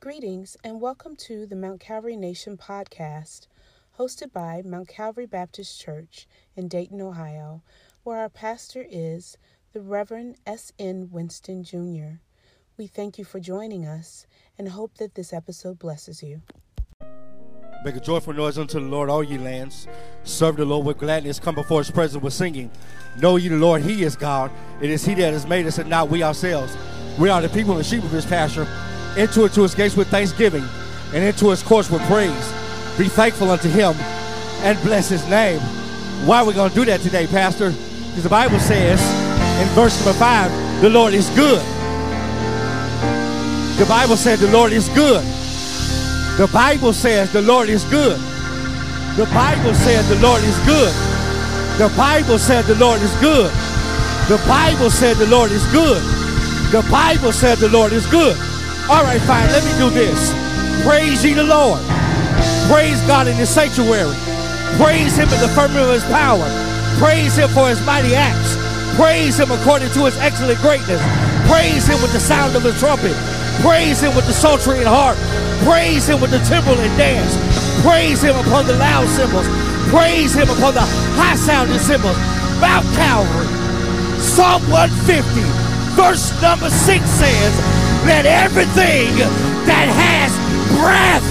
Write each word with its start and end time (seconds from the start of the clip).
Greetings 0.00 0.56
and 0.62 0.80
welcome 0.80 1.16
to 1.16 1.44
the 1.44 1.56
Mount 1.56 1.80
Calvary 1.80 2.14
Nation 2.14 2.56
podcast, 2.56 3.48
hosted 3.98 4.32
by 4.32 4.62
Mount 4.64 4.86
Calvary 4.86 5.26
Baptist 5.26 5.80
Church 5.80 6.28
in 6.54 6.68
Dayton, 6.68 7.00
Ohio, 7.00 7.64
where 8.04 8.18
our 8.18 8.28
pastor 8.28 8.86
is 8.88 9.36
the 9.72 9.80
Reverend 9.80 10.36
S.N. 10.46 11.08
Winston 11.10 11.64
Jr. 11.64 12.20
We 12.76 12.86
thank 12.86 13.18
you 13.18 13.24
for 13.24 13.40
joining 13.40 13.86
us 13.86 14.28
and 14.56 14.68
hope 14.68 14.98
that 14.98 15.16
this 15.16 15.32
episode 15.32 15.80
blesses 15.80 16.22
you. 16.22 16.42
Make 17.84 17.96
a 17.96 18.00
joyful 18.00 18.34
noise 18.34 18.56
unto 18.56 18.78
the 18.78 18.86
Lord, 18.86 19.10
all 19.10 19.24
ye 19.24 19.36
lands. 19.36 19.88
Serve 20.22 20.58
the 20.58 20.64
Lord 20.64 20.86
with 20.86 20.98
gladness. 20.98 21.40
Come 21.40 21.56
before 21.56 21.80
his 21.80 21.90
presence 21.90 22.22
with 22.22 22.34
singing. 22.34 22.70
Know 23.18 23.34
ye 23.34 23.48
the 23.48 23.56
Lord, 23.56 23.82
he 23.82 24.04
is 24.04 24.14
God. 24.14 24.52
It 24.80 24.90
is 24.90 25.04
he 25.04 25.14
that 25.14 25.32
has 25.32 25.44
made 25.44 25.66
us 25.66 25.78
and 25.78 25.90
not 25.90 26.08
we 26.08 26.22
ourselves. 26.22 26.76
We 27.18 27.30
are 27.30 27.42
the 27.42 27.48
people 27.48 27.76
and 27.76 27.84
sheep 27.84 28.04
of 28.04 28.12
his 28.12 28.24
pasture. 28.24 28.68
Enter 29.18 29.46
into 29.46 29.62
his 29.62 29.74
gates 29.74 29.96
with 29.96 30.06
thanksgiving 30.08 30.64
and 31.12 31.24
into 31.24 31.50
his 31.50 31.60
courts 31.60 31.90
with 31.90 32.00
praise. 32.02 32.52
Be 32.96 33.08
thankful 33.08 33.50
unto 33.50 33.68
him 33.68 33.94
and 34.62 34.80
bless 34.82 35.08
his 35.08 35.26
name. 35.28 35.60
Why 36.24 36.38
are 36.38 36.44
we 36.44 36.54
going 36.54 36.70
to 36.70 36.74
do 36.74 36.84
that 36.84 37.00
today, 37.00 37.26
Pastor? 37.26 37.70
Because 37.70 38.22
the 38.22 38.28
Bible 38.28 38.60
says 38.60 39.00
in 39.60 39.66
verse 39.74 39.98
number 39.98 40.16
five, 40.18 40.52
the 40.80 40.88
Lord 40.88 41.14
is 41.14 41.28
good. 41.30 41.58
The 43.76 43.86
Bible 43.88 44.16
said 44.16 44.38
the 44.38 44.52
Lord 44.52 44.72
is 44.72 44.88
good. 44.90 45.24
The 46.38 46.48
Bible 46.52 46.92
says 46.92 47.32
the 47.32 47.42
Lord 47.42 47.68
is 47.68 47.84
good. 47.86 48.20
The 49.16 49.26
Bible 49.34 49.74
said 49.74 50.04
the 50.04 50.20
Lord 50.22 50.44
is 50.44 50.56
good. 50.64 50.94
The 51.78 51.92
Bible 51.96 52.38
said 52.38 52.64
the 52.66 52.76
Lord 52.76 53.02
is 53.02 53.14
good. 53.20 53.50
The 54.28 54.40
Bible 54.46 54.90
said 54.90 55.16
the 55.16 55.26
Lord 55.26 55.50
is 55.50 55.66
good. 55.72 56.02
The 56.70 56.86
Bible 56.88 57.32
said 57.32 57.58
the 57.58 57.68
Lord 57.68 57.92
is 57.92 58.06
good. 58.06 58.36
All 58.88 59.04
right, 59.04 59.20
fine. 59.28 59.46
Let 59.52 59.64
me 59.68 59.72
do 59.76 59.90
this. 59.90 60.32
Praise 60.82 61.22
ye 61.22 61.34
the 61.34 61.44
Lord. 61.44 61.80
Praise 62.72 63.00
God 63.04 63.28
in 63.28 63.36
his 63.36 63.52
sanctuary. 63.52 64.16
Praise 64.80 65.16
him 65.16 65.28
in 65.28 65.40
the 65.40 65.52
firmament 65.52 65.84
of 65.84 65.92
his 65.92 66.04
power. 66.04 66.48
Praise 66.96 67.36
him 67.36 67.48
for 67.50 67.68
his 67.68 67.84
mighty 67.84 68.14
acts. 68.14 68.56
Praise 68.96 69.38
him 69.38 69.50
according 69.50 69.92
to 69.92 70.06
his 70.06 70.16
excellent 70.16 70.58
greatness. 70.60 71.04
Praise 71.52 71.86
him 71.86 72.00
with 72.00 72.12
the 72.12 72.20
sound 72.20 72.56
of 72.56 72.62
the 72.62 72.72
trumpet. 72.80 73.12
Praise 73.60 74.00
him 74.00 74.16
with 74.16 74.26
the 74.26 74.32
psaltery 74.32 74.78
and 74.78 74.88
harp. 74.88 75.18
Praise 75.68 76.08
him 76.08 76.20
with 76.20 76.30
the 76.30 76.40
timbrel 76.48 76.78
and 76.80 76.96
dance. 76.96 77.36
Praise 77.84 78.22
him 78.22 78.36
upon 78.36 78.66
the 78.66 78.76
loud 78.76 79.06
cymbals. 79.08 79.46
Praise 79.92 80.32
him 80.32 80.48
upon 80.48 80.72
the 80.72 80.86
high 81.20 81.36
sounding 81.36 81.78
cymbals. 81.78 82.16
Mount 82.60 82.86
Calvary. 82.96 83.48
Psalm 84.16 84.62
150, 84.70 85.22
verse 85.94 86.32
number 86.40 86.70
6 86.70 87.04
says, 87.04 87.87
Let 88.08 88.24
everything 88.24 89.14
that 89.68 89.86
has 89.92 90.32
breath. 90.80 91.26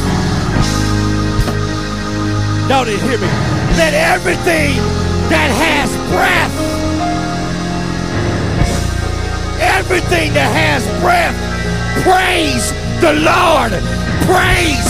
Y'all 2.69 2.85
didn't 2.85 3.01
hear 3.09 3.17
me. 3.17 3.27
Let 3.81 3.93
everything 3.93 4.77
that 5.33 5.49
has 5.51 5.89
breath. 6.13 6.53
Everything 9.59 10.33
that 10.33 10.53
has 10.53 10.85
breath. 11.01 11.35
Praise 12.05 12.71
the 13.01 13.13
Lord. 13.25 13.73
Praise 14.29 14.87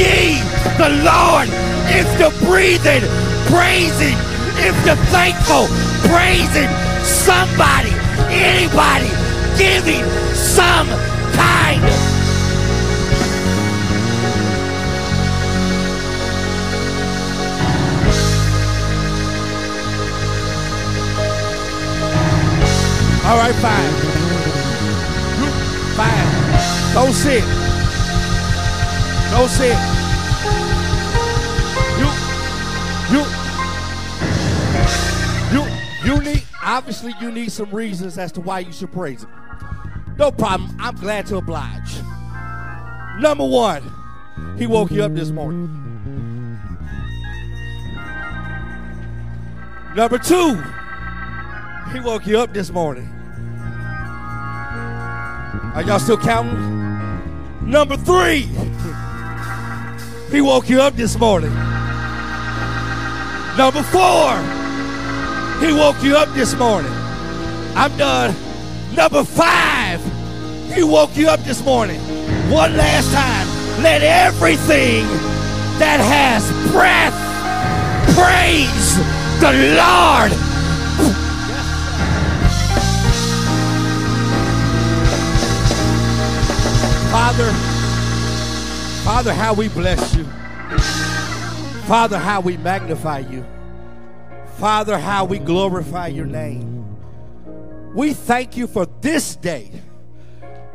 ye 0.00 0.40
the 0.80 0.90
Lord. 1.04 1.48
If 1.92 2.08
you're 2.18 2.34
breathing, 2.48 3.04
praising. 3.52 4.16
If 4.58 4.74
you're 4.86 5.04
thankful, 5.12 5.68
praise 6.08 6.48
praising 6.48 6.68
somebody, 7.04 7.92
anybody, 8.30 9.10
giving 9.58 10.04
some 10.34 10.88
All 23.26 23.36
right, 23.36 23.54
fine. 23.56 23.92
Fine. 25.96 26.94
Go 26.94 27.10
sit. 27.10 27.42
Go 29.32 29.46
sit. 29.46 29.76
You, 31.98 32.08
you, 33.10 33.24
you, 35.52 35.62
you 36.04 36.22
need, 36.22 36.44
obviously 36.62 37.14
you 37.20 37.32
need 37.32 37.50
some 37.50 37.70
reasons 37.70 38.18
as 38.18 38.30
to 38.32 38.40
why 38.42 38.60
you 38.60 38.72
should 38.72 38.92
praise 38.92 39.24
him. 39.24 39.30
No 40.18 40.30
problem. 40.30 40.76
I'm 40.78 40.94
glad 40.96 41.26
to 41.26 41.38
oblige. 41.38 42.00
Number 43.18 43.46
one, 43.46 43.82
he 44.58 44.66
woke 44.66 44.90
you 44.90 45.02
up 45.02 45.14
this 45.14 45.30
morning. 45.30 45.66
Number 49.96 50.18
two, 50.18 50.62
he 51.92 52.00
woke 52.00 52.26
you 52.26 52.38
up 52.38 52.52
this 52.52 52.70
morning. 52.70 53.15
Are 55.74 55.82
y'all 55.82 55.98
still 55.98 56.16
counting? 56.16 56.76
Number 57.68 57.96
three, 57.96 58.48
he 60.30 60.40
woke 60.40 60.68
you 60.68 60.80
up 60.80 60.94
this 60.94 61.18
morning. 61.18 61.52
Number 63.56 63.82
four, 63.82 64.36
he 65.60 65.72
woke 65.72 66.02
you 66.02 66.16
up 66.16 66.28
this 66.34 66.54
morning. 66.56 66.92
I'm 67.74 67.96
done. 67.96 68.34
Number 68.94 69.24
five, 69.24 70.00
he 70.74 70.82
woke 70.82 71.16
you 71.16 71.28
up 71.28 71.40
this 71.40 71.64
morning. 71.64 72.00
One 72.50 72.76
last 72.76 73.12
time, 73.12 73.82
let 73.82 74.02
everything 74.02 75.04
that 75.78 76.00
has 76.00 76.50
breath 76.72 77.14
praise 78.14 78.96
the 79.40 79.52
Lord. 79.76 80.45
Father, 87.16 87.50
Father, 89.02 89.32
how 89.32 89.54
we 89.54 89.68
bless 89.68 90.14
you. 90.14 90.24
Father, 91.86 92.18
how 92.18 92.42
we 92.42 92.58
magnify 92.58 93.20
you. 93.20 93.42
Father, 94.58 94.98
how 94.98 95.24
we 95.24 95.38
glorify 95.38 96.08
your 96.08 96.26
name. 96.26 96.94
We 97.94 98.12
thank 98.12 98.58
you 98.58 98.66
for 98.66 98.84
this 99.00 99.34
day 99.34 99.70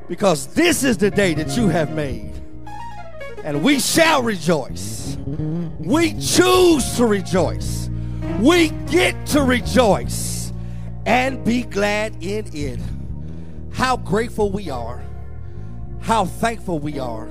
because 0.09 0.47
this 0.55 0.83
is 0.83 0.97
the 0.97 1.11
day 1.11 1.35
that 1.35 1.55
you 1.55 1.67
have 1.69 1.93
made. 1.93 2.33
And 3.43 3.63
we 3.63 3.79
shall 3.79 4.23
rejoice. 4.23 5.17
We 5.27 6.13
choose 6.13 6.95
to 6.97 7.05
rejoice. 7.05 7.87
We 8.39 8.69
get 8.89 9.27
to 9.27 9.43
rejoice 9.43 10.51
and 11.05 11.45
be 11.45 11.61
glad 11.61 12.23
in 12.23 12.49
it. 12.51 12.79
How 13.73 13.95
grateful 13.95 14.51
we 14.51 14.71
are 14.71 15.03
how 16.01 16.25
thankful 16.25 16.79
we 16.79 16.99
are 16.99 17.29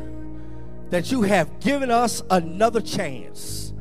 that 0.91 1.11
you 1.11 1.23
have 1.23 1.61
given 1.61 1.91
us 1.91 2.23
another 2.31 2.81
chance, 2.81 3.73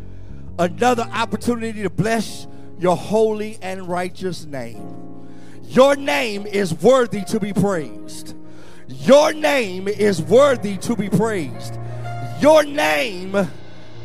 another 0.57 1.03
opportunity 1.11 1.83
to 1.83 1.89
bless 1.89 2.47
your 2.77 2.95
holy 2.95 3.57
and 3.61 3.87
righteous 3.87 4.45
name. 4.45 5.27
Your 5.63 5.95
name 5.95 6.45
is 6.45 6.73
worthy 6.73 7.23
to 7.25 7.39
be 7.39 7.53
praised. 7.53 8.35
Your 8.87 9.33
name 9.33 9.87
is 9.87 10.21
worthy 10.21 10.77
to 10.77 10.95
be 10.95 11.09
praised. 11.09 11.77
Your 12.39 12.63
name 12.63 13.35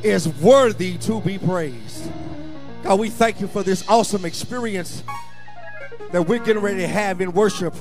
is 0.02 0.28
worthy 0.28 0.98
to 0.98 1.20
be 1.20 1.38
praised. 1.38 2.10
God, 2.82 2.98
we 2.98 3.08
thank 3.08 3.40
you 3.40 3.46
for 3.46 3.62
this 3.62 3.88
awesome 3.88 4.26
experience 4.26 5.02
that 6.12 6.26
we're 6.26 6.38
getting 6.38 6.62
ready 6.62 6.80
to 6.80 6.88
have 6.88 7.20
in 7.20 7.32
worship. 7.32 7.74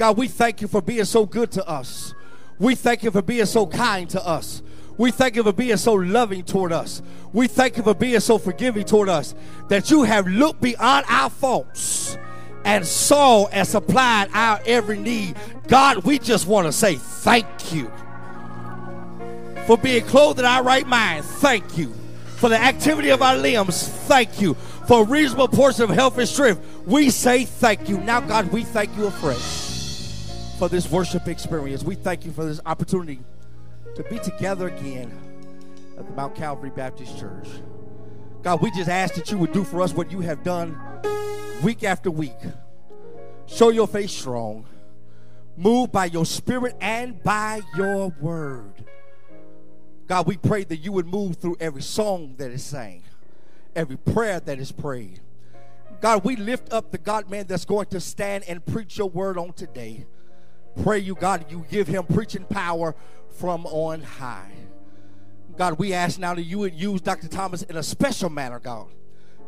God, 0.00 0.16
we 0.16 0.28
thank 0.28 0.62
you 0.62 0.66
for 0.66 0.80
being 0.80 1.04
so 1.04 1.26
good 1.26 1.50
to 1.50 1.68
us. 1.68 2.14
We 2.58 2.74
thank 2.74 3.02
you 3.02 3.10
for 3.10 3.20
being 3.20 3.44
so 3.44 3.66
kind 3.66 4.08
to 4.08 4.26
us. 4.26 4.62
We 4.96 5.10
thank 5.10 5.36
you 5.36 5.42
for 5.42 5.52
being 5.52 5.76
so 5.76 5.92
loving 5.92 6.42
toward 6.42 6.72
us. 6.72 7.02
We 7.34 7.48
thank 7.48 7.76
you 7.76 7.82
for 7.82 7.92
being 7.92 8.18
so 8.20 8.38
forgiving 8.38 8.86
toward 8.86 9.10
us 9.10 9.34
that 9.68 9.90
you 9.90 10.04
have 10.04 10.26
looked 10.26 10.62
beyond 10.62 11.04
our 11.06 11.28
faults 11.28 12.16
and 12.64 12.86
saw 12.86 13.48
and 13.48 13.68
supplied 13.68 14.30
our 14.32 14.58
every 14.64 14.98
need. 14.98 15.36
God, 15.68 15.98
we 15.98 16.18
just 16.18 16.46
want 16.46 16.66
to 16.66 16.72
say 16.72 16.94
thank 16.94 17.70
you 17.70 17.92
for 19.66 19.76
being 19.76 20.02
clothed 20.06 20.38
in 20.38 20.46
our 20.46 20.62
right 20.62 20.86
mind. 20.86 21.26
Thank 21.26 21.76
you. 21.76 21.92
For 22.38 22.48
the 22.48 22.58
activity 22.58 23.10
of 23.10 23.20
our 23.20 23.36
limbs, 23.36 23.86
thank 23.86 24.40
you. 24.40 24.54
For 24.54 25.02
a 25.02 25.04
reasonable 25.04 25.48
portion 25.48 25.82
of 25.82 25.90
health 25.90 26.16
and 26.16 26.26
strength, 26.26 26.86
we 26.86 27.10
say 27.10 27.44
thank 27.44 27.86
you. 27.90 27.98
Now, 27.98 28.20
God, 28.20 28.50
we 28.50 28.64
thank 28.64 28.96
you 28.96 29.04
afresh 29.04 29.69
for 30.60 30.68
this 30.68 30.90
worship 30.90 31.26
experience. 31.26 31.82
We 31.82 31.94
thank 31.94 32.26
you 32.26 32.32
for 32.32 32.44
this 32.44 32.60
opportunity 32.66 33.20
to 33.94 34.02
be 34.10 34.18
together 34.18 34.68
again 34.68 35.10
at 35.96 36.06
the 36.06 36.12
Mount 36.12 36.34
Calvary 36.34 36.68
Baptist 36.68 37.18
Church. 37.18 37.48
God, 38.42 38.60
we 38.60 38.70
just 38.72 38.90
ask 38.90 39.14
that 39.14 39.30
you 39.30 39.38
would 39.38 39.52
do 39.52 39.64
for 39.64 39.80
us 39.80 39.94
what 39.94 40.12
you 40.12 40.20
have 40.20 40.42
done 40.42 40.78
week 41.62 41.82
after 41.82 42.10
week. 42.10 42.36
Show 43.46 43.70
your 43.70 43.88
face 43.88 44.12
strong. 44.12 44.66
Move 45.56 45.92
by 45.92 46.04
your 46.04 46.26
spirit 46.26 46.76
and 46.78 47.22
by 47.22 47.62
your 47.74 48.10
word. 48.20 48.84
God, 50.08 50.26
we 50.26 50.36
pray 50.36 50.64
that 50.64 50.76
you 50.76 50.92
would 50.92 51.06
move 51.06 51.36
through 51.36 51.56
every 51.58 51.80
song 51.80 52.34
that 52.36 52.50
is 52.50 52.62
sang, 52.62 53.02
every 53.74 53.96
prayer 53.96 54.40
that 54.40 54.58
is 54.58 54.72
prayed. 54.72 55.20
God, 56.02 56.22
we 56.22 56.36
lift 56.36 56.70
up 56.70 56.90
the 56.90 56.98
God 56.98 57.30
man 57.30 57.46
that's 57.46 57.64
going 57.64 57.86
to 57.86 57.98
stand 57.98 58.44
and 58.46 58.62
preach 58.66 58.98
your 58.98 59.08
word 59.08 59.38
on 59.38 59.54
today. 59.54 60.04
Pray 60.82 60.98
you, 60.98 61.14
God, 61.14 61.46
you 61.50 61.64
give 61.70 61.88
him 61.88 62.04
preaching 62.04 62.44
power 62.44 62.94
from 63.28 63.66
on 63.66 64.02
high. 64.02 64.52
God, 65.56 65.78
we 65.78 65.92
ask 65.92 66.18
now 66.18 66.34
that 66.34 66.42
you 66.42 66.58
would 66.60 66.74
use 66.74 67.00
Dr. 67.00 67.28
Thomas 67.28 67.62
in 67.62 67.76
a 67.76 67.82
special 67.82 68.30
manner, 68.30 68.58
God. 68.58 68.86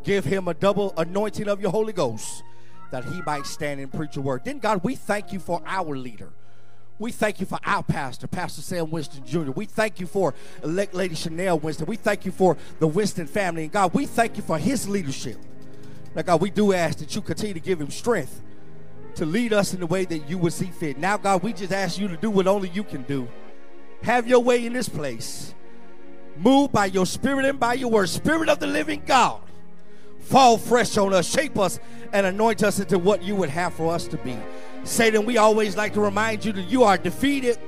Give 0.05 0.25
him 0.25 0.49
a 0.49 0.55
double 0.55 0.93
anointing 0.97 1.49
of 1.49 1.61
your 1.61 1.71
Holy 1.71 1.93
Ghost 1.93 2.43
that 2.91 3.05
he 3.05 3.23
might 3.23 3.47
stand 3.47 3.81
and 3.81 3.93
preach 3.93 4.17
your 4.17 4.25
word. 4.25 4.43
Then, 4.45 4.59
God, 4.59 4.83
we 4.85 4.95
thank 4.95 5.33
you 5.33 5.39
for 5.39 5.63
our 5.65 5.97
leader. 5.97 6.33
We 6.99 7.11
thank 7.11 7.41
you 7.41 7.47
for 7.47 7.59
our 7.65 7.83
pastor, 7.83 8.27
Pastor 8.27 8.61
Sam 8.61 8.91
Winston 8.91 9.25
Jr. 9.25 9.51
We 9.53 9.65
thank 9.65 9.99
you 9.99 10.07
for 10.07 10.35
Lady 10.63 11.15
Chanel 11.15 11.59
Winston. 11.59 11.87
We 11.87 11.97
thank 11.97 12.27
you 12.27 12.33
for 12.33 12.57
the 12.79 12.87
Winston 12.87 13.27
family. 13.27 13.65
And 13.65 13.73
God, 13.73 13.95
we 13.95 14.07
thank 14.07 14.37
you 14.37 14.43
for 14.43 14.59
his 14.59 14.89
leadership. 14.89 15.39
Now, 16.15 16.23
God, 16.23 16.41
we 16.41 16.51
do 16.51 16.73
ask 16.73 16.99
that 16.99 17.15
you 17.17 17.23
continue 17.23 17.55
to 17.55 17.61
give 17.61 17.81
him 17.81 17.91
strength 17.91 18.43
to 19.17 19.27
lead 19.27 19.53
us 19.53 19.75
in 19.75 19.81
the 19.81 19.87
way 19.87 20.05
that 20.05 20.29
you 20.29 20.39
would 20.39 20.53
see 20.53 20.67
fit. 20.67 20.99
Now, 20.99 21.17
God, 21.17 21.43
we 21.43 21.53
just 21.53 21.73
ask 21.73 21.99
you 21.99 22.09
to 22.09 22.17
do 22.17 22.31
what 22.31 22.47
only 22.47 22.69
you 22.71 22.85
can 22.85 23.03
do. 23.03 23.29
Have 24.03 24.27
your 24.27 24.41
way 24.41 24.67
in 24.67 24.73
this 24.73 24.89
place. 24.89 25.55
Move 26.37 26.73
by 26.73 26.87
your 26.87 27.07
spirit 27.07 27.45
and 27.45 27.61
by 27.61 27.75
your 27.75 27.91
word. 27.91 28.09
Spirit 28.09 28.49
of 28.49 28.59
the 28.59 28.67
living 28.67 29.03
God, 29.07 29.41
fall 30.21 30.59
fresh 30.59 30.97
on 30.97 31.13
us, 31.13 31.29
shape 31.29 31.59
us, 31.59 31.79
and 32.13 32.27
anoint 32.27 32.63
us 32.63 32.81
into 32.81 32.99
what 32.99 33.23
you 33.23 33.37
would 33.37 33.51
have 33.51 33.75
for 33.75 33.93
us 33.93 34.09
to 34.09 34.17
be. 34.19 34.37
Satan, 34.85 35.25
we 35.25 35.37
always 35.37 35.77
like 35.77 35.93
to 35.95 36.01
remind 36.01 36.45
you 36.45 36.53
that 36.53 36.63
you 36.63 36.85
are 36.85 36.99
defeated 36.99 37.59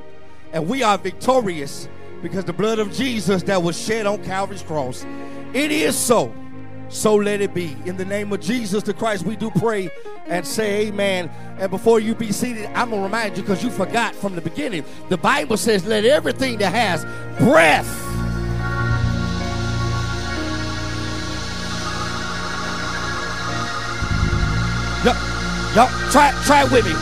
and 0.53 0.69
we 0.69 0.83
are 0.83 0.99
victorious 0.99 1.89
because 2.23 2.45
the 2.45 2.53
blood 2.53 2.79
of 2.79 2.93
Jesus 2.93 3.43
that 3.45 3.63
was 3.63 3.81
shed 3.81 4.07
on 4.07 4.23
Calvary's 4.25 4.63
cross. 4.63 5.05
It 5.53 5.71
is 5.71 5.97
so. 5.97 6.35
So 6.89 7.15
let 7.15 7.41
it 7.41 7.53
be. 7.55 7.77
In 7.87 7.97
the 7.97 8.05
name 8.05 8.33
of 8.33 8.41
Jesus 8.41 8.83
the 8.83 8.95
Christ, 8.95 9.25
we 9.25 9.37
do 9.37 9.51
pray 9.51 9.91
and 10.27 10.47
say 10.47 10.87
amen. 10.87 11.31
And 11.59 11.71
before 11.71 12.01
you 12.01 12.15
be 12.15 12.33
seated, 12.33 12.67
I'm 12.67 12.91
going 12.91 13.01
to 13.01 13.05
remind 13.05 13.37
you 13.37 13.43
because 13.43 13.63
you 13.63 13.71
forgot 13.71 14.15
from 14.15 14.35
the 14.35 14.41
beginning. 14.41 14.85
The 15.09 15.17
Bible 15.17 15.57
says, 15.57 15.85
let 15.87 16.05
everything 16.05 16.59
that 16.59 16.73
has 16.73 17.05
breath. 17.39 18.03
Y'all, 25.75 25.89
try, 26.13 26.31
try 26.45 26.63
with 26.63 26.85
me. 26.85 26.93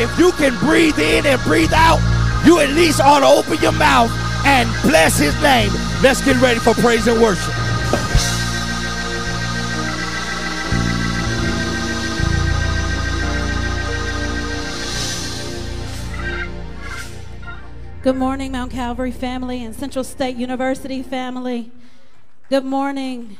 If 0.00 0.16
you 0.20 0.30
can 0.32 0.56
breathe 0.60 0.98
in 1.00 1.26
and 1.26 1.42
breathe 1.42 1.72
out, 1.74 1.98
you 2.46 2.60
at 2.60 2.68
least 2.70 3.00
ought 3.00 3.20
to 3.20 3.26
open 3.26 3.60
your 3.60 3.72
mouth 3.72 4.10
and 4.46 4.70
bless 4.82 5.18
his 5.18 5.34
name. 5.42 5.72
Let's 6.02 6.24
get 6.24 6.40
ready 6.40 6.58
for 6.58 6.72
praise 6.72 7.06
and 7.06 7.20
worship. 7.20 7.54
Good 18.02 18.16
morning, 18.16 18.52
Mount 18.52 18.72
Calvary 18.72 19.10
family 19.10 19.62
and 19.62 19.76
Central 19.76 20.02
State 20.02 20.36
University 20.36 21.02
family. 21.02 21.70
Good 22.48 22.64
morning. 22.64 23.36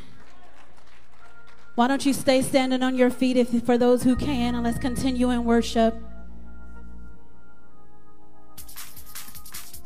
Why 1.77 1.89
don't 1.89 2.05
you 2.05 2.13
stay 2.13 2.43
standing 2.43 2.83
on 2.83 2.95
your 2.95 3.09
feet 3.09 3.39
if, 3.39 3.65
for 3.65 3.79
those 3.79 4.03
who 4.03 4.15
can, 4.17 4.55
and 4.55 4.65
let's 4.65 4.79
continue 4.79 5.31
in 5.31 5.47
worship. 5.47 5.95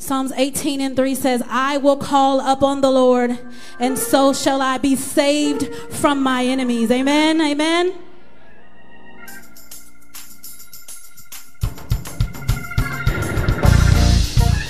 Psalms 0.04 0.32
18 0.36 0.82
and 0.82 0.94
3 0.94 1.14
says, 1.14 1.42
I 1.48 1.78
will 1.78 1.96
call 1.96 2.38
upon 2.40 2.82
the 2.82 2.90
Lord, 2.90 3.38
and 3.80 3.98
so 3.98 4.34
shall 4.34 4.60
I 4.60 4.76
be 4.76 4.96
saved 4.96 5.74
from 5.92 6.22
my 6.22 6.44
enemies. 6.44 6.90
Amen. 6.90 7.40
Amen. 7.40 7.94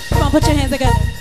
Come 0.07 0.21
on, 0.21 0.31
put 0.31 0.47
your 0.47 0.55
hands 0.55 0.71
together. 0.71 1.14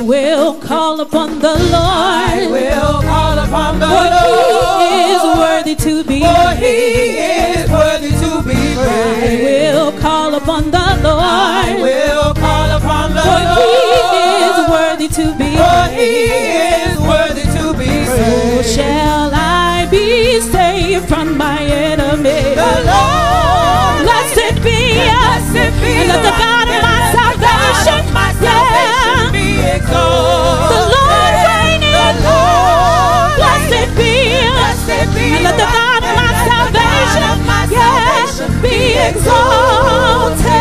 I 0.00 0.02
will 0.02 0.54
call 0.54 0.98
upon 1.02 1.40
the 1.40 1.52
Lord. 1.52 1.76
I 1.76 2.48
will 2.50 3.02
call 3.02 3.38
upon 3.38 3.78
the 3.80 3.86
For 3.86 4.08
Lord. 4.16 4.80
he 4.80 4.96
is 5.12 5.22
worthy 5.38 5.74
to 5.76 6.04
be 6.04 6.20
For 6.20 6.50
he 6.56 6.76
is 7.20 7.70
worthy 7.70 8.10
to 8.10 8.30
be 8.48 8.56
praised. 8.80 9.20
I 9.28 9.44
will 9.44 9.92
call 10.00 10.34
upon 10.36 10.70
the 10.70 10.86
Lord. 11.04 11.20
I 11.20 11.76
will 11.82 12.32
call 12.32 12.70
upon 12.78 13.12
the 13.12 13.20
For 13.20 13.40
he 13.60 14.24
is 14.48 14.58
worthy 14.70 15.08
to 15.08 15.24
be 15.36 15.50
For 15.60 15.82
he 15.92 16.12
is 16.80 16.98
worthy 16.98 17.46
to 17.58 17.74
be 17.78 18.04
So 18.06 18.14
praised. 18.16 18.74
shall 18.74 19.30
I 19.34 19.86
be 19.90 20.40
saved 20.40 21.08
from 21.10 21.36
my 21.36 21.60
enemy. 21.60 22.54
The 22.56 22.72
Lord, 22.88 23.39
The 29.88 30.82
Lord 30.92 31.34
reigneth. 31.48 31.94
The 31.96 32.10
Lord 32.26 33.36
Blessed 33.40 33.88
be, 33.96 34.12
Blessed 34.52 35.08
be 35.14 35.26
and 35.34 35.44
let 35.44 35.56
the 35.56 35.68
God 35.68 36.02
of 36.04 36.14
my 36.20 36.32
salvation, 36.48 37.24
yeah, 37.72 38.60
be 38.60 38.76
exalted. 39.08 40.59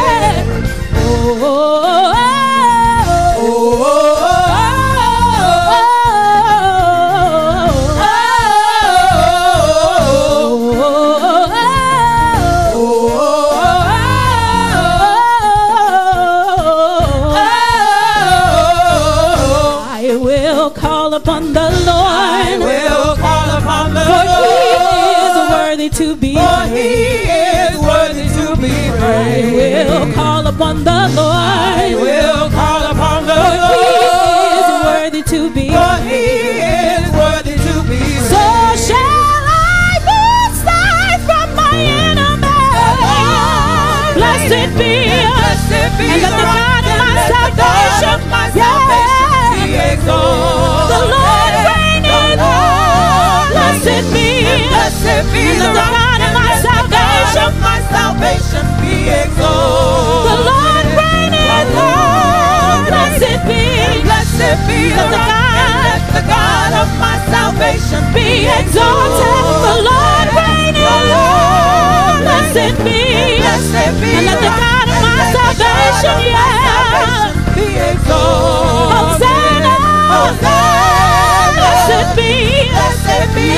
The 21.73 21.91
I 21.91 22.57
Lord, 22.57 22.67
will 22.67 23.15
call 23.17 23.49
upon 23.57 23.93
the 23.93 24.03
for 24.09 24.23
He 24.23 25.09
is 25.25 25.35
Lord. 25.37 25.51
worthy 25.51 25.89
to 25.89 26.15
be 26.15 26.33
For 26.35 26.61
he 26.75 26.89
is 27.29 27.75
worthy 27.77 28.27
to 28.37 28.45
be 28.61 28.73
praised. 28.99 29.89
I 29.89 30.05
will 30.05 30.13
call 30.13 30.47
upon 30.47 30.83
the 30.83 30.91
I 30.91 30.93
Lord, 31.19 32.01
will 32.03 32.49
call 32.49 32.83
upon 32.91 33.19
the 33.29 33.35
for 33.35 33.49
He 33.69 34.47
is 34.59 34.69
worthy 34.87 35.23
to 35.33 35.39
be. 35.55 35.65
For 35.69 35.95
he 36.09 36.23
is 36.59 37.05
worthy 37.19 37.55
to 37.67 37.73
be 37.89 37.99
So 38.31 38.39
praised. 38.39 38.87
shall 38.87 39.45
I 39.47 39.99
be 40.07 40.21
saved 40.63 41.23
from 41.29 41.47
my 41.55 41.75
enemy. 42.09 42.59
Blessed 44.17 44.69
be, 44.77 44.91
Blessed 45.07 45.89
be 45.97 46.07
and 46.09 46.21
let 46.23 46.33
the 46.33 46.45
God 46.49 46.83
of 46.83 46.97
my 46.99 47.05
and 47.05 47.15
let 47.15 47.29
the 47.29 47.51
God 47.57 47.77
salvation, 47.99 48.19
my 48.29 48.45
yeah. 48.55 48.63
salvation 48.63 49.51
be 49.55 49.65
exalted. 49.93 50.89
The 50.89 51.01
Lord. 51.13 51.48
Blessed 53.99 54.13
be, 54.15 54.47
Blessed 54.71 55.27
be 55.35 55.43
and 55.43 55.59
let 55.59 55.75
the 55.75 55.75
God 55.75 56.23
of 56.23 56.31
my 56.31 56.47
and 56.47 56.63
the 56.63 56.71
salvation, 56.71 57.43
of 57.43 57.53
my 57.59 57.79
salvation 57.91 58.63
be 58.79 58.95
exalted. 59.11 60.23
the 60.23 60.37
Lord 60.47 60.85
reigneth. 60.95 61.75
Blessed 62.87 63.39
be, 63.43 63.59
Blessed 64.07 64.55
be 64.71 64.79
Let 64.95 65.03
the 65.03 65.19
God- 65.19 65.59
and 65.59 65.75
let 65.83 66.03
the 66.15 66.23
God 66.31 66.71
of 66.79 66.87
my 67.03 67.15
salvation 67.27 68.01
be 68.15 68.47
exalted. 68.47 69.35
The 69.67 69.75
Lord 69.83 70.27
reigneth. 70.31 71.11
Blessed 72.23 72.79
be, 72.87 73.03
Blessed 73.43 73.91
be 73.99 74.11
and 74.15 74.25
let 74.31 74.39
the 74.39 74.51
God 74.63 74.87
of 74.87 74.95
my 75.03 75.11
and 75.11 75.27
the 75.27 75.43
salvation, 75.43 76.15
yeah. 76.23 76.47
salvation 76.71 77.35
be 77.51 77.67
exalted. 77.91 78.95
Hosanna. 78.95 79.75
Hosanna. 80.07 80.58
Be, 82.15 82.71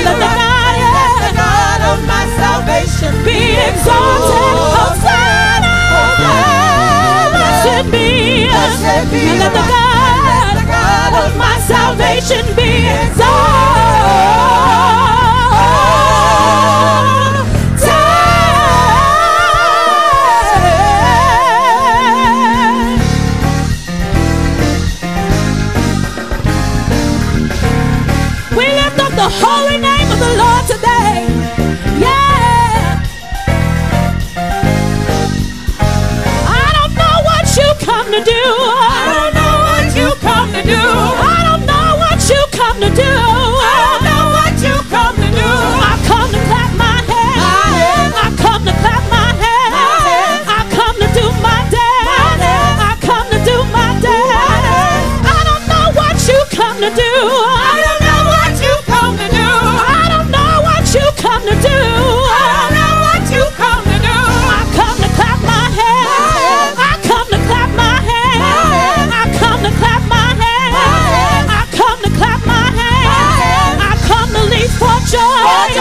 let 0.04 0.18
the 0.20 0.26
God, 0.26 1.82
of 1.94 2.00
my 2.08 2.26
salvation 2.38 3.14
be 3.24 3.38
exalted. 3.70 4.82
Be, 7.92 8.48
let 9.40 9.54
the 10.58 10.66
God 10.66 11.14
of 11.26 11.32
my 11.38 11.58
salvation 11.68 12.46
be 12.56 12.88
exalted. 12.88 13.32
Holy 29.40 29.71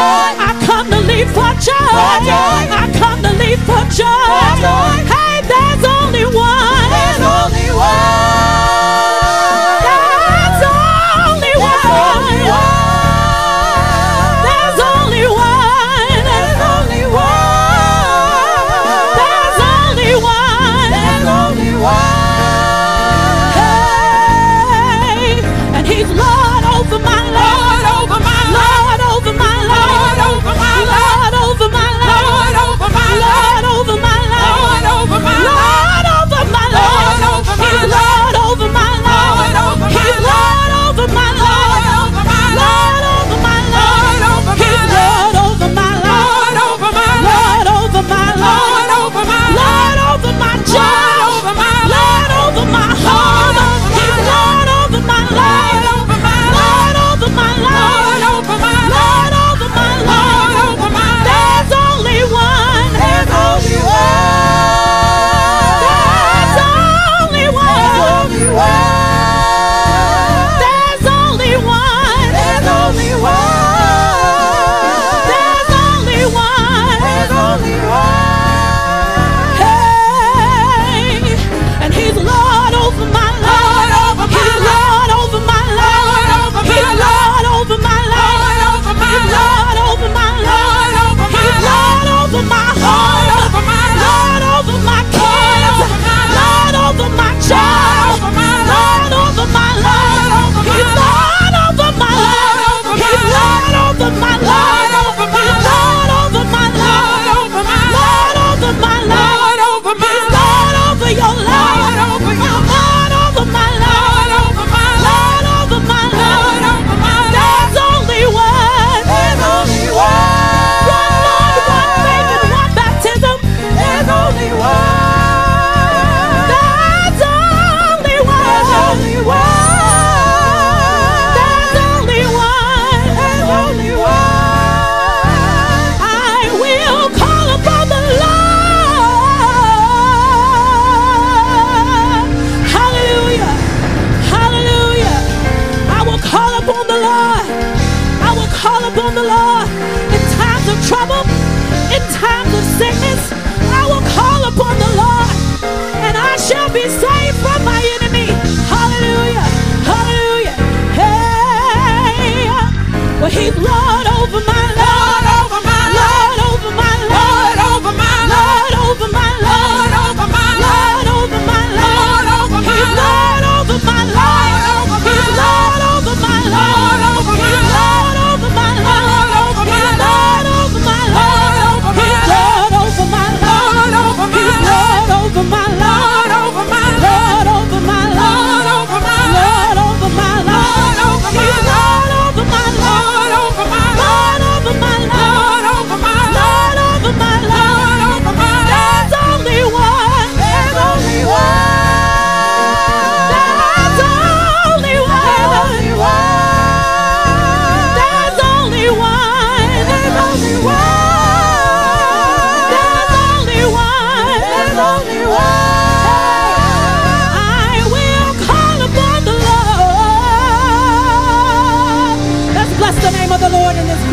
joy. 0.01 0.31
I 0.49 0.51
come 0.67 0.87
to 0.91 1.01
leave 1.01 1.31
for 1.37 1.51
joy. 1.67 1.93
for 1.97 2.17
joy. 2.29 2.63
I 2.83 2.87
come 3.01 3.21
to 3.23 3.33
leave 3.41 3.63
for 3.69 3.83
joy. 3.99 4.25
For 4.33 4.51
joy. 4.65 5.15
Hey. 5.15 5.30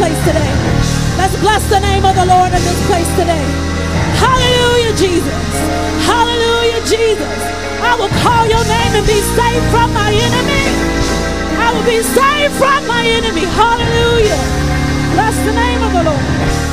place 0.08 0.26
today. 0.26 0.54
Let's 1.20 1.36
bless 1.44 1.64
the 1.70 1.80
name 1.80 2.06
of 2.06 2.16
the 2.16 2.26
Lord 2.26 2.48
in 2.56 2.64
this 2.64 2.82
place 2.88 3.10
today. 3.20 3.44
Hallelujah, 4.24 4.96
Jesus. 4.96 5.44
Hallelujah, 6.08 6.80
Jesus. 6.88 7.40
I 7.84 7.92
will 8.00 8.14
call 8.24 8.48
your 8.48 8.64
name 8.72 8.94
and 8.96 9.06
be 9.06 9.20
saved 9.36 9.68
from 9.68 9.92
my 9.92 10.12
enemy. 10.16 10.64
I 11.60 11.74
will 11.76 11.84
be 11.84 12.00
saved 12.00 12.56
from 12.56 12.88
my 12.88 13.04
enemy. 13.04 13.44
Hallelujah. 13.52 14.40
Bless 15.12 15.36
the 15.44 15.54
name 15.54 15.84
of 15.84 15.92
the 15.92 16.04
Lord. 16.08 16.67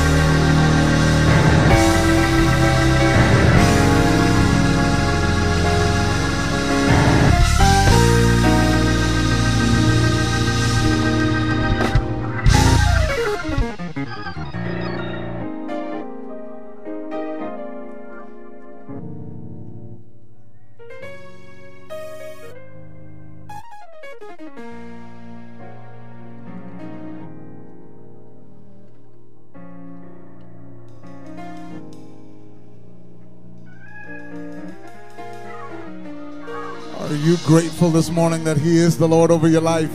Grateful 37.85 38.01
this 38.01 38.09
morning 38.09 38.43
that 38.43 38.57
He 38.57 38.77
is 38.77 38.97
the 38.97 39.07
Lord 39.07 39.29
over 39.29 39.47
your 39.47 39.61
life? 39.61 39.91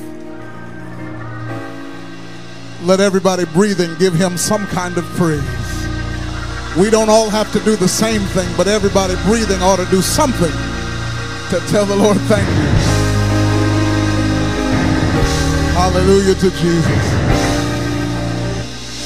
Let 2.83 3.01
everybody 3.01 3.45
breathing 3.47 3.97
give 3.99 4.15
Him 4.15 4.37
some 4.37 4.67
kind 4.69 4.97
of 4.97 5.05
praise. 5.17 5.43
We 6.79 6.89
don't 6.89 7.11
all 7.11 7.29
have 7.31 7.51
to 7.53 7.61
do 7.61 7.75
the 7.75 7.89
same 7.89 8.23
thing, 8.33 8.49
but 8.57 8.69
everybody 8.69 9.15
breathing 9.25 9.61
ought 9.61 9.79
to 9.79 9.87
do 9.87 10.03
something 10.03 10.53
to 11.51 11.61
tell 11.69 11.85
the 11.85 11.97
Lord 11.97 12.17
thank 12.29 12.47
you. 12.47 12.69
Hallelujah 15.75 16.35
to 16.35 16.51
Jesus. 16.51 17.03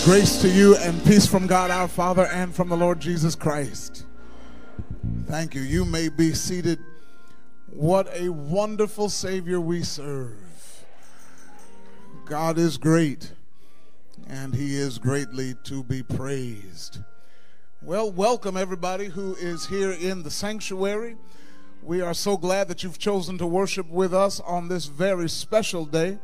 Grace 0.04 0.42
to 0.42 0.48
you 0.48 0.76
and 0.76 1.02
peace 1.04 1.26
from 1.26 1.46
God 1.46 1.70
our 1.70 1.88
Father 1.88 2.26
and 2.26 2.54
from 2.54 2.68
the 2.68 2.76
Lord 2.76 3.00
Jesus 3.00 3.34
Christ. 3.34 4.04
Thank 5.26 5.54
you. 5.54 5.62
You 5.62 5.86
may 5.86 6.10
be 6.10 6.34
seated. 6.34 6.78
What 7.74 8.08
a 8.14 8.28
wonderful 8.28 9.08
Savior 9.08 9.60
we 9.60 9.82
serve. 9.82 10.84
God 12.24 12.56
is 12.56 12.78
great, 12.78 13.32
and 14.28 14.54
He 14.54 14.76
is 14.76 14.98
greatly 14.98 15.56
to 15.64 15.82
be 15.82 16.00
praised. 16.00 17.00
Well, 17.82 18.12
welcome 18.12 18.56
everybody 18.56 19.06
who 19.06 19.34
is 19.34 19.66
here 19.66 19.90
in 19.90 20.22
the 20.22 20.30
sanctuary. 20.30 21.16
We 21.82 22.00
are 22.00 22.14
so 22.14 22.36
glad 22.36 22.68
that 22.68 22.84
you've 22.84 23.00
chosen 23.00 23.38
to 23.38 23.46
worship 23.46 23.88
with 23.90 24.14
us 24.14 24.38
on 24.38 24.68
this 24.68 24.86
very 24.86 25.28
special 25.28 25.84
day. 25.84 26.20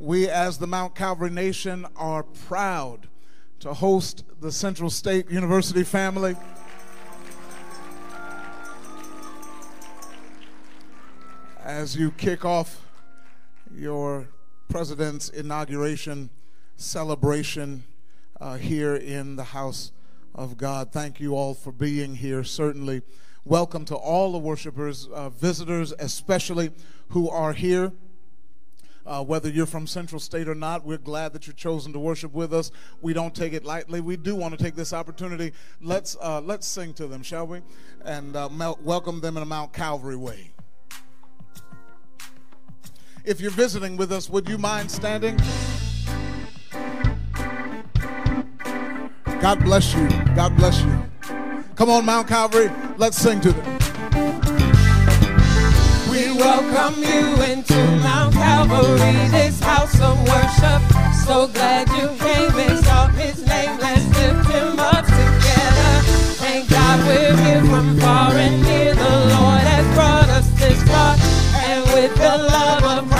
We, 0.00 0.28
as 0.28 0.58
the 0.58 0.66
Mount 0.66 0.96
Calvary 0.96 1.30
Nation, 1.30 1.86
are 1.94 2.24
proud 2.24 3.06
to 3.60 3.72
host 3.72 4.24
the 4.40 4.50
Central 4.50 4.90
State 4.90 5.30
University 5.30 5.84
family. 5.84 6.34
As 11.68 11.94
you 11.94 12.12
kick 12.12 12.46
off 12.46 12.80
your 13.76 14.26
president's 14.70 15.28
inauguration 15.28 16.30
celebration 16.76 17.84
uh, 18.40 18.56
here 18.56 18.96
in 18.96 19.36
the 19.36 19.44
house 19.44 19.92
of 20.34 20.56
God, 20.56 20.92
thank 20.92 21.20
you 21.20 21.34
all 21.36 21.52
for 21.52 21.70
being 21.70 22.14
here. 22.14 22.42
Certainly, 22.42 23.02
welcome 23.44 23.84
to 23.84 23.94
all 23.94 24.32
the 24.32 24.38
worshipers, 24.38 25.08
uh, 25.08 25.28
visitors, 25.28 25.92
especially 25.98 26.70
who 27.10 27.28
are 27.28 27.52
here. 27.52 27.92
Uh, 29.04 29.22
whether 29.22 29.50
you're 29.50 29.66
from 29.66 29.86
Central 29.86 30.20
State 30.20 30.48
or 30.48 30.54
not, 30.54 30.86
we're 30.86 30.96
glad 30.96 31.34
that 31.34 31.46
you're 31.46 31.52
chosen 31.52 31.92
to 31.92 31.98
worship 31.98 32.32
with 32.32 32.54
us. 32.54 32.70
We 33.02 33.12
don't 33.12 33.34
take 33.34 33.52
it 33.52 33.66
lightly. 33.66 34.00
We 34.00 34.16
do 34.16 34.34
want 34.34 34.56
to 34.56 34.64
take 34.64 34.74
this 34.74 34.94
opportunity. 34.94 35.52
Let's 35.82 36.16
uh, 36.22 36.40
let's 36.40 36.66
sing 36.66 36.94
to 36.94 37.06
them, 37.06 37.22
shall 37.22 37.46
we? 37.46 37.60
And 38.06 38.36
uh, 38.36 38.48
welcome 38.80 39.20
them 39.20 39.36
in 39.36 39.42
a 39.42 39.46
Mount 39.46 39.74
Calvary 39.74 40.16
way. 40.16 40.52
If 43.28 43.42
you're 43.42 43.50
visiting 43.50 43.98
with 43.98 44.10
us, 44.10 44.30
would 44.30 44.48
you 44.48 44.56
mind 44.56 44.90
standing? 44.90 45.38
God 49.42 49.62
bless 49.62 49.94
you. 49.94 50.08
God 50.34 50.56
bless 50.56 50.80
you. 50.80 51.02
Come 51.74 51.90
on, 51.90 52.06
Mount 52.06 52.26
Calvary. 52.26 52.70
Let's 52.96 53.18
sing 53.18 53.42
to 53.42 53.52
them. 53.52 53.78
We 56.10 56.32
welcome 56.40 57.02
you 57.02 57.42
into 57.52 57.76
Mount 58.02 58.32
Calvary, 58.32 59.28
this 59.28 59.60
house 59.60 60.00
of 60.00 60.18
worship. 60.26 60.80
So 61.26 61.48
glad 61.48 61.86
you 61.90 62.08
came, 62.16 62.58
exalt 62.70 63.10
his 63.10 63.46
name, 63.46 63.78
let's 63.78 64.06
lift 64.06 64.48
him 64.48 64.78
up 64.78 65.04
together. 65.04 66.00
Thank 66.40 66.70
God 66.70 67.06
we're 67.06 67.36
here 67.44 67.62
from 67.66 68.00
far 68.00 68.32
and 68.32 68.62
near. 68.62 68.94
The 68.94 69.02
Lord 69.04 69.60
has 69.68 69.94
brought 69.94 70.30
us 70.30 70.48
this 70.58 70.82
far, 70.84 71.14
and 71.68 71.84
with 71.92 72.14
the 72.14 72.38
love 72.38 72.84
of 72.84 73.17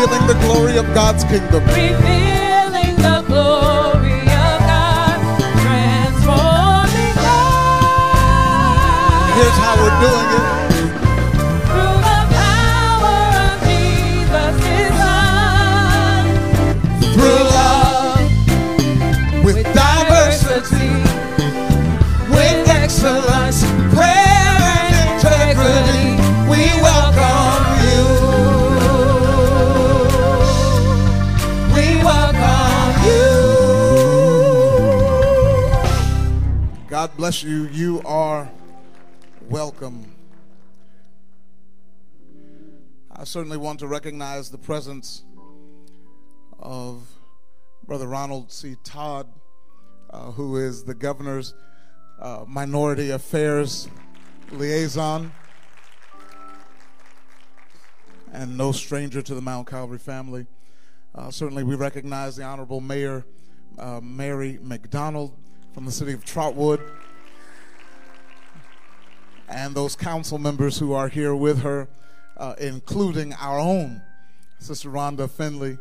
revealing 0.00 0.26
the 0.28 0.34
glory 0.46 0.76
of 0.76 0.86
God's 0.94 1.24
kingdom. 1.24 1.64
Revealing 1.64 2.96
the 2.96 3.22
glory 3.26 4.20
of 4.20 4.60
God, 4.70 5.18
transforming 5.62 7.16
lives. 7.26 8.38
Here's 9.38 9.58
how 9.58 9.74
we're 9.82 9.98
doing 10.06 10.28
it. 10.38 10.46
Through 11.66 11.98
the 12.06 12.20
power 12.38 13.18
of 13.42 13.56
Jesus, 13.66 14.54
His 14.68 14.92
Son. 15.02 16.22
Through 17.14 17.42
love, 17.58 18.22
With 19.44 19.60
diversity, 19.74 20.94
with 22.30 22.68
excellence, 22.68 23.60
bless 37.28 37.42
you. 37.42 37.64
You 37.66 38.00
are 38.06 38.50
welcome. 39.50 40.14
I 43.14 43.24
certainly 43.24 43.58
want 43.58 43.80
to 43.80 43.86
recognize 43.86 44.48
the 44.48 44.56
presence 44.56 45.24
of 46.58 47.06
Brother 47.86 48.06
Ronald 48.06 48.50
C. 48.50 48.76
Todd, 48.82 49.28
uh, 50.08 50.30
who 50.30 50.56
is 50.56 50.84
the 50.84 50.94
governor's 50.94 51.52
uh, 52.18 52.46
minority 52.48 53.10
affairs 53.10 53.90
liaison, 54.50 55.30
and 58.32 58.56
no 58.56 58.72
stranger 58.72 59.20
to 59.20 59.34
the 59.34 59.42
Mount 59.42 59.68
Calvary 59.68 59.98
family. 59.98 60.46
Uh, 61.14 61.30
certainly, 61.30 61.62
we 61.62 61.74
recognize 61.74 62.36
the 62.36 62.44
Honorable 62.44 62.80
Mayor 62.80 63.26
uh, 63.78 64.00
Mary 64.02 64.58
McDonald 64.62 65.36
from 65.74 65.84
the 65.84 65.92
city 65.92 66.14
of 66.14 66.24
Trotwood, 66.24 66.80
and 69.48 69.74
those 69.74 69.96
council 69.96 70.38
members 70.38 70.78
who 70.78 70.92
are 70.92 71.08
here 71.08 71.34
with 71.34 71.62
her, 71.62 71.88
uh, 72.36 72.54
including 72.58 73.32
our 73.34 73.58
own 73.58 74.02
Sister 74.58 74.90
Rhonda 74.90 75.30
Finley. 75.30 75.78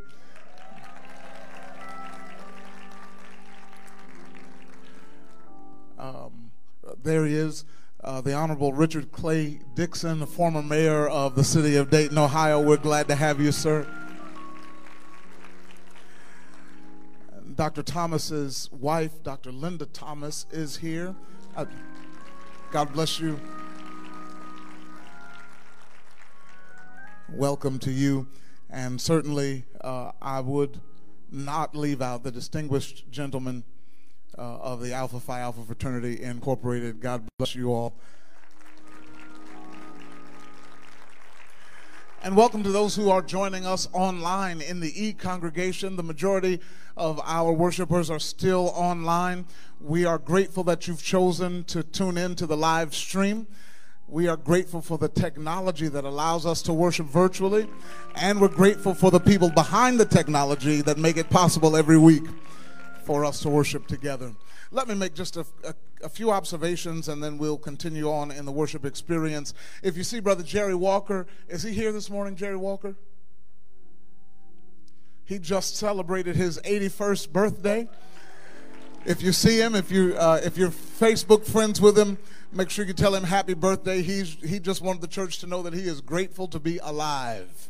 Um, 5.99 6.51
there 7.03 7.25
he 7.25 7.35
is, 7.35 7.65
uh, 8.03 8.21
the 8.21 8.33
Honorable 8.33 8.71
Richard 8.71 9.11
Clay 9.11 9.59
Dixon, 9.75 10.19
the 10.19 10.27
former 10.27 10.61
mayor 10.61 11.07
of 11.07 11.35
the 11.35 11.43
city 11.43 11.75
of 11.75 11.89
Dayton, 11.89 12.17
Ohio. 12.17 12.61
We're 12.61 12.77
glad 12.77 13.07
to 13.09 13.15
have 13.15 13.41
you, 13.41 13.51
sir. 13.51 13.87
Dr. 17.55 17.81
Thomas's 17.81 18.69
wife, 18.71 19.23
Dr. 19.23 19.51
Linda 19.51 19.87
Thomas, 19.87 20.45
is 20.51 20.77
here. 20.77 21.15
Uh, 21.55 21.65
God 22.69 22.91
bless 22.91 23.17
you. 23.17 23.39
Welcome 27.29 27.79
to 27.79 27.91
you. 27.91 28.27
And 28.69 28.99
certainly, 28.99 29.63
uh, 29.79 30.11
I 30.21 30.41
would 30.41 30.81
not 31.31 31.73
leave 31.77 32.01
out 32.01 32.23
the 32.23 32.31
distinguished 32.31 33.09
gentleman 33.09 33.63
uh, 34.37 34.41
of 34.41 34.81
the 34.81 34.91
Alpha 34.91 35.21
Phi 35.21 35.39
Alpha 35.39 35.61
Fraternity 35.63 36.21
Incorporated. 36.21 36.99
God 36.99 37.25
bless 37.37 37.55
you 37.55 37.71
all. 37.71 37.97
And 42.27 42.35
welcome 42.35 42.61
to 42.63 42.71
those 42.71 42.93
who 42.93 43.09
are 43.09 43.21
joining 43.21 43.65
us 43.65 43.87
online 43.93 44.59
in 44.59 44.81
the 44.81 44.91
E 45.01 45.13
congregation. 45.13 45.95
The 45.95 46.03
majority 46.03 46.59
of 46.97 47.21
our 47.23 47.53
worshipers 47.53 48.09
are 48.09 48.19
still 48.19 48.73
online. 48.75 49.45
We 49.79 50.03
are 50.03 50.17
grateful 50.17 50.65
that 50.65 50.89
you've 50.89 51.01
chosen 51.01 51.63
to 51.67 51.83
tune 51.83 52.17
in 52.17 52.35
to 52.35 52.45
the 52.45 52.57
live 52.57 52.93
stream. 52.93 53.47
We 54.09 54.27
are 54.27 54.35
grateful 54.35 54.81
for 54.81 54.97
the 54.97 55.07
technology 55.07 55.87
that 55.87 56.03
allows 56.03 56.45
us 56.45 56.61
to 56.63 56.73
worship 56.73 57.05
virtually, 57.05 57.69
and 58.15 58.41
we're 58.41 58.49
grateful 58.49 58.93
for 58.93 59.09
the 59.09 59.21
people 59.21 59.49
behind 59.49 59.97
the 59.97 60.05
technology 60.05 60.81
that 60.81 60.97
make 60.97 61.15
it 61.15 61.29
possible 61.29 61.77
every 61.77 61.97
week 61.97 62.25
for 63.05 63.23
us 63.23 63.39
to 63.43 63.49
worship 63.49 63.87
together. 63.87 64.33
Let 64.71 64.87
me 64.87 64.95
make 64.95 65.13
just 65.13 65.37
a, 65.37 65.45
a, 65.63 65.73
a, 66.03 66.09
few 66.09 66.31
observations 66.31 67.07
and 67.07 67.23
then 67.23 67.37
we'll 67.37 67.57
continue 67.57 68.11
on 68.11 68.31
in 68.31 68.45
the 68.45 68.51
worship 68.51 68.85
experience. 68.85 69.53
If 69.81 69.95
you 69.95 70.03
see 70.03 70.19
Brother 70.19 70.43
Jerry 70.43 70.75
Walker, 70.75 71.25
is 71.47 71.63
he 71.63 71.71
here 71.71 71.93
this 71.93 72.09
morning, 72.09 72.35
Jerry 72.35 72.57
Walker? 72.57 72.95
He 75.23 75.39
just 75.39 75.77
celebrated 75.77 76.35
his 76.35 76.59
81st 76.59 77.31
birthday. 77.31 77.89
If 79.05 79.21
you 79.21 79.31
see 79.31 79.59
him, 79.59 79.73
if 79.73 79.89
you 79.89 80.15
uh, 80.17 80.41
if 80.43 80.57
you're 80.57 80.69
Facebook 80.69 81.45
friends 81.45 81.79
with 81.79 81.97
him, 81.97 82.17
make 82.51 82.69
sure 82.69 82.83
you 82.83 82.93
tell 82.93 83.15
him 83.15 83.23
happy 83.23 83.53
birthday. 83.53 84.01
He's 84.01 84.35
he 84.43 84.59
just 84.59 84.81
wanted 84.81 85.01
the 85.01 85.07
church 85.07 85.39
to 85.39 85.47
know 85.47 85.61
that 85.63 85.73
he 85.73 85.81
is 85.83 86.01
grateful 86.01 86.47
to 86.49 86.59
be 86.59 86.77
alive. 86.79 87.69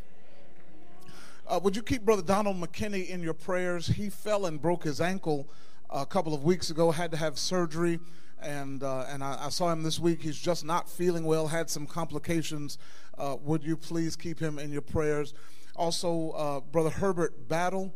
Uh, 1.47 1.59
would 1.61 1.75
you 1.75 1.83
keep 1.83 2.03
Brother 2.03 2.23
Donald 2.23 2.59
McKinney 2.59 3.07
in 3.07 3.21
your 3.21 3.35
prayers? 3.35 3.87
He 3.87 4.09
fell 4.09 4.47
and 4.47 4.59
broke 4.59 4.83
his 4.83 4.99
ankle 4.99 5.47
a 5.89 6.05
couple 6.05 6.33
of 6.33 6.43
weeks 6.43 6.69
ago, 6.69 6.91
had 6.91 7.11
to 7.11 7.17
have 7.17 7.37
surgery, 7.37 7.99
and 8.41 8.83
uh, 8.83 9.05
and 9.09 9.23
I, 9.23 9.45
I, 9.45 9.49
saw 9.49 9.71
him 9.71 9.83
this 9.83 9.99
week. 9.99 10.21
He's 10.21 10.37
just 10.37 10.65
not 10.65 10.89
feeling 10.89 11.23
well, 11.23 11.47
had 11.47 11.69
some 11.69 11.87
complications. 11.87 12.77
Uh, 13.17 13.37
would 13.41 13.63
you 13.63 13.77
please 13.77 14.15
keep 14.15 14.39
him 14.39 14.59
in 14.59 14.71
your 14.71 14.81
prayers? 14.81 15.33
Also, 15.75 16.31
uh, 16.31 16.59
Brother 16.59 16.89
Herbert 16.89 17.47
Battle. 17.47 17.93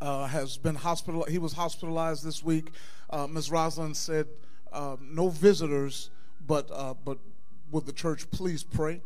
Uh, 0.00 0.26
has 0.26 0.58
been 0.58 0.74
hospital. 0.74 1.24
He 1.24 1.38
was 1.38 1.54
hospitalized 1.54 2.24
this 2.24 2.42
week. 2.42 2.72
Uh, 3.08 3.26
Ms. 3.26 3.50
Rosalind 3.50 3.96
said, 3.96 4.26
uh, 4.70 4.96
"No 5.00 5.30
visitors, 5.30 6.10
but 6.46 6.68
but 7.04 7.18
would 7.70 7.86
the 7.86 7.92
church 7.92 8.30
please 8.30 8.62
pray?" 8.62 9.00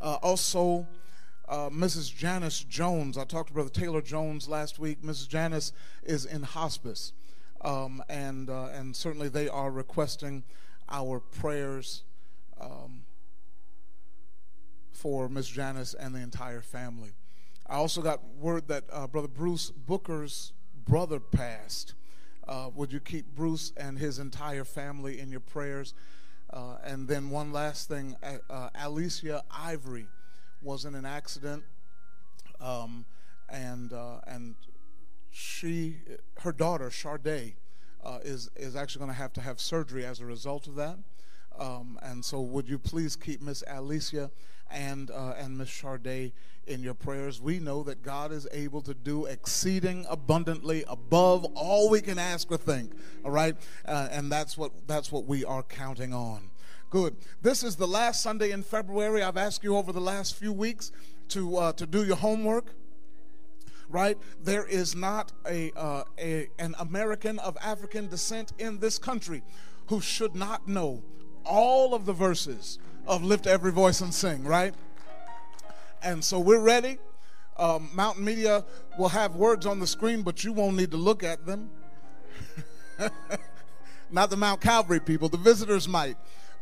also, 0.00 0.86
uh, 1.48 1.70
Mrs. 1.70 2.14
Janice 2.14 2.60
Jones. 2.60 3.16
I 3.16 3.24
talked 3.24 3.48
to 3.48 3.54
Brother 3.54 3.70
Taylor 3.70 4.02
Jones 4.02 4.48
last 4.48 4.78
week. 4.78 5.02
Mrs. 5.02 5.28
Janice 5.28 5.72
is 6.02 6.24
in 6.24 6.42
hospice, 6.42 7.12
um, 7.62 8.02
and 8.08 8.50
uh, 8.50 8.68
and 8.72 8.94
certainly 8.94 9.28
they 9.28 9.48
are 9.48 9.70
requesting 9.70 10.42
our 10.88 11.20
prayers 11.20 12.02
um, 12.60 13.02
for 14.92 15.28
Miss 15.28 15.48
Janice 15.48 15.94
and 15.94 16.14
the 16.14 16.20
entire 16.20 16.60
family. 16.60 17.12
I 17.68 17.76
also 17.76 18.02
got 18.02 18.20
word 18.38 18.68
that 18.68 18.84
uh, 18.92 19.06
Brother 19.06 19.28
Bruce 19.28 19.70
Booker's 19.70 20.52
brother 20.84 21.20
passed. 21.20 21.94
Uh, 22.46 22.70
would 22.74 22.92
you 22.92 23.00
keep 23.00 23.34
Bruce 23.34 23.72
and 23.76 23.98
his 23.98 24.20
entire 24.20 24.64
family 24.64 25.18
in 25.18 25.30
your 25.30 25.40
prayers? 25.40 25.94
Uh, 26.52 26.76
and 26.84 27.08
then 27.08 27.28
one 27.28 27.52
last 27.52 27.88
thing, 27.88 28.14
uh, 28.48 28.68
Alicia 28.76 29.42
Ivory 29.50 30.06
was 30.66 30.84
in 30.84 30.94
an 30.96 31.06
accident, 31.06 31.62
um, 32.60 33.06
and 33.48 33.92
uh, 33.92 34.18
and 34.26 34.56
she, 35.30 35.96
her 36.40 36.52
daughter 36.52 36.90
Charday, 36.90 37.54
uh, 38.04 38.18
is 38.24 38.50
is 38.56 38.74
actually 38.74 38.98
going 38.98 39.12
to 39.12 39.16
have 39.16 39.32
to 39.34 39.40
have 39.40 39.60
surgery 39.60 40.04
as 40.04 40.20
a 40.20 40.26
result 40.26 40.66
of 40.66 40.74
that. 40.74 40.98
Um, 41.58 41.98
and 42.02 42.22
so, 42.24 42.40
would 42.40 42.68
you 42.68 42.78
please 42.78 43.16
keep 43.16 43.40
Miss 43.40 43.62
Alicia 43.68 44.30
and 44.70 45.10
uh, 45.10 45.34
and 45.38 45.56
Miss 45.56 45.68
Charday 45.68 46.32
in 46.66 46.82
your 46.82 46.94
prayers? 46.94 47.40
We 47.40 47.60
know 47.60 47.84
that 47.84 48.02
God 48.02 48.32
is 48.32 48.48
able 48.52 48.82
to 48.82 48.92
do 48.92 49.26
exceeding 49.26 50.04
abundantly 50.10 50.84
above 50.88 51.44
all 51.54 51.88
we 51.88 52.00
can 52.00 52.18
ask 52.18 52.50
or 52.50 52.58
think. 52.58 52.90
All 53.24 53.30
right, 53.30 53.56
uh, 53.86 54.08
and 54.10 54.32
that's 54.32 54.58
what 54.58 54.72
that's 54.88 55.12
what 55.12 55.26
we 55.26 55.44
are 55.44 55.62
counting 55.62 56.12
on. 56.12 56.50
Good. 56.88 57.16
This 57.42 57.64
is 57.64 57.74
the 57.74 57.86
last 57.86 58.22
Sunday 58.22 58.52
in 58.52 58.62
February. 58.62 59.20
I've 59.20 59.36
asked 59.36 59.64
you 59.64 59.76
over 59.76 59.90
the 59.90 60.00
last 60.00 60.36
few 60.36 60.52
weeks 60.52 60.92
to 61.30 61.56
uh, 61.56 61.72
to 61.72 61.86
do 61.86 62.04
your 62.04 62.14
homework. 62.14 62.74
Right? 63.88 64.16
There 64.42 64.64
is 64.64 64.94
not 64.94 65.32
a, 65.48 65.72
uh, 65.76 66.04
a 66.18 66.48
an 66.60 66.76
American 66.78 67.40
of 67.40 67.56
African 67.60 68.06
descent 68.08 68.52
in 68.58 68.78
this 68.78 68.98
country 68.98 69.42
who 69.88 70.00
should 70.00 70.36
not 70.36 70.68
know 70.68 71.02
all 71.44 71.92
of 71.92 72.06
the 72.06 72.12
verses 72.12 72.78
of 73.04 73.24
"Lift 73.24 73.48
Every 73.48 73.72
Voice 73.72 74.00
and 74.00 74.14
Sing." 74.14 74.44
Right? 74.44 74.74
And 76.04 76.22
so 76.22 76.38
we're 76.38 76.60
ready. 76.60 76.98
Um, 77.56 77.90
Mountain 77.94 78.24
Media 78.24 78.64
will 78.96 79.08
have 79.08 79.34
words 79.34 79.66
on 79.66 79.80
the 79.80 79.88
screen, 79.88 80.22
but 80.22 80.44
you 80.44 80.52
won't 80.52 80.76
need 80.76 80.92
to 80.92 80.96
look 80.96 81.24
at 81.24 81.46
them. 81.46 81.68
Not 84.10 84.30
the 84.30 84.36
Mount 84.36 84.60
Calvary 84.60 85.00
people, 85.00 85.28
the 85.28 85.36
visitors 85.36 85.88
might. 85.88 86.16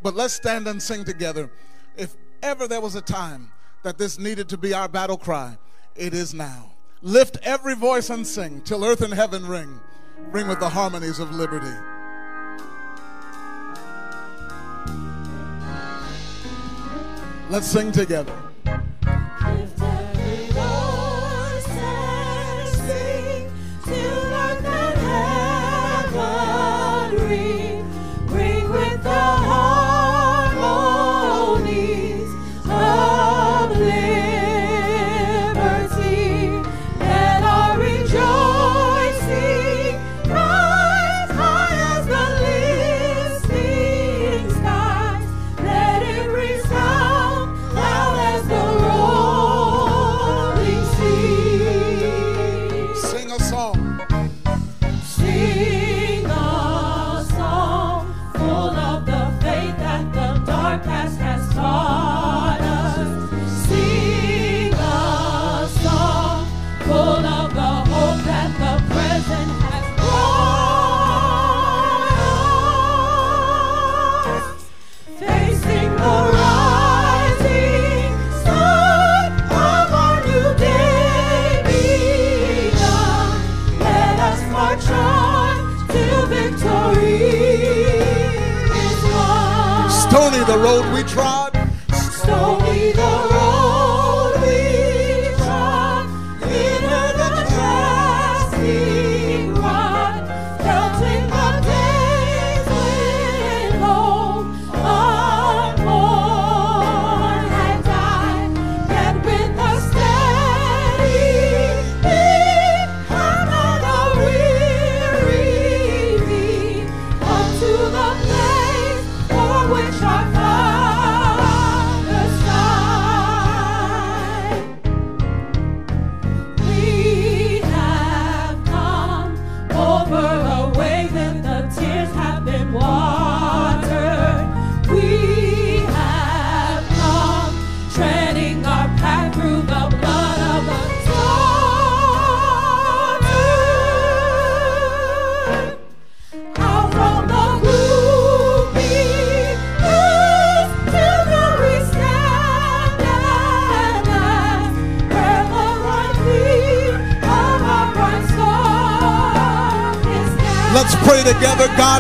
But 0.05 0.15
let's 0.15 0.35
stand 0.35 0.69
and 0.69 0.83
sing 0.83 1.03
together. 1.03 1.51
If 1.97 2.15
ever 2.43 2.69
there 2.69 2.83
was 2.83 2.95
a 2.95 3.01
time 3.01 3.51
that 3.83 3.97
this 3.97 4.19
needed 4.19 4.51
to 4.51 4.59
be 4.59 4.75
our 4.75 4.87
battle 4.87 5.17
cry, 5.17 5.57
it 5.97 6.13
is 6.13 6.35
now. 6.35 6.73
Lift 7.01 7.39
every 7.43 7.75
voice 7.75 8.11
and 8.11 8.27
sing 8.27 8.61
till 8.61 8.85
earth 8.85 9.01
and 9.01 9.15
heaven 9.15 9.47
ring. 9.47 9.81
Ring 10.31 10.47
with 10.47 10.61
the 10.61 10.69
harmonies 10.69 11.21
of 11.21 11.35
liberty. 11.35 11.75
Let's 17.49 17.67
sing 17.67 17.91
together. 17.91 18.54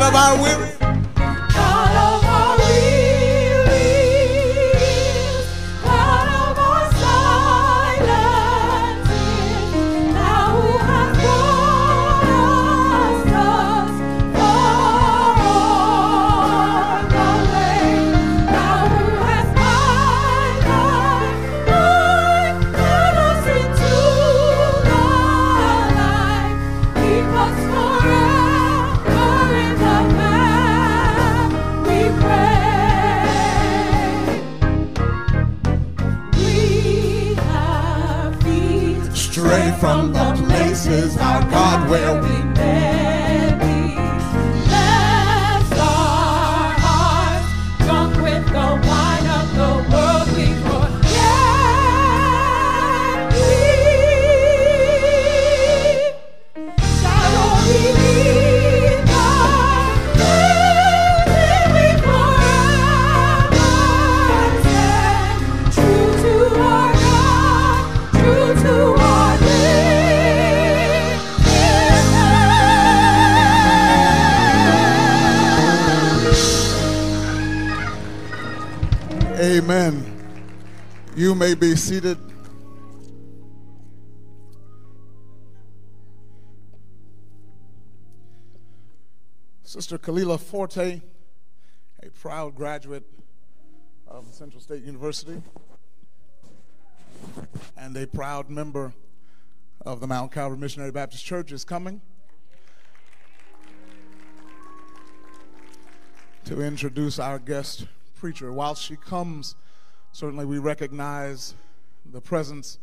God 0.04 0.12
of 0.12 0.16
our 0.16 0.42
weary. 0.42 0.63
You 81.24 81.34
may 81.34 81.54
be 81.54 81.74
seated. 81.74 82.18
Sister 89.62 89.96
Kalila 89.96 90.38
Forte, 90.38 91.00
a 92.02 92.10
proud 92.10 92.54
graduate 92.54 93.04
of 94.06 94.26
Central 94.34 94.60
State 94.60 94.84
University 94.84 95.40
and 97.78 97.96
a 97.96 98.06
proud 98.06 98.50
member 98.50 98.92
of 99.80 100.00
the 100.00 100.06
Mount 100.06 100.30
Calvary 100.30 100.58
Missionary 100.58 100.90
Baptist 100.92 101.24
Church, 101.24 101.52
is 101.52 101.64
coming 101.64 102.02
to 106.44 106.60
introduce 106.60 107.18
our 107.18 107.38
guest 107.38 107.86
preacher. 108.14 108.52
While 108.52 108.74
she 108.74 108.96
comes, 108.96 109.56
certainly 110.14 110.44
we 110.44 110.58
recognize 110.58 111.54
the 112.12 112.20
presence 112.20 112.78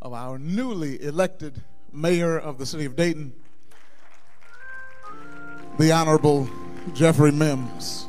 of 0.00 0.12
our 0.12 0.38
newly 0.38 1.02
elected 1.02 1.60
mayor 1.92 2.38
of 2.38 2.58
the 2.58 2.64
city 2.64 2.84
of 2.84 2.94
Dayton, 2.94 3.32
the 5.80 5.90
Honorable 5.90 6.48
Jeffrey 6.94 7.32
Mims. 7.32 8.05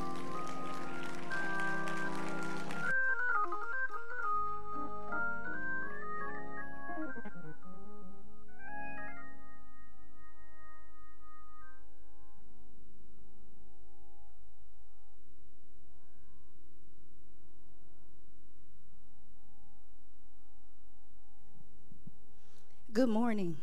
Good 22.97 23.09
morning. 23.09 23.57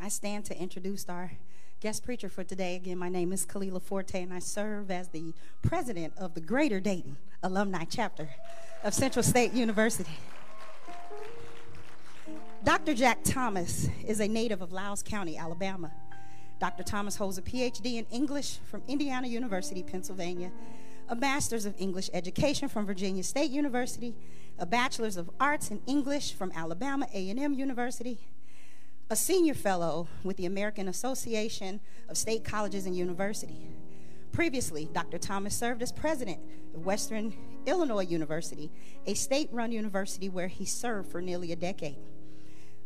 I 0.00 0.06
stand 0.10 0.44
to 0.44 0.56
introduce 0.56 1.08
our 1.08 1.32
guest 1.80 2.04
preacher 2.04 2.28
for 2.28 2.44
today. 2.44 2.76
Again, 2.76 2.98
my 2.98 3.08
name 3.08 3.32
is 3.32 3.44
Kalila 3.44 3.82
Forte, 3.82 4.22
and 4.22 4.32
I 4.32 4.38
serve 4.38 4.92
as 4.92 5.08
the 5.08 5.34
president 5.60 6.12
of 6.16 6.34
the 6.34 6.40
Greater 6.40 6.78
Dayton 6.78 7.16
Alumni 7.42 7.82
Chapter 7.90 8.28
of 8.84 8.94
Central 8.94 9.24
State 9.24 9.54
University. 9.54 10.12
Dr. 12.62 12.94
Jack 12.94 13.24
Thomas 13.24 13.88
is 14.06 14.20
a 14.20 14.28
native 14.28 14.62
of 14.62 14.72
Lowndes 14.72 15.02
County, 15.02 15.36
Alabama. 15.36 15.90
Dr. 16.60 16.84
Thomas 16.84 17.16
holds 17.16 17.38
a 17.38 17.42
PhD 17.42 17.96
in 17.96 18.06
English 18.12 18.58
from 18.70 18.84
Indiana 18.86 19.26
University, 19.26 19.82
Pennsylvania, 19.82 20.52
a 21.08 21.16
Master's 21.16 21.66
of 21.66 21.74
English 21.76 22.08
Education 22.12 22.68
from 22.68 22.86
Virginia 22.86 23.24
State 23.24 23.50
University, 23.50 24.14
a 24.58 24.66
Bachelor's 24.66 25.16
of 25.16 25.30
Arts 25.40 25.70
in 25.70 25.80
English 25.86 26.34
from 26.34 26.52
Alabama 26.54 27.06
A&M 27.12 27.54
University, 27.54 28.18
a 29.10 29.16
Senior 29.16 29.54
Fellow 29.54 30.08
with 30.22 30.36
the 30.36 30.46
American 30.46 30.88
Association 30.88 31.80
of 32.08 32.16
State 32.16 32.44
Colleges 32.44 32.86
and 32.86 32.96
University. 32.96 33.68
Previously, 34.32 34.88
Dr. 34.92 35.18
Thomas 35.18 35.54
served 35.54 35.82
as 35.82 35.92
president 35.92 36.38
of 36.74 36.86
Western 36.86 37.34
Illinois 37.66 38.04
University, 38.04 38.70
a 39.06 39.14
state-run 39.14 39.72
university 39.72 40.28
where 40.28 40.48
he 40.48 40.64
served 40.64 41.10
for 41.10 41.20
nearly 41.20 41.52
a 41.52 41.56
decade. 41.56 41.98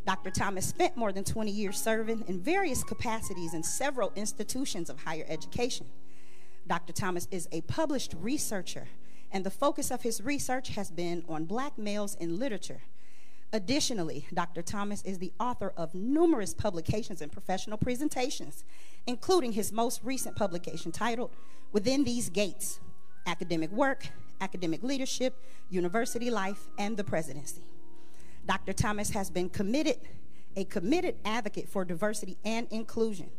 Dr. 0.07 0.31
Thomas 0.31 0.67
spent 0.67 0.97
more 0.97 1.13
than 1.13 1.25
20 1.25 1.51
years 1.51 1.81
serving 1.81 2.25
in 2.29 2.41
various 2.41 2.85
capacities 2.85 3.55
in 3.55 3.63
several 3.63 4.13
institutions 4.15 4.89
of 4.89 5.03
higher 5.03 5.25
education. 5.29 5.87
Dr. 6.67 6.93
Thomas 6.93 7.29
is 7.31 7.49
a 7.53 7.61
published 7.63 8.15
researcher, 8.21 8.89
and 9.31 9.45
the 9.45 9.51
focus 9.51 9.91
of 9.91 10.03
his 10.03 10.21
research 10.21 10.69
has 10.71 10.91
been 10.91 11.25
on 11.29 11.45
black 11.45 11.77
males 11.79 12.15
in 12.17 12.39
literature. 12.39 12.83
Additionally, 13.53 14.27
Dr. 14.35 14.61
Thomas 14.61 15.03
is 15.03 15.19
the 15.19 15.33
author 15.39 15.73
of 15.77 15.95
numerous 15.95 16.53
publications 16.53 17.23
and 17.23 17.31
professional 17.31 17.79
presentations, 17.79 18.65
including 19.07 19.53
his 19.53 19.73
most 19.73 20.01
recent 20.03 20.37
publication 20.37 20.93
titled 20.93 21.31
Within 21.73 22.05
These 22.05 22.29
Gates 22.29 22.81
Academic 23.27 23.71
Work, 23.71 24.09
Academic 24.41 24.83
Leadership, 24.83 25.35
University 25.71 26.31
Life, 26.31 26.69
and 26.79 26.97
the 26.97 27.05
Presidency. 27.05 27.63
Dr. 28.47 28.73
Thomas 28.73 29.11
has 29.11 29.31
been 29.31 29.49
committed, 29.49 29.99
a 30.57 30.65
committed 30.65 31.17
advocate 31.25 31.69
for 31.69 31.85
diversity 31.85 32.37
and 32.45 32.67
inclusion. 32.71 33.31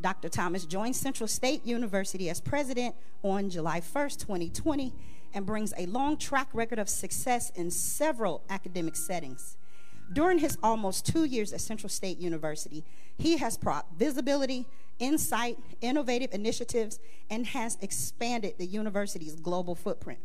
Dr. 0.00 0.28
Thomas 0.28 0.64
joined 0.64 0.96
Central 0.96 1.28
State 1.28 1.66
University 1.66 2.30
as 2.30 2.40
president 2.40 2.94
on 3.22 3.50
July 3.50 3.80
1st, 3.80 4.18
2020, 4.20 4.94
and 5.34 5.44
brings 5.44 5.74
a 5.76 5.86
long 5.86 6.16
track 6.16 6.48
record 6.52 6.78
of 6.78 6.88
success 6.88 7.50
in 7.50 7.70
several 7.70 8.42
academic 8.48 8.96
settings. 8.96 9.56
During 10.12 10.38
his 10.38 10.58
almost 10.62 11.06
two 11.06 11.24
years 11.24 11.52
at 11.52 11.60
Central 11.60 11.88
State 11.88 12.18
University, 12.18 12.84
he 13.16 13.36
has 13.36 13.56
brought 13.56 13.86
visibility, 13.96 14.66
insight, 14.98 15.58
innovative 15.80 16.30
initiatives, 16.32 16.98
and 17.28 17.46
has 17.48 17.76
expanded 17.80 18.54
the 18.58 18.66
university's 18.66 19.36
global 19.36 19.74
footprint. 19.74 20.18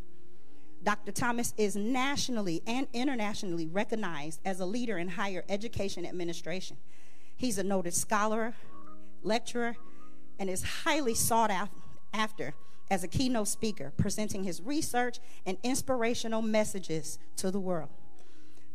Dr. 0.84 1.12
Thomas 1.12 1.54
is 1.58 1.76
nationally 1.76 2.62
and 2.66 2.88
internationally 2.94 3.68
recognized 3.68 4.40
as 4.46 4.60
a 4.60 4.66
leader 4.66 4.98
in 4.98 5.10
higher 5.10 5.44
education 5.50 6.06
administration. 6.06 6.78
He's 7.36 7.58
a 7.58 7.64
noted 7.64 7.94
scholar, 7.94 8.54
lecturer, 9.26 9.76
and 10.40 10.50
is 10.50 10.64
highly 10.84 11.14
sought 11.14 11.52
after 12.14 12.54
as 12.90 13.04
a 13.04 13.08
keynote 13.08 13.48
speaker, 13.48 13.92
presenting 13.98 14.44
his 14.44 14.62
research 14.62 15.20
and 15.46 15.58
inspirational 15.64 16.42
messages 16.42 17.18
to 17.36 17.50
the 17.50 17.60
world. 17.60 17.90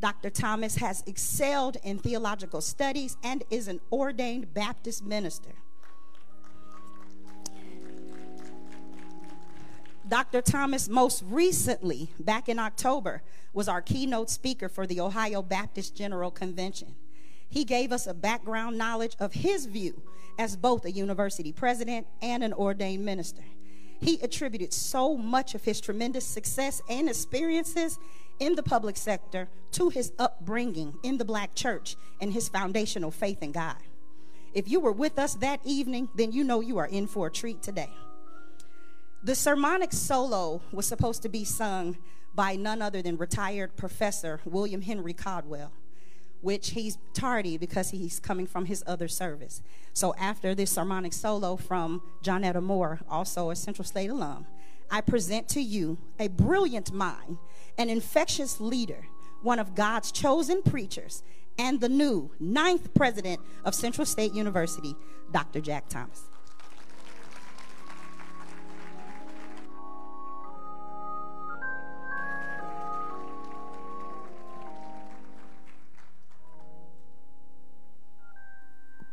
Dr. 0.00 0.30
Thomas 0.30 0.76
has 0.76 1.02
excelled 1.06 1.76
in 1.84 1.98
theological 1.98 2.60
studies 2.60 3.16
and 3.22 3.44
is 3.50 3.68
an 3.68 3.80
ordained 3.92 4.52
Baptist 4.54 5.04
minister. 5.04 5.50
Dr. 10.08 10.40
Thomas, 10.40 10.88
most 10.88 11.22
recently, 11.26 12.10
back 12.18 12.48
in 12.48 12.58
October, 12.58 13.22
was 13.52 13.68
our 13.68 13.80
keynote 13.80 14.28
speaker 14.28 14.68
for 14.68 14.86
the 14.86 15.00
Ohio 15.00 15.40
Baptist 15.40 15.94
General 15.94 16.32
Convention. 16.32 16.96
He 17.50 17.64
gave 17.64 17.92
us 17.92 18.06
a 18.06 18.14
background 18.14 18.78
knowledge 18.78 19.16
of 19.18 19.34
his 19.34 19.66
view 19.66 20.00
as 20.38 20.56
both 20.56 20.84
a 20.84 20.90
university 20.90 21.52
president 21.52 22.06
and 22.22 22.42
an 22.42 22.52
ordained 22.52 23.04
minister. 23.04 23.42
He 24.00 24.18
attributed 24.22 24.72
so 24.72 25.16
much 25.16 25.54
of 25.54 25.64
his 25.64 25.80
tremendous 25.80 26.24
success 26.24 26.80
and 26.88 27.08
experiences 27.08 27.98
in 28.38 28.54
the 28.54 28.62
public 28.62 28.96
sector 28.96 29.48
to 29.72 29.90
his 29.90 30.12
upbringing 30.18 30.94
in 31.02 31.18
the 31.18 31.24
black 31.24 31.54
church 31.54 31.96
and 32.20 32.32
his 32.32 32.48
foundational 32.48 33.10
faith 33.10 33.42
in 33.42 33.52
God. 33.52 33.76
If 34.54 34.68
you 34.68 34.80
were 34.80 34.92
with 34.92 35.18
us 35.18 35.34
that 35.34 35.60
evening, 35.64 36.08
then 36.14 36.32
you 36.32 36.44
know 36.44 36.60
you 36.60 36.78
are 36.78 36.86
in 36.86 37.06
for 37.06 37.26
a 37.26 37.30
treat 37.30 37.62
today. 37.62 37.90
The 39.22 39.34
sermonic 39.34 39.92
solo 39.92 40.62
was 40.72 40.86
supposed 40.86 41.22
to 41.22 41.28
be 41.28 41.44
sung 41.44 41.98
by 42.34 42.56
none 42.56 42.80
other 42.80 43.02
than 43.02 43.18
retired 43.18 43.76
Professor 43.76 44.40
William 44.46 44.80
Henry 44.80 45.12
Caldwell, 45.12 45.72
which 46.40 46.70
he's 46.70 46.98
tardy 47.12 47.56
because 47.58 47.90
he's 47.90 48.18
coming 48.18 48.46
from 48.46 48.66
his 48.66 48.82
other 48.86 49.08
service. 49.08 49.62
So 49.92 50.14
after 50.18 50.54
this 50.54 50.70
sermonic 50.70 51.12
solo 51.12 51.56
from 51.56 52.02
Johnetta 52.22 52.62
Moore, 52.62 53.00
also 53.08 53.50
a 53.50 53.56
Central 53.56 53.84
State 53.84 54.10
alum, 54.10 54.46
I 54.90 55.00
present 55.00 55.48
to 55.50 55.60
you 55.60 55.98
a 56.18 56.28
brilliant 56.28 56.92
mind, 56.92 57.38
an 57.78 57.88
infectious 57.88 58.60
leader, 58.60 59.06
one 59.42 59.58
of 59.58 59.74
God's 59.74 60.10
chosen 60.10 60.62
preachers, 60.62 61.22
and 61.58 61.80
the 61.80 61.88
new 61.88 62.30
ninth 62.40 62.94
president 62.94 63.40
of 63.64 63.74
Central 63.74 64.06
State 64.06 64.32
University, 64.32 64.94
Dr. 65.32 65.60
Jack 65.60 65.88
Thomas. 65.88 66.29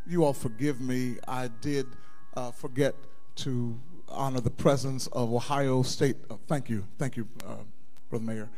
You 0.08 0.24
all 0.24 0.34
forgive 0.34 0.80
me. 0.80 1.17
I 1.28 1.50
did 1.50 1.88
uh, 2.36 2.52
forget 2.52 2.96
to 3.38 3.78
honor 4.08 4.39
the 4.39 4.50
presence 4.50 5.08
of 5.08 5.34
Ohio 5.34 5.84
State. 5.84 6.15
Uh, 6.30 6.36
thank 6.48 6.70
you, 6.70 6.86
thank 6.98 7.17
you, 7.17 7.28
uh, 7.46 7.56
Brother 8.10 8.26
Mayor, 8.26 8.50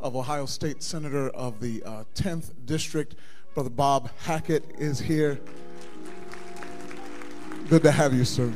of 0.00 0.14
Ohio 0.14 0.46
State 0.46 0.82
Senator 0.82 1.30
of 1.30 1.60
the 1.60 1.82
uh, 1.84 2.04
10th 2.14 2.52
District. 2.66 3.14
Brother 3.54 3.70
Bob 3.70 4.10
Hackett 4.24 4.64
is 4.78 5.00
here. 5.00 5.40
Good 7.68 7.82
to 7.82 7.90
have 7.90 8.12
you, 8.12 8.24
sir. 8.24 8.52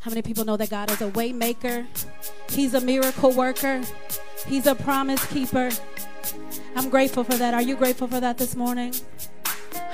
How 0.00 0.10
many 0.10 0.22
people 0.22 0.44
know 0.44 0.56
that 0.56 0.70
God 0.70 0.90
is 0.90 1.00
a 1.00 1.08
way 1.08 1.32
maker? 1.32 1.86
He's 2.48 2.74
a 2.74 2.80
miracle 2.80 3.32
worker. 3.32 3.82
He's 4.46 4.66
a 4.66 4.74
promise 4.74 5.24
keeper. 5.26 5.70
I'm 6.76 6.88
grateful 6.88 7.24
for 7.24 7.34
that. 7.34 7.54
Are 7.54 7.62
you 7.62 7.76
grateful 7.76 8.08
for 8.08 8.20
that 8.20 8.38
this 8.38 8.54
morning? 8.54 8.94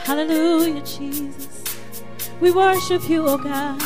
Hallelujah, 0.04 0.82
Jesus. 0.82 1.78
We 2.40 2.50
worship 2.50 3.08
you, 3.08 3.24
oh 3.26 3.38
God. 3.38 3.80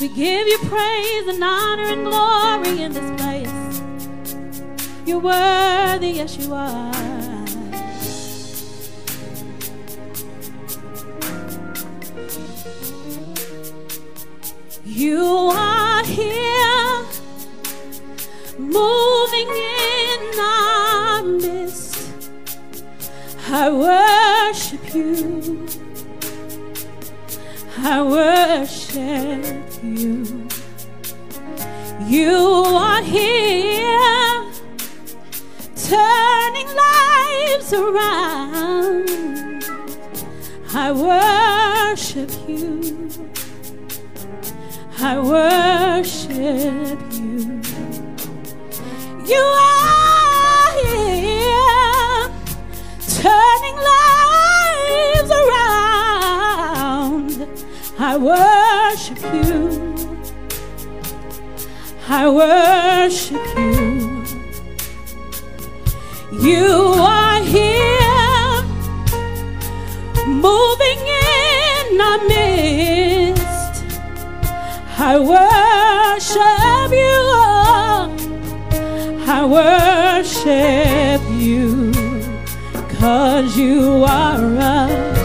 We 0.00 0.08
give 0.08 0.46
you 0.46 0.58
praise 0.58 1.28
and 1.28 1.42
honor 1.42 1.82
and 1.82 2.04
glory 2.04 2.82
in 2.82 2.92
this 2.92 3.20
place. 3.20 3.82
You're 5.06 5.20
worthy, 5.20 6.10
yes, 6.10 6.36
you 6.36 6.52
are. 6.52 6.94
You 14.84 15.24
are 15.24 16.04
here, 16.04 16.47
you. 24.94 25.66
I 27.78 28.02
worship 28.02 29.66
you. 29.82 30.48
You 32.06 32.36
are 32.36 33.02
here, 33.02 34.52
turning 35.76 36.68
lives 36.84 37.72
around. 37.72 39.08
I 40.74 40.92
worship 40.92 42.30
you. 42.48 43.08
I 45.00 45.18
worship 45.18 47.00
you. 47.12 47.60
You 49.26 49.40
are 49.40 49.77
I 58.10 58.16
worship 58.16 59.20
you. 59.34 59.54
I 62.08 62.26
worship 62.40 63.46
you. 63.58 64.24
You 66.40 66.68
are 66.96 67.42
here, 67.42 68.62
moving 70.26 71.02
in 71.36 72.00
our 72.00 72.20
midst. 72.32 73.84
I 74.98 75.18
worship 75.34 76.90
you. 77.04 77.20
I 79.36 79.40
worship 79.58 81.22
you. 81.38 81.92
Cause 82.98 83.54
you 83.54 84.02
are 84.04 84.42
a 84.72 85.18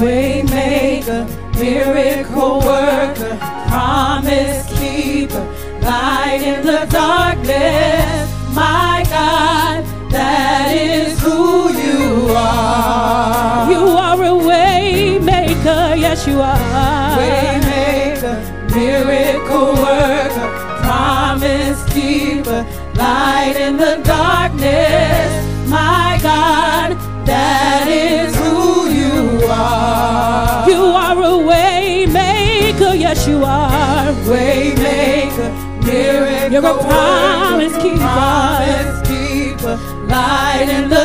Waymaker, 0.00 1.24
miracle 1.58 2.60
worker, 2.60 3.36
promise 3.68 4.66
keeper, 4.78 5.44
light 5.80 6.40
in 6.42 6.66
the 6.66 6.86
darkness. 6.90 8.30
My 8.54 9.04
God, 9.08 9.84
that 10.10 10.72
is 10.74 11.20
who 11.20 11.70
you 11.72 12.26
are. 12.34 13.70
you 13.70 13.78
are 13.78 14.22
a 14.24 14.34
way 14.34 15.18
maker. 15.20 15.94
Yes, 15.96 16.26
you 16.26 16.40
are. 16.40 17.16
Waymaker, 17.18 18.36
miracle 18.74 19.74
worker, 19.74 20.48
promise 20.82 21.84
keeper, 21.92 22.66
light 22.94 23.56
in 23.58 23.76
the 23.76 24.00
darkness. 24.04 25.43
You're 36.54 36.64
a 36.64 36.78
promise 36.78 37.76
keeper. 37.82 37.98
promise 37.98 39.08
keeper, 39.08 39.76
light 40.06 40.68
in 40.68 40.88
the 40.88 41.03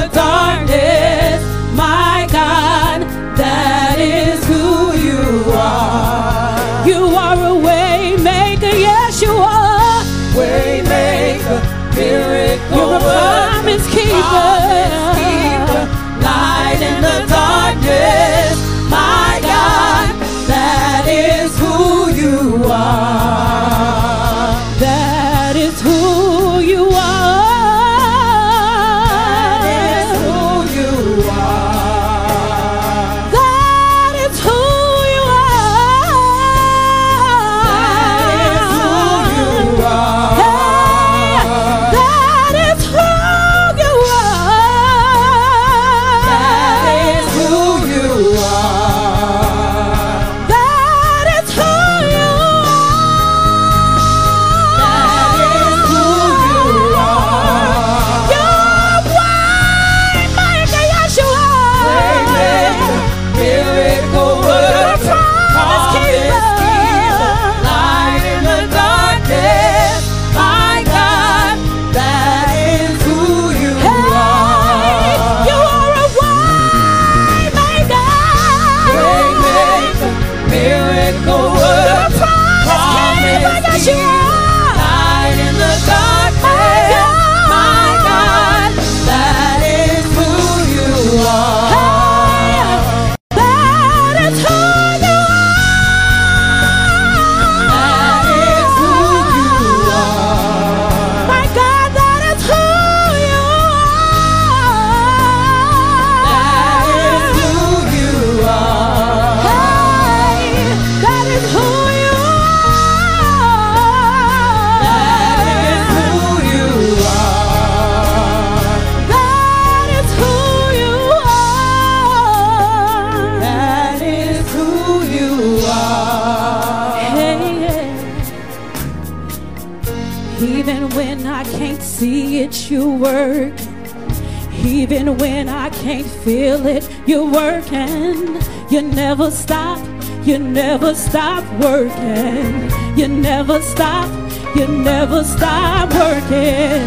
stop 141.09 141.43
working. 141.59 142.69
You 142.97 143.07
never 143.07 143.61
stop, 143.61 144.09
you 144.55 144.67
never 144.67 145.23
stop 145.23 145.89
working. 145.93 146.85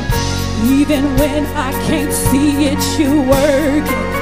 Even 0.64 1.04
when 1.18 1.44
I 1.56 1.72
can't 1.86 2.12
see 2.12 2.66
it, 2.70 2.82
you 2.98 3.22
working. 3.22 4.12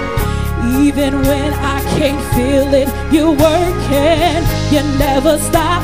Even 0.87 1.21
when 1.23 1.53
I 1.53 1.81
can't 1.99 2.23
feel 2.35 2.73
it, 2.73 2.89
you're 3.13 3.37
working. 3.37 4.41
You 4.73 4.83
never 4.99 5.37
stop, 5.39 5.83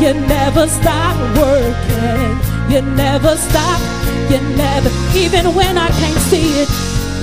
you 0.00 0.14
never 0.14 0.66
stop 0.66 1.16
working. 1.36 2.30
You 2.72 2.82
never 2.82 3.36
stop, 3.36 3.80
you 4.30 4.40
never, 4.56 4.90
even 5.14 5.54
when 5.54 5.76
I 5.76 5.88
can't 5.90 6.20
see 6.30 6.62
it. 6.62 6.68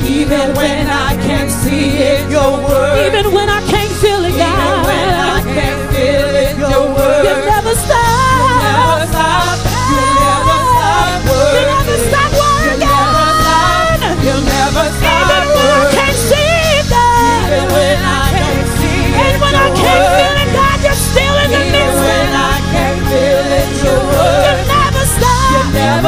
Even 0.08 0.54
when 0.54 0.86
I 0.88 1.16
can't 1.26 1.50
see 1.50 1.98
it, 1.98 2.30
your 2.30 2.52
word. 2.62 3.08
Even 3.08 3.34
when 3.34 3.50
I 3.50 3.60
can't 3.62 3.75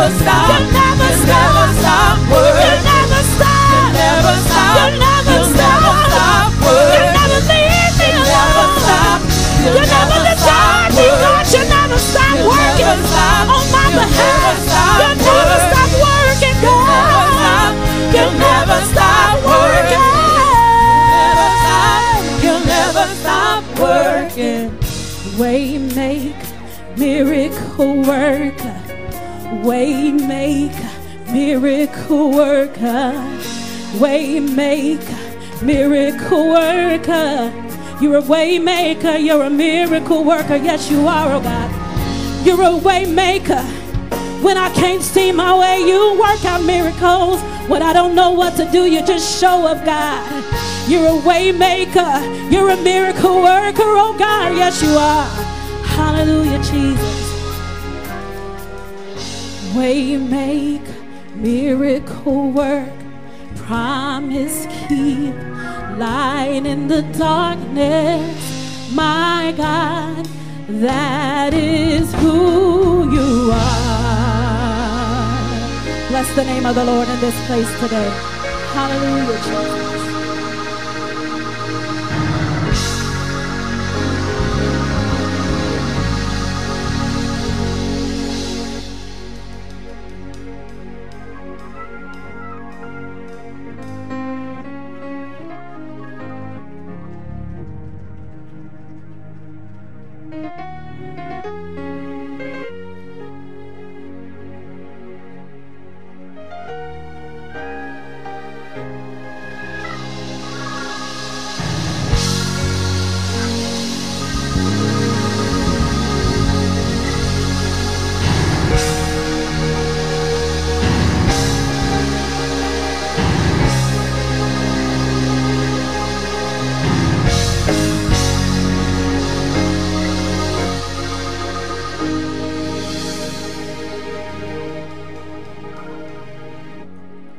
never 0.07 0.23
stop. 0.23 0.47
You 0.47 0.71
never 0.71 1.09
You 1.11 1.19
stop. 1.19 1.51
never 1.51 1.67
stop 1.79 2.17
You 2.17 2.31
working. 2.31 2.83
never 2.87 3.21
stop. 3.35 3.71
You 3.75 3.83
never 3.91 4.35
stop. 4.47 4.75
You 4.77 4.99
never 5.03 5.39
stop. 5.51 5.81
never 5.83 6.03
stop 6.07 6.47
You 6.47 6.67
working. 6.67 7.11
never 7.17 7.39
leave 7.51 7.93
me 7.99 8.07
You 8.07 8.23
never 8.23 8.63
alone. 8.63 8.79
stop. 8.79 9.19
You 9.67 9.71
never 9.83 10.19
desert 10.23 10.89
me, 10.95 11.07
God. 11.23 11.43
You 11.51 11.63
never 11.67 11.99
stop 11.99 12.35
working 12.47 12.87
never 12.87 13.07
stop. 13.07 13.47
on 13.51 13.63
my 13.71 13.83
You 13.87 13.95
never 13.99 14.07
behalf. 14.07 14.57
stop 14.63 14.97
never 15.19 15.19
working. 15.27 15.75
stop 15.75 15.91
working, 16.07 16.55
You 16.63 16.71
never 16.87 17.23
God. 17.27 17.35
stop. 17.35 17.73
You 18.15 18.23
You 18.23 18.39
never 18.39 18.79
stop 18.91 19.35
working. 19.43 20.05
Never 21.11 21.49
stop. 21.59 22.43
You 22.43 22.55
never 22.63 23.05
stop 23.19 23.63
working. 23.79 24.71
Miracle 26.97 28.01
worker. 28.03 28.76
Way 29.67 30.13
make, 30.13 30.71
miracle 31.29 32.31
worker. 32.31 33.11
Way 33.99 34.39
make, 34.39 35.05
miracle 35.61 36.47
worker. 36.47 37.51
You're 37.99 38.19
a 38.19 38.21
waymaker. 38.21 39.21
You're 39.21 39.43
a 39.43 39.49
miracle 39.49 40.23
worker. 40.23 40.55
Yes, 40.55 40.89
you 40.89 41.05
are, 41.05 41.33
oh 41.33 41.41
God. 41.41 42.45
You're 42.45 42.61
a 42.61 42.79
waymaker. 42.79 43.61
When 44.41 44.57
I 44.57 44.69
can't 44.73 45.03
see 45.03 45.33
my 45.33 45.59
way, 45.59 45.81
you 45.81 46.17
work 46.17 46.45
out 46.45 46.63
miracles. 46.63 47.41
When 47.67 47.81
I 47.81 47.91
don't 47.91 48.15
know 48.15 48.31
what 48.31 48.55
to 48.55 48.71
do, 48.71 48.85
you 48.85 49.05
just 49.05 49.37
show 49.37 49.67
up, 49.67 49.83
God. 49.83 50.23
You're 50.87 51.07
a 51.07 51.21
waymaker. 51.23 52.49
You're 52.49 52.69
a 52.69 52.77
miracle 52.77 53.41
worker, 53.41 53.83
oh 53.83 54.15
God. 54.17 54.55
Yes, 54.55 54.81
you 54.81 54.91
are. 54.91 55.25
Hallelujah, 55.83 56.63
Jesus. 56.63 57.26
Way 59.75 60.17
make, 60.17 60.87
miracle 61.35 62.51
work, 62.51 62.89
promise 63.55 64.65
keep, 64.87 65.35
light 65.97 66.63
in 66.65 66.87
the 66.87 67.01
darkness. 67.17 68.91
My 68.93 69.53
God, 69.57 70.27
that 70.67 71.53
is 71.53 72.13
who 72.15 73.11
you 73.11 73.51
are. 73.51 74.47
Bless 76.07 76.33
the 76.35 76.43
name 76.45 76.65
of 76.65 76.75
the 76.75 76.85
Lord 76.85 77.07
in 77.07 77.19
this 77.19 77.35
place 77.45 77.79
today. 77.79 78.09
Hallelujah, 78.73 79.86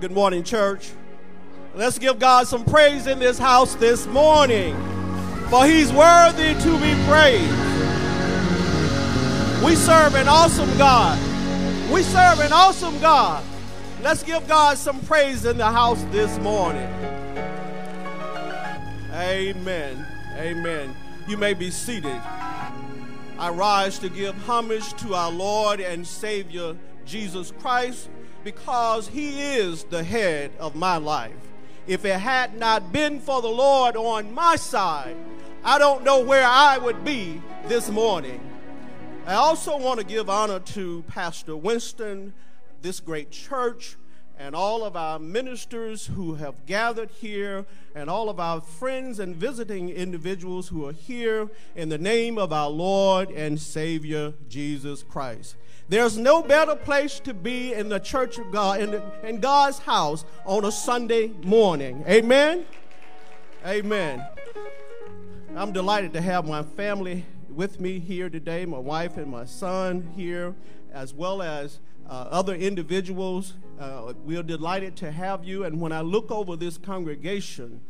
Good 0.08 0.14
morning, 0.14 0.42
church. 0.42 0.88
Let's 1.74 1.98
give 1.98 2.18
God 2.18 2.46
some 2.46 2.64
praise 2.64 3.06
in 3.06 3.18
this 3.18 3.38
house 3.38 3.74
this 3.74 4.06
morning, 4.06 4.74
for 5.50 5.66
He's 5.66 5.92
worthy 5.92 6.54
to 6.54 6.80
be 6.80 6.94
praised. 7.06 7.52
We 9.62 9.76
serve 9.76 10.14
an 10.14 10.26
awesome 10.26 10.78
God. 10.78 11.18
We 11.92 12.02
serve 12.02 12.40
an 12.40 12.54
awesome 12.54 12.98
God. 13.00 13.44
Let's 14.00 14.22
give 14.22 14.48
God 14.48 14.78
some 14.78 14.98
praise 15.02 15.44
in 15.44 15.58
the 15.58 15.70
house 15.70 16.02
this 16.04 16.38
morning. 16.38 16.88
Amen. 19.12 20.06
Amen. 20.38 20.96
You 21.28 21.36
may 21.36 21.52
be 21.52 21.70
seated. 21.70 22.18
I 23.38 23.50
rise 23.50 23.98
to 23.98 24.08
give 24.08 24.34
homage 24.46 24.90
to 25.02 25.14
our 25.14 25.30
Lord 25.30 25.80
and 25.80 26.06
Savior 26.06 26.78
Jesus 27.04 27.52
Christ 27.60 28.08
because 28.48 29.08
he 29.08 29.42
is 29.58 29.84
the 29.84 30.02
head 30.02 30.50
of 30.58 30.74
my 30.74 30.96
life. 30.96 31.36
If 31.86 32.06
it 32.06 32.18
had 32.18 32.56
not 32.58 32.92
been 32.94 33.20
for 33.20 33.42
the 33.42 33.48
Lord 33.48 33.94
on 33.94 34.32
my 34.32 34.56
side, 34.56 35.18
I 35.62 35.78
don't 35.78 36.02
know 36.02 36.20
where 36.20 36.46
I 36.46 36.78
would 36.78 37.04
be 37.04 37.42
this 37.66 37.90
morning. 37.90 38.40
I 39.26 39.34
also 39.34 39.76
want 39.76 40.00
to 40.00 40.06
give 40.06 40.30
honor 40.30 40.60
to 40.60 41.04
Pastor 41.08 41.58
Winston, 41.58 42.32
this 42.80 43.00
great 43.00 43.30
church, 43.30 43.98
and 44.38 44.54
all 44.54 44.82
of 44.82 44.96
our 44.96 45.18
ministers 45.18 46.06
who 46.06 46.36
have 46.36 46.64
gathered 46.64 47.10
here, 47.10 47.66
and 47.94 48.08
all 48.08 48.30
of 48.30 48.40
our 48.40 48.62
friends 48.62 49.18
and 49.18 49.36
visiting 49.36 49.90
individuals 49.90 50.68
who 50.68 50.86
are 50.86 50.92
here 50.92 51.50
in 51.76 51.90
the 51.90 51.98
name 51.98 52.38
of 52.38 52.50
our 52.50 52.70
Lord 52.70 53.30
and 53.30 53.60
Savior 53.60 54.32
Jesus 54.48 55.02
Christ. 55.02 55.54
There's 55.90 56.18
no 56.18 56.42
better 56.42 56.76
place 56.76 57.18
to 57.20 57.32
be 57.32 57.72
in 57.72 57.88
the 57.88 57.98
church 57.98 58.36
of 58.36 58.50
God, 58.50 58.80
in, 58.80 58.90
the, 58.90 59.02
in 59.26 59.40
God's 59.40 59.78
house 59.78 60.26
on 60.44 60.66
a 60.66 60.72
Sunday 60.72 61.28
morning. 61.42 62.04
Amen? 62.06 62.66
Amen. 63.66 64.22
I'm 65.56 65.72
delighted 65.72 66.12
to 66.12 66.20
have 66.20 66.46
my 66.46 66.62
family 66.62 67.24
with 67.48 67.80
me 67.80 68.00
here 68.00 68.28
today, 68.28 68.66
my 68.66 68.78
wife 68.78 69.16
and 69.16 69.30
my 69.30 69.46
son 69.46 70.12
here, 70.14 70.54
as 70.92 71.14
well 71.14 71.40
as 71.40 71.80
uh, 72.06 72.28
other 72.30 72.54
individuals. 72.54 73.54
Uh, 73.80 74.12
we 74.26 74.36
are 74.36 74.42
delighted 74.42 74.94
to 74.96 75.10
have 75.10 75.42
you. 75.42 75.64
And 75.64 75.80
when 75.80 75.92
I 75.92 76.02
look 76.02 76.30
over 76.30 76.54
this 76.54 76.76
congregation 76.76 77.80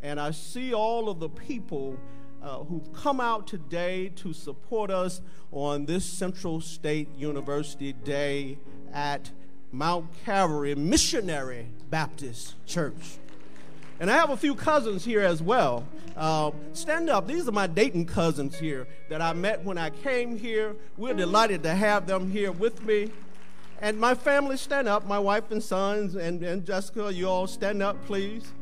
and 0.00 0.20
I 0.20 0.30
see 0.30 0.72
all 0.72 1.08
of 1.08 1.18
the 1.18 1.28
people 1.28 1.98
uh, 2.42 2.58
who've 2.64 2.92
come 2.92 3.20
out 3.20 3.46
today 3.46 4.10
to 4.16 4.32
support 4.32 4.90
us 4.90 5.20
on 5.52 5.86
this 5.86 6.04
Central 6.04 6.60
State 6.60 7.08
University 7.16 7.92
Day 7.92 8.58
at 8.92 9.30
Mount 9.72 10.06
Calvary 10.24 10.74
Missionary 10.74 11.68
Baptist 11.90 12.54
Church. 12.66 13.18
And 14.00 14.10
I 14.10 14.16
have 14.16 14.30
a 14.30 14.36
few 14.36 14.54
cousins 14.54 15.04
here 15.04 15.22
as 15.22 15.42
well. 15.42 15.84
Uh, 16.16 16.52
stand 16.72 17.10
up. 17.10 17.26
These 17.26 17.48
are 17.48 17.52
my 17.52 17.66
Dayton 17.66 18.06
cousins 18.06 18.56
here 18.58 18.86
that 19.08 19.20
I 19.20 19.32
met 19.32 19.64
when 19.64 19.76
I 19.76 19.90
came 19.90 20.38
here. 20.38 20.76
We're 20.96 21.14
delighted 21.14 21.64
to 21.64 21.74
have 21.74 22.06
them 22.06 22.30
here 22.30 22.52
with 22.52 22.82
me. 22.84 23.10
And 23.80 23.98
my 23.98 24.14
family, 24.14 24.56
stand 24.56 24.88
up. 24.88 25.06
My 25.06 25.18
wife 25.18 25.50
and 25.50 25.62
sons 25.62 26.14
and, 26.14 26.42
and 26.42 26.64
Jessica, 26.64 27.12
you 27.12 27.28
all 27.28 27.46
stand 27.46 27.82
up, 27.82 28.04
please. 28.06 28.52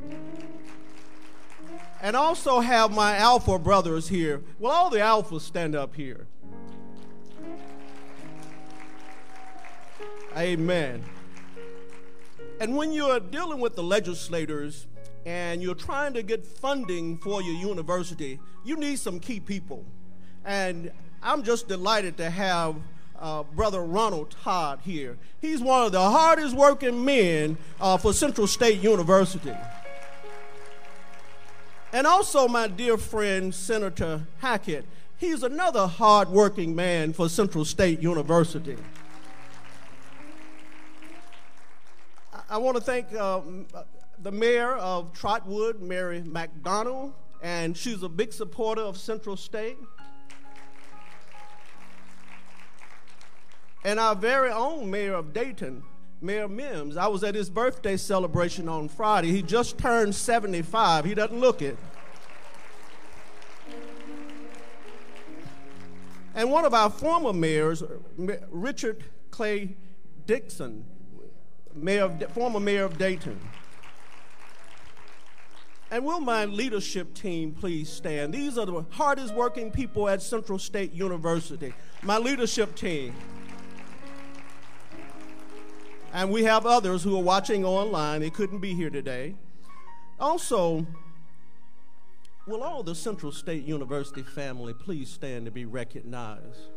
And 2.03 2.14
also 2.14 2.61
have 2.61 2.92
my 2.92 3.16
alpha 3.16 3.59
brothers 3.59 4.09
here. 4.09 4.42
Well, 4.59 4.72
all 4.72 4.90
the 4.90 4.99
alphas 4.99 5.40
stand 5.40 5.74
up 5.74 5.94
here? 5.94 6.26
Amen. 10.36 11.03
And 12.61 12.76
when 12.76 12.92
you're 12.92 13.20
dealing 13.20 13.61
with 13.61 13.74
the 13.74 13.82
legislators 13.82 14.86
and 15.24 15.62
you're 15.62 15.74
trying 15.74 16.14
to 16.14 16.22
get 16.22 16.47
funding 16.47 17.16
for 17.18 17.42
your 17.42 17.55
university, 17.55 18.38
you 18.64 18.76
need 18.76 18.99
some 18.99 19.18
key 19.18 19.40
people. 19.40 19.84
And 20.44 20.92
I'm 21.22 21.42
just 21.42 21.68
delighted 21.68 22.16
to 22.18 22.30
have 22.30 22.76
uh, 23.18 23.42
Brother 23.42 23.82
Ronald 23.82 24.30
Todd 24.42 24.80
here. 24.84 25.16
He's 25.40 25.61
one 25.61 25.84
of 25.84 25.92
the 25.92 26.01
hardest 26.01 26.55
working 26.55 27.05
men 27.05 27.57
uh, 27.80 27.97
for 27.97 28.12
Central 28.12 28.47
State 28.47 28.80
University. 28.82 29.55
And 31.97 32.07
also, 32.07 32.47
my 32.47 32.68
dear 32.68 32.99
friend, 32.99 33.55
Senator 33.55 34.26
Hackett. 34.40 34.84
He's 35.16 35.42
another 35.42 35.86
hard 35.86 36.28
working 36.28 36.76
man 36.76 37.14
for 37.14 37.26
Central 37.26 37.64
State 37.64 38.01
University. 38.01 38.76
I, 42.51 42.59
want 42.59 42.76
to 42.76 42.82
thank 42.82 43.14
uh, 43.14 43.40
the 44.18 44.30
mayor 44.30 44.72
of 44.72 45.14
Trotwood, 45.14 45.80
Mary 45.80 46.22
McDonald, 46.22 47.14
and 47.40 47.74
she's 47.74 48.03
a 48.03 48.11
big 48.11 48.30
supporter 48.30 48.82
of 48.82 48.99
Central 48.99 49.38
State. 49.38 49.78
and 53.84 53.99
our 53.99 54.14
very 54.14 54.51
own 54.51 54.90
mayor 54.90 55.14
of 55.14 55.32
Dayton, 55.32 55.82
Mayor 56.26 56.48
Mims. 56.48 56.96
I 56.96 57.06
was 57.06 57.22
at 57.22 57.36
his 57.36 57.48
birthday 57.48 57.96
celebration 57.96 58.68
on 58.68 58.88
Friday. 58.88 59.30
He 59.30 59.42
just 59.42 59.78
turned 59.78 60.12
75. 60.12 61.04
He 61.04 61.14
doesn't 61.14 61.38
look 61.38 61.62
it. 61.62 61.78
And 66.34 66.50
one 66.50 66.64
of 66.64 66.74
our 66.74 66.90
former 66.90 67.32
mayors, 67.32 67.82
Richard 68.50 69.04
Clay 69.30 69.76
Dixon, 70.26 70.84
mayor 71.72 72.04
of, 72.04 72.32
former 72.32 72.60
mayor 72.60 72.84
of 72.84 72.98
Dayton. 72.98 73.40
And 75.92 76.04
will 76.04 76.20
my 76.20 76.44
leadership 76.44 77.14
team 77.14 77.52
please 77.52 77.88
stand? 77.88 78.34
These 78.34 78.58
are 78.58 78.66
the 78.66 78.84
hardest 78.90 79.32
working 79.32 79.70
people 79.70 80.08
at 80.08 80.20
Central 80.20 80.58
State 80.58 80.92
University. 80.92 81.72
My 82.02 82.18
leadership 82.18 82.74
team. 82.74 83.14
And 86.16 86.30
we 86.30 86.44
have 86.44 86.64
others 86.64 87.02
who 87.02 87.14
are 87.14 87.22
watching 87.22 87.62
online. 87.62 88.22
They 88.22 88.30
couldn't 88.30 88.60
be 88.60 88.72
here 88.72 88.88
today. 88.88 89.34
Also, 90.18 90.86
will 92.46 92.62
all 92.62 92.82
the 92.82 92.94
Central 92.94 93.30
State 93.30 93.64
University 93.66 94.22
family 94.22 94.72
please 94.72 95.10
stand 95.10 95.44
to 95.44 95.50
be 95.50 95.66
recognized? 95.66 96.70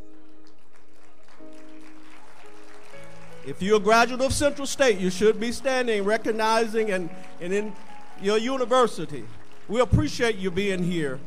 If 3.47 3.61
you're 3.61 3.77
a 3.77 3.79
graduate 3.79 4.19
of 4.19 4.33
Central 4.33 4.67
State, 4.67 4.99
you 4.99 5.09
should 5.09 5.39
be 5.39 5.53
standing, 5.53 6.03
recognizing, 6.03 6.91
and, 6.91 7.09
and 7.39 7.53
in 7.53 7.73
your 8.21 8.37
university. 8.37 9.23
We 9.69 9.79
appreciate 9.79 10.35
you 10.35 10.51
being 10.51 10.83
here, 10.83 11.17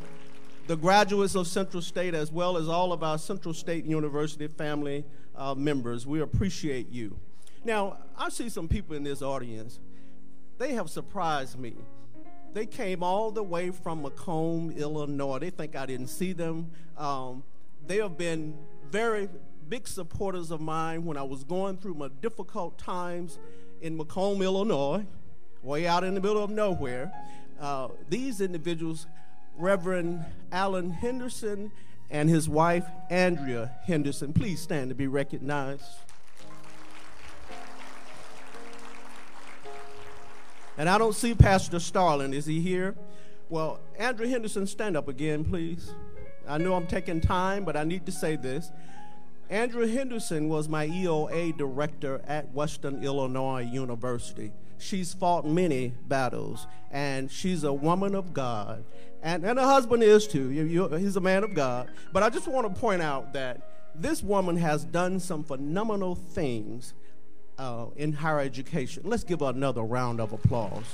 the 0.66 0.76
graduates 0.76 1.34
of 1.34 1.46
Central 1.46 1.80
State, 1.80 2.12
as 2.12 2.30
well 2.30 2.58
as 2.58 2.68
all 2.68 2.92
of 2.92 3.02
our 3.02 3.16
Central 3.16 3.54
State 3.54 3.86
University 3.86 4.48
family 4.48 5.02
uh, 5.34 5.54
members. 5.54 6.06
We 6.06 6.20
appreciate 6.20 6.90
you. 6.90 7.16
Now, 7.64 7.98
I 8.16 8.28
see 8.28 8.48
some 8.48 8.68
people 8.68 8.96
in 8.96 9.04
this 9.04 9.22
audience. 9.22 9.78
They 10.58 10.72
have 10.74 10.90
surprised 10.90 11.58
me. 11.58 11.74
They 12.52 12.66
came 12.66 13.02
all 13.02 13.30
the 13.30 13.42
way 13.42 13.70
from 13.70 14.02
Macomb, 14.02 14.72
Illinois. 14.76 15.38
They 15.38 15.50
think 15.50 15.74
I 15.74 15.86
didn't 15.86 16.08
see 16.08 16.32
them. 16.32 16.70
Um, 16.98 17.42
they 17.86 17.96
have 17.98 18.18
been 18.18 18.58
very 18.90 19.28
big 19.68 19.88
supporters 19.88 20.50
of 20.50 20.60
mine 20.60 21.04
when 21.04 21.16
I 21.16 21.22
was 21.22 21.44
going 21.44 21.78
through 21.78 21.94
my 21.94 22.08
difficult 22.20 22.78
times 22.78 23.38
in 23.80 23.96
Macomb, 23.96 24.42
Illinois, 24.42 25.06
way 25.62 25.86
out 25.86 26.04
in 26.04 26.14
the 26.14 26.20
middle 26.20 26.42
of 26.42 26.50
nowhere. 26.50 27.12
Uh, 27.60 27.88
these 28.08 28.40
individuals, 28.40 29.06
Reverend 29.56 30.24
Alan 30.50 30.90
Henderson 30.90 31.72
and 32.10 32.28
his 32.28 32.48
wife, 32.48 32.84
Andrea 33.08 33.72
Henderson, 33.86 34.32
please 34.32 34.60
stand 34.60 34.90
to 34.90 34.94
be 34.94 35.06
recognized. 35.06 35.84
And 40.78 40.88
I 40.88 40.98
don't 40.98 41.14
see 41.14 41.34
Pastor 41.34 41.78
Starling. 41.78 42.32
Is 42.32 42.46
he 42.46 42.60
here? 42.60 42.94
Well, 43.50 43.80
Andrea 43.98 44.30
Henderson, 44.30 44.66
stand 44.66 44.96
up 44.96 45.08
again, 45.08 45.44
please. 45.44 45.92
I 46.48 46.58
know 46.58 46.74
I'm 46.74 46.86
taking 46.86 47.20
time, 47.20 47.64
but 47.64 47.76
I 47.76 47.84
need 47.84 48.06
to 48.06 48.12
say 48.12 48.36
this. 48.36 48.70
Andrea 49.50 49.86
Henderson 49.88 50.48
was 50.48 50.68
my 50.68 50.88
EOA 50.88 51.56
director 51.58 52.22
at 52.26 52.50
Western 52.54 53.04
Illinois 53.04 53.60
University. 53.60 54.50
She's 54.78 55.12
fought 55.12 55.46
many 55.46 55.92
battles, 56.08 56.66
and 56.90 57.30
she's 57.30 57.62
a 57.62 57.72
woman 57.72 58.14
of 58.14 58.32
God. 58.32 58.84
And, 59.22 59.44
and 59.44 59.58
her 59.58 59.64
husband 59.64 60.02
is 60.02 60.26
too. 60.26 60.50
You, 60.50 60.64
you, 60.64 60.88
he's 60.96 61.16
a 61.16 61.20
man 61.20 61.44
of 61.44 61.54
God. 61.54 61.90
But 62.12 62.22
I 62.22 62.30
just 62.30 62.48
want 62.48 62.74
to 62.74 62.80
point 62.80 63.02
out 63.02 63.34
that 63.34 63.60
this 63.94 64.22
woman 64.22 64.56
has 64.56 64.84
done 64.84 65.20
some 65.20 65.44
phenomenal 65.44 66.14
things 66.14 66.94
uh, 67.59 67.86
in 67.96 68.12
higher 68.12 68.40
education. 68.40 69.03
Let's 69.07 69.24
give 69.24 69.40
her 69.40 69.50
another 69.50 69.82
round 69.82 70.20
of 70.20 70.32
applause. 70.32 70.84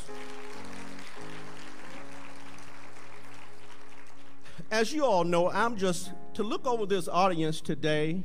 As 4.70 4.92
you 4.92 5.04
all 5.04 5.24
know, 5.24 5.50
I'm 5.50 5.76
just, 5.76 6.12
to 6.34 6.42
look 6.42 6.66
over 6.66 6.84
this 6.84 7.08
audience 7.08 7.60
today, 7.60 8.22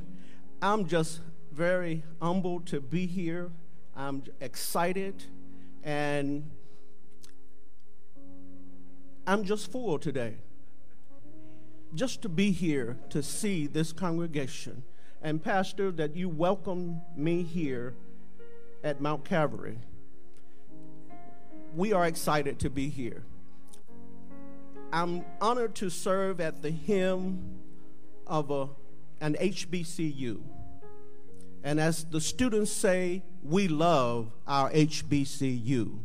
I'm 0.60 0.86
just 0.86 1.20
very 1.52 2.02
humbled 2.20 2.66
to 2.66 2.80
be 2.80 3.06
here. 3.06 3.50
I'm 3.96 4.24
excited 4.40 5.24
and 5.82 6.50
I'm 9.26 9.44
just 9.44 9.72
full 9.72 9.98
today. 9.98 10.34
Just 11.94 12.20
to 12.22 12.28
be 12.28 12.50
here 12.50 12.98
to 13.10 13.22
see 13.22 13.66
this 13.66 13.92
congregation. 13.92 14.82
And, 15.22 15.42
Pastor, 15.42 15.90
that 15.92 16.14
you 16.14 16.28
welcome 16.28 17.00
me 17.16 17.42
here 17.42 17.94
at 18.84 19.00
Mount 19.00 19.24
Calvary. 19.24 19.78
We 21.74 21.92
are 21.92 22.06
excited 22.06 22.60
to 22.60 22.70
be 22.70 22.90
here. 22.90 23.24
I'm 24.92 25.24
honored 25.40 25.74
to 25.76 25.90
serve 25.90 26.40
at 26.40 26.62
the 26.62 26.70
hymn 26.70 27.58
of 28.26 28.50
a, 28.50 28.68
an 29.20 29.36
HBCU. 29.40 30.40
And 31.64 31.80
as 31.80 32.04
the 32.04 32.20
students 32.20 32.70
say, 32.70 33.22
we 33.42 33.66
love 33.66 34.30
our 34.46 34.70
HBCU. 34.70 35.98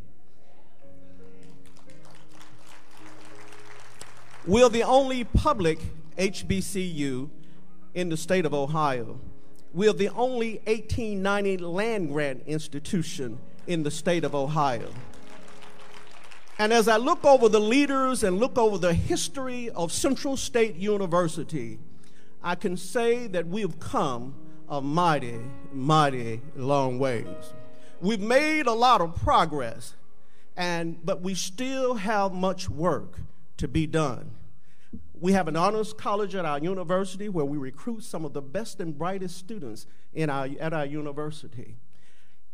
We're 4.48 4.70
the 4.70 4.84
only 4.84 5.26
public 5.26 5.80
HBCU 6.18 7.30
in 7.94 8.10
the 8.10 8.18
state 8.18 8.46
of 8.46 8.54
Ohio. 8.54 9.20
We're 9.74 9.94
the 9.94 10.10
only 10.10 10.62
1890 10.66 11.58
land 11.58 12.10
grant 12.10 12.44
institution 12.48 13.38
in 13.68 13.84
the 13.84 13.92
state 13.92 14.24
of 14.24 14.34
Ohio. 14.34 14.90
And 16.58 16.74
as 16.74 16.88
I 16.88 16.98
look 16.98 17.24
over 17.24 17.48
the 17.48 17.60
leaders 17.60 18.24
and 18.24 18.40
look 18.40 18.58
over 18.58 18.78
the 18.78 18.94
history 18.94 19.70
of 19.70 19.92
Central 19.92 20.36
State 20.36 20.76
University, 20.76 21.80
I 22.44 22.56
can 22.56 22.78
say 22.78 23.28
that 23.28 23.48
we've 23.48 23.80
come 23.80 24.34
a 24.68 24.82
mighty, 24.82 25.40
mighty 25.72 26.42
long 26.56 27.00
ways. 27.00 27.54
We've 28.02 28.20
made 28.20 28.66
a 28.66 28.74
lot 28.74 29.02
of 29.02 29.16
progress, 29.16 29.96
and, 30.58 30.98
but 31.06 31.22
we 31.22 31.36
still 31.36 31.96
have 31.96 32.34
much 32.34 32.70
work 32.70 33.20
to 33.58 33.68
be 33.68 33.88
done. 33.88 34.32
We 35.22 35.34
have 35.34 35.50
an 35.50 35.58
honors 35.58 35.92
college 35.92 36.34
at 36.34 36.46
our 36.46 36.60
university 36.60 37.28
where 37.28 37.46
we 37.46 37.58
recruit 37.58 38.04
some 38.04 38.24
of 38.24 38.32
the 38.32 38.42
best 38.42 38.80
and 38.80 38.98
brightest 38.98 39.38
students 39.38 39.86
in 40.14 40.30
our, 40.30 40.48
at 40.60 40.72
our 40.72 40.86
university. 40.86 41.76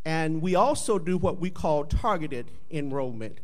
And 0.03 0.41
we 0.41 0.55
also 0.55 0.97
do 0.97 1.17
what 1.17 1.39
we 1.39 1.51
call 1.51 1.85
targeted 1.85 2.49
enrollment. 2.71 3.39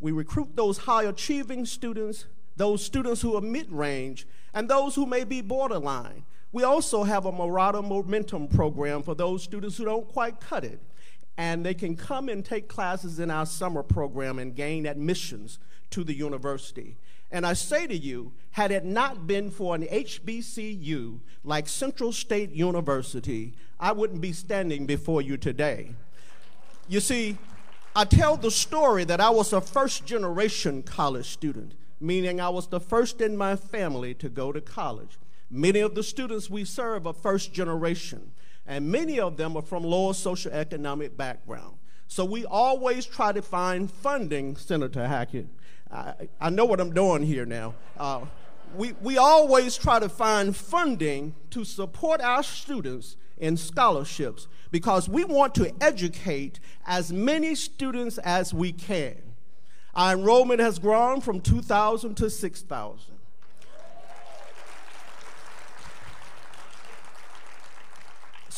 We 0.00 0.12
recruit 0.12 0.54
those 0.54 0.78
high 0.78 1.04
achieving 1.04 1.64
students, 1.64 2.26
those 2.56 2.84
students 2.84 3.22
who 3.22 3.36
are 3.36 3.40
mid 3.40 3.72
range, 3.72 4.26
and 4.52 4.68
those 4.68 4.94
who 4.94 5.06
may 5.06 5.24
be 5.24 5.40
borderline. 5.40 6.24
We 6.52 6.62
also 6.62 7.04
have 7.04 7.24
a 7.24 7.32
Marauder 7.32 7.82
Momentum 7.82 8.48
program 8.48 9.02
for 9.02 9.14
those 9.14 9.42
students 9.42 9.76
who 9.78 9.84
don't 9.86 10.08
quite 10.08 10.40
cut 10.40 10.64
it. 10.64 10.80
and 11.38 11.64
they 11.64 11.72
can 11.72 11.94
come 11.94 12.28
and 12.28 12.44
take 12.44 12.68
classes 12.68 13.20
in 13.20 13.30
our 13.30 13.46
summer 13.46 13.84
program 13.84 14.40
and 14.40 14.56
gain 14.56 14.84
admissions 14.84 15.60
to 15.88 16.02
the 16.02 16.12
university. 16.12 16.98
And 17.30 17.46
I 17.46 17.52
say 17.52 17.86
to 17.86 17.96
you, 17.96 18.32
had 18.52 18.70
it 18.70 18.84
not 18.84 19.26
been 19.26 19.50
for 19.50 19.74
an 19.74 19.82
HBCU 19.82 21.20
like 21.44 21.68
Central 21.68 22.12
State 22.12 22.50
University, 22.50 23.54
I 23.78 23.92
wouldn't 23.92 24.20
be 24.20 24.32
standing 24.32 24.86
before 24.86 25.22
you 25.22 25.36
today. 25.36 25.94
You 26.88 27.00
see, 27.00 27.36
I 27.94 28.04
tell 28.04 28.36
the 28.36 28.50
story 28.50 29.04
that 29.04 29.20
I 29.20 29.30
was 29.30 29.52
a 29.52 29.60
first 29.60 30.06
generation 30.06 30.82
college 30.82 31.28
student, 31.28 31.74
meaning 32.00 32.40
I 32.40 32.48
was 32.48 32.68
the 32.68 32.80
first 32.80 33.20
in 33.20 33.36
my 33.36 33.56
family 33.56 34.14
to 34.14 34.28
go 34.28 34.52
to 34.52 34.60
college. 34.60 35.18
Many 35.50 35.80
of 35.80 35.94
the 35.94 36.02
students 36.02 36.50
we 36.50 36.64
serve 36.64 37.06
are 37.06 37.14
first 37.14 37.52
generation, 37.52 38.32
and 38.66 38.90
many 38.90 39.18
of 39.18 39.36
them 39.36 39.56
are 39.56 39.62
from 39.62 39.82
lower 39.82 40.12
socioeconomic 40.12 41.16
background. 41.16 41.77
So 42.08 42.24
we 42.24 42.46
always 42.46 43.04
try 43.04 43.32
to 43.32 43.42
find 43.42 43.90
funding, 43.90 44.56
Senator 44.56 45.06
Hackett, 45.06 45.46
I, 45.92 46.14
I 46.40 46.50
know 46.50 46.64
what 46.64 46.80
I'm 46.80 46.92
doing 46.92 47.22
here 47.22 47.46
now. 47.46 47.74
Uh, 47.96 48.24
we, 48.76 48.92
we 49.02 49.18
always 49.18 49.76
try 49.76 49.98
to 49.98 50.08
find 50.08 50.56
funding 50.56 51.34
to 51.50 51.64
support 51.64 52.20
our 52.20 52.42
students 52.42 53.16
in 53.38 53.56
scholarships 53.56 54.48
because 54.70 55.08
we 55.08 55.24
want 55.24 55.54
to 55.56 55.72
educate 55.82 56.60
as 56.86 57.12
many 57.12 57.54
students 57.54 58.18
as 58.18 58.52
we 58.52 58.72
can. 58.72 59.16
Our 59.94 60.12
enrollment 60.12 60.60
has 60.60 60.78
grown 60.78 61.20
from 61.20 61.40
2,000 61.40 62.14
to 62.16 62.30
6,000. 62.30 63.17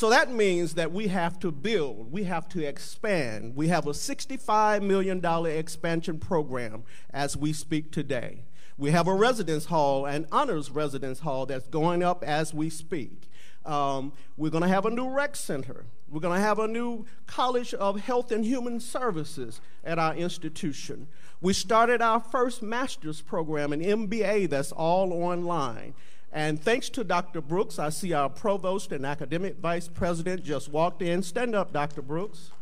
So 0.00 0.08
that 0.08 0.32
means 0.32 0.76
that 0.76 0.92
we 0.92 1.08
have 1.08 1.38
to 1.40 1.52
build, 1.52 2.10
we 2.10 2.24
have 2.24 2.48
to 2.48 2.66
expand. 2.66 3.54
We 3.54 3.68
have 3.68 3.86
a 3.86 3.90
$65 3.90 4.82
million 4.82 5.22
expansion 5.46 6.18
program 6.18 6.84
as 7.10 7.36
we 7.36 7.52
speak 7.52 7.92
today. 7.92 8.44
We 8.78 8.92
have 8.92 9.06
a 9.06 9.12
residence 9.12 9.66
hall, 9.66 10.06
an 10.06 10.26
honors 10.32 10.70
residence 10.70 11.20
hall 11.20 11.44
that's 11.44 11.66
going 11.66 12.02
up 12.02 12.24
as 12.24 12.54
we 12.54 12.70
speak. 12.70 13.28
Um, 13.66 14.14
we're 14.38 14.48
going 14.48 14.62
to 14.62 14.68
have 14.68 14.86
a 14.86 14.90
new 14.90 15.10
rec 15.10 15.36
center. 15.36 15.84
We're 16.08 16.20
going 16.20 16.38
to 16.38 16.46
have 16.46 16.58
a 16.58 16.66
new 16.66 17.04
College 17.26 17.74
of 17.74 18.00
Health 18.00 18.32
and 18.32 18.42
Human 18.42 18.80
Services 18.80 19.60
at 19.84 19.98
our 19.98 20.14
institution. 20.14 21.08
We 21.42 21.52
started 21.52 22.00
our 22.00 22.20
first 22.20 22.62
master's 22.62 23.20
program, 23.20 23.74
an 23.74 23.82
MBA 23.82 24.48
that's 24.48 24.72
all 24.72 25.12
online. 25.12 25.92
And 26.32 26.62
thanks 26.62 26.88
to 26.90 27.02
Dr. 27.02 27.40
Brooks, 27.40 27.78
I 27.78 27.88
see 27.88 28.12
our 28.12 28.28
provost 28.28 28.92
and 28.92 29.04
academic 29.04 29.58
vice 29.58 29.88
president 29.88 30.44
just 30.44 30.68
walked 30.68 31.02
in. 31.02 31.22
Stand 31.22 31.54
up, 31.54 31.72
Dr. 31.72 32.02
Brooks. 32.02 32.52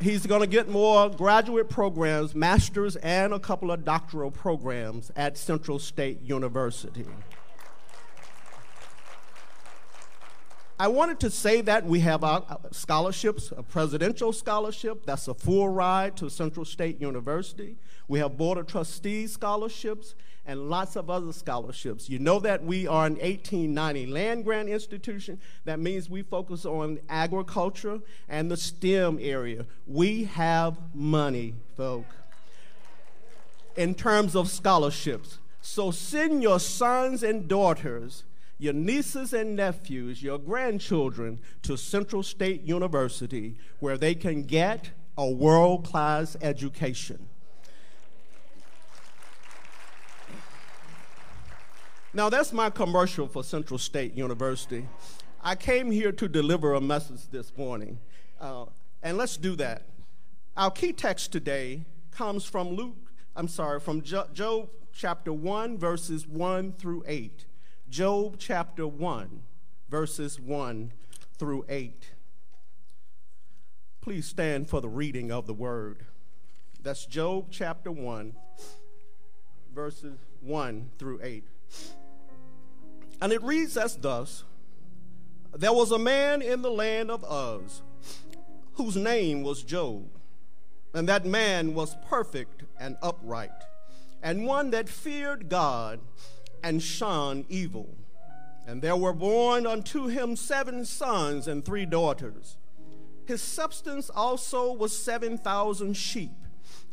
He's 0.00 0.26
going 0.26 0.40
to 0.40 0.48
get 0.48 0.68
more 0.68 1.08
graduate 1.08 1.68
programs, 1.68 2.34
masters, 2.34 2.96
and 2.96 3.32
a 3.32 3.38
couple 3.38 3.70
of 3.70 3.84
doctoral 3.84 4.32
programs 4.32 5.12
at 5.14 5.38
Central 5.38 5.78
State 5.78 6.20
University. 6.22 7.06
I 10.78 10.88
wanted 10.88 11.20
to 11.20 11.30
say 11.30 11.60
that 11.62 11.84
we 11.84 12.00
have 12.00 12.24
our 12.24 12.44
scholarships, 12.72 13.52
a 13.56 13.62
presidential 13.62 14.32
scholarship, 14.32 15.06
that's 15.06 15.28
a 15.28 15.34
full 15.34 15.68
ride 15.68 16.16
to 16.16 16.28
Central 16.28 16.64
State 16.64 17.00
University. 17.00 17.76
We 18.08 18.18
have 18.18 18.36
Board 18.36 18.58
of 18.58 18.66
Trustees 18.66 19.32
scholarships 19.32 20.14
and 20.44 20.68
lots 20.68 20.96
of 20.96 21.08
other 21.08 21.32
scholarships. 21.32 22.08
You 22.08 22.18
know 22.18 22.40
that 22.40 22.64
we 22.64 22.86
are 22.86 23.06
an 23.06 23.14
1890 23.14 24.06
land 24.06 24.44
grant 24.44 24.68
institution. 24.68 25.40
That 25.64 25.78
means 25.78 26.10
we 26.10 26.22
focus 26.22 26.64
on 26.64 26.98
agriculture 27.08 28.00
and 28.28 28.50
the 28.50 28.56
STEM 28.56 29.18
area. 29.20 29.66
We 29.86 30.24
have 30.24 30.78
money, 30.94 31.54
folk, 31.76 32.06
in 33.76 33.94
terms 33.94 34.34
of 34.34 34.50
scholarships. 34.50 35.38
So 35.60 35.92
send 35.92 36.42
your 36.42 36.58
sons 36.58 37.22
and 37.22 37.46
daughters 37.46 38.24
your 38.58 38.72
nieces 38.72 39.32
and 39.32 39.56
nephews, 39.56 40.22
your 40.22 40.38
grandchildren 40.38 41.40
to 41.62 41.76
Central 41.76 42.22
State 42.22 42.62
University 42.62 43.58
where 43.80 43.98
they 43.98 44.14
can 44.14 44.42
get 44.44 44.90
a 45.16 45.28
world 45.28 45.84
class 45.84 46.36
education. 46.40 47.28
Now, 52.14 52.28
that's 52.28 52.52
my 52.52 52.68
commercial 52.68 53.26
for 53.26 53.42
Central 53.42 53.78
State 53.78 54.14
University. 54.14 54.86
I 55.42 55.56
came 55.56 55.90
here 55.90 56.12
to 56.12 56.28
deliver 56.28 56.74
a 56.74 56.80
message 56.80 57.28
this 57.30 57.56
morning, 57.56 57.98
uh, 58.38 58.66
and 59.02 59.16
let's 59.16 59.36
do 59.38 59.56
that. 59.56 59.86
Our 60.56 60.70
key 60.70 60.92
text 60.92 61.32
today 61.32 61.86
comes 62.10 62.44
from 62.44 62.68
Luke, 62.68 62.96
I'm 63.34 63.48
sorry, 63.48 63.80
from 63.80 64.02
Job 64.02 64.68
chapter 64.92 65.32
1, 65.32 65.78
verses 65.78 66.28
1 66.28 66.72
through 66.74 67.02
8. 67.06 67.46
Job 67.92 68.36
chapter 68.38 68.86
1, 68.86 69.42
verses 69.90 70.40
1 70.40 70.92
through 71.36 71.66
8. 71.68 72.06
Please 74.00 74.24
stand 74.24 74.70
for 74.70 74.80
the 74.80 74.88
reading 74.88 75.30
of 75.30 75.46
the 75.46 75.52
word. 75.52 76.06
That's 76.82 77.04
Job 77.04 77.48
chapter 77.50 77.92
1, 77.92 78.34
verses 79.74 80.16
1 80.40 80.88
through 80.98 81.20
8. 81.22 81.44
And 83.20 83.30
it 83.30 83.42
reads 83.42 83.76
as 83.76 83.94
thus 83.96 84.44
There 85.54 85.74
was 85.74 85.90
a 85.90 85.98
man 85.98 86.40
in 86.40 86.62
the 86.62 86.70
land 86.70 87.10
of 87.10 87.22
Uz 87.30 87.82
whose 88.72 88.96
name 88.96 89.42
was 89.42 89.62
Job, 89.62 90.08
and 90.94 91.06
that 91.10 91.26
man 91.26 91.74
was 91.74 91.94
perfect 92.08 92.62
and 92.80 92.96
upright, 93.02 93.50
and 94.22 94.46
one 94.46 94.70
that 94.70 94.88
feared 94.88 95.50
God 95.50 96.00
and 96.62 96.82
shunned 96.82 97.46
evil. 97.48 97.96
And 98.66 98.80
there 98.80 98.96
were 98.96 99.12
born 99.12 99.66
unto 99.66 100.06
him 100.06 100.36
seven 100.36 100.84
sons 100.84 101.48
and 101.48 101.64
three 101.64 101.86
daughters. 101.86 102.56
His 103.26 103.42
substance 103.42 104.10
also 104.10 104.72
was 104.72 104.96
7,000 104.96 105.96
sheep, 105.96 106.30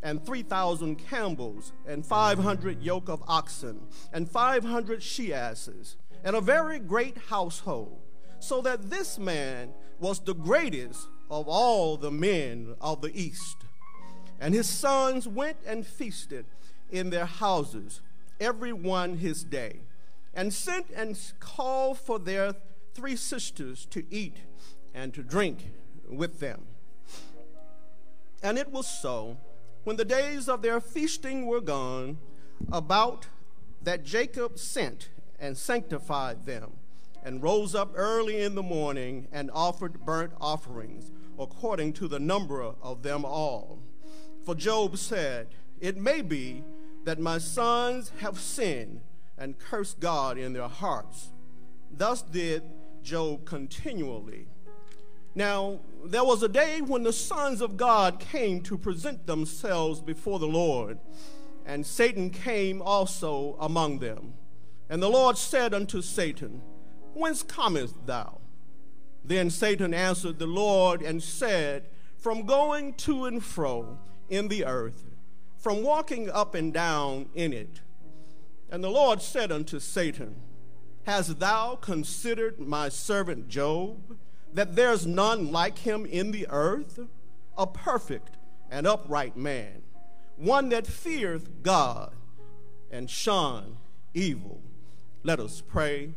and 0.01 0.25
3,000 0.25 0.95
camels, 0.95 1.73
and 1.87 2.05
500 2.05 2.81
yoke 2.81 3.09
of 3.09 3.23
oxen, 3.27 3.81
and 4.13 4.29
500 4.29 5.03
she 5.03 5.33
asses, 5.33 5.97
and 6.23 6.35
a 6.35 6.41
very 6.41 6.79
great 6.79 7.17
household, 7.29 7.99
so 8.39 8.61
that 8.61 8.89
this 8.89 9.17
man 9.17 9.73
was 9.99 10.19
the 10.19 10.35
greatest 10.35 11.07
of 11.29 11.47
all 11.47 11.97
the 11.97 12.11
men 12.11 12.75
of 12.79 13.01
the 13.01 13.11
east. 13.19 13.57
And 14.39 14.53
his 14.53 14.67
sons 14.67 15.27
went 15.27 15.57
and 15.65 15.85
feasted 15.85 16.45
in 16.89 17.09
their 17.09 17.25
houses 17.25 18.01
every 18.39 18.73
one 18.73 19.17
his 19.17 19.43
day, 19.43 19.81
and 20.33 20.53
sent 20.53 20.87
and 20.95 21.19
called 21.39 21.97
for 21.99 22.19
their 22.19 22.55
three 22.93 23.15
sisters 23.15 23.85
to 23.87 24.03
eat 24.09 24.37
and 24.93 25.13
to 25.13 25.23
drink 25.23 25.71
with 26.09 26.39
them. 26.39 26.61
And 28.41 28.57
it 28.57 28.71
was 28.71 28.87
so, 28.87 29.37
when 29.83 29.97
the 29.97 30.05
days 30.05 30.47
of 30.47 30.61
their 30.61 30.79
feasting 30.79 31.45
were 31.45 31.61
gone, 31.61 32.17
about 32.71 33.27
that 33.81 34.03
Jacob 34.03 34.57
sent 34.57 35.09
and 35.39 35.57
sanctified 35.57 36.45
them, 36.45 36.73
and 37.23 37.43
rose 37.43 37.75
up 37.75 37.91
early 37.95 38.41
in 38.41 38.55
the 38.55 38.63
morning 38.63 39.27
and 39.31 39.51
offered 39.53 40.05
burnt 40.05 40.31
offerings 40.39 41.11
according 41.37 41.93
to 41.93 42.07
the 42.07 42.19
number 42.19 42.61
of 42.81 43.03
them 43.03 43.25
all. 43.25 43.79
For 44.45 44.55
Job 44.55 44.97
said, 44.97 45.47
It 45.79 45.97
may 45.97 46.21
be 46.21 46.63
that 47.05 47.19
my 47.19 47.37
sons 47.37 48.11
have 48.19 48.39
sinned 48.39 49.01
and 49.37 49.57
cursed 49.57 49.99
God 49.99 50.37
in 50.37 50.53
their 50.53 50.67
hearts. 50.67 51.29
Thus 51.91 52.21
did 52.21 52.63
Job 53.01 53.45
continually. 53.45 54.47
Now, 55.35 55.79
there 56.03 56.23
was 56.23 56.43
a 56.43 56.49
day 56.49 56.81
when 56.81 57.03
the 57.03 57.13
sons 57.13 57.61
of 57.61 57.77
God 57.77 58.19
came 58.19 58.61
to 58.61 58.77
present 58.77 59.25
themselves 59.25 60.01
before 60.01 60.39
the 60.39 60.47
Lord, 60.47 60.99
and 61.65 61.85
Satan 61.85 62.29
came 62.29 62.81
also 62.81 63.55
among 63.59 63.99
them. 63.99 64.33
And 64.89 65.01
the 65.01 65.09
Lord 65.09 65.37
said 65.37 65.73
unto 65.73 66.01
Satan, 66.01 66.61
Whence 67.13 67.43
comest 67.43 67.95
thou? 68.05 68.39
Then 69.23 69.49
Satan 69.49 69.93
answered 69.93 70.39
the 70.39 70.47
Lord 70.47 71.01
and 71.01 71.21
said, 71.21 71.87
From 72.17 72.45
going 72.45 72.95
to 72.95 73.25
and 73.25 73.43
fro 73.43 73.99
in 74.29 74.47
the 74.47 74.65
earth 74.65 75.08
from 75.59 75.83
walking 75.83 76.29
up 76.29 76.55
and 76.55 76.73
down 76.73 77.27
in 77.35 77.53
it. 77.53 77.81
And 78.71 78.83
the 78.83 78.89
Lord 78.89 79.21
said 79.21 79.51
unto 79.51 79.79
Satan, 79.79 80.35
Hast 81.03 81.39
thou 81.39 81.75
considered 81.75 82.59
my 82.59 82.89
servant 82.89 83.49
Job, 83.49 84.17
that 84.53 84.75
there's 84.75 85.05
none 85.05 85.51
like 85.51 85.79
him 85.79 86.05
in 86.05 86.31
the 86.31 86.47
earth, 86.49 86.99
a 87.57 87.67
perfect 87.67 88.37
and 88.71 88.87
upright 88.87 89.35
man, 89.35 89.81
one 90.37 90.69
that 90.69 90.87
feareth 90.87 91.63
God 91.63 92.13
and 92.91 93.09
shun 93.09 93.77
evil? 94.13 94.61
Let 95.23 95.39
us 95.39 95.61
pray. 95.61 96.13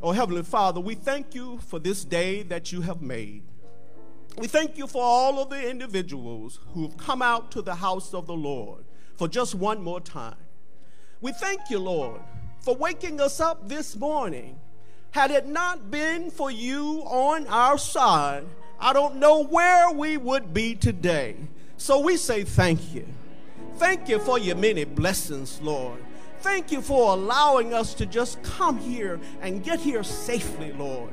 Oh, 0.00 0.12
Heavenly 0.12 0.44
Father, 0.44 0.80
we 0.80 0.94
thank 0.94 1.34
you 1.34 1.58
for 1.58 1.78
this 1.78 2.04
day 2.04 2.42
that 2.44 2.70
you 2.70 2.82
have 2.82 3.02
made. 3.02 3.42
We 4.38 4.46
thank 4.46 4.78
you 4.78 4.86
for 4.86 5.02
all 5.02 5.42
of 5.42 5.50
the 5.50 5.68
individuals 5.68 6.60
who've 6.72 6.96
come 6.96 7.22
out 7.22 7.50
to 7.52 7.62
the 7.62 7.74
house 7.74 8.14
of 8.14 8.26
the 8.28 8.36
Lord 8.36 8.84
for 9.16 9.26
just 9.26 9.56
one 9.56 9.82
more 9.82 10.00
time. 10.00 10.36
We 11.20 11.32
thank 11.32 11.62
you, 11.70 11.80
Lord, 11.80 12.20
for 12.60 12.76
waking 12.76 13.20
us 13.20 13.40
up 13.40 13.68
this 13.68 13.96
morning. 13.96 14.60
Had 15.10 15.32
it 15.32 15.48
not 15.48 15.90
been 15.90 16.30
for 16.30 16.52
you 16.52 17.02
on 17.06 17.48
our 17.48 17.78
side, 17.78 18.44
I 18.78 18.92
don't 18.92 19.16
know 19.16 19.42
where 19.42 19.90
we 19.90 20.16
would 20.16 20.54
be 20.54 20.76
today. 20.76 21.34
So 21.76 21.98
we 21.98 22.16
say 22.16 22.44
thank 22.44 22.94
you. 22.94 23.08
Thank 23.78 24.08
you 24.08 24.20
for 24.20 24.38
your 24.38 24.54
many 24.54 24.84
blessings, 24.84 25.60
Lord. 25.60 25.98
Thank 26.42 26.70
you 26.70 26.80
for 26.80 27.12
allowing 27.12 27.74
us 27.74 27.92
to 27.94 28.06
just 28.06 28.40
come 28.44 28.78
here 28.78 29.18
and 29.40 29.64
get 29.64 29.80
here 29.80 30.04
safely, 30.04 30.72
Lord. 30.74 31.10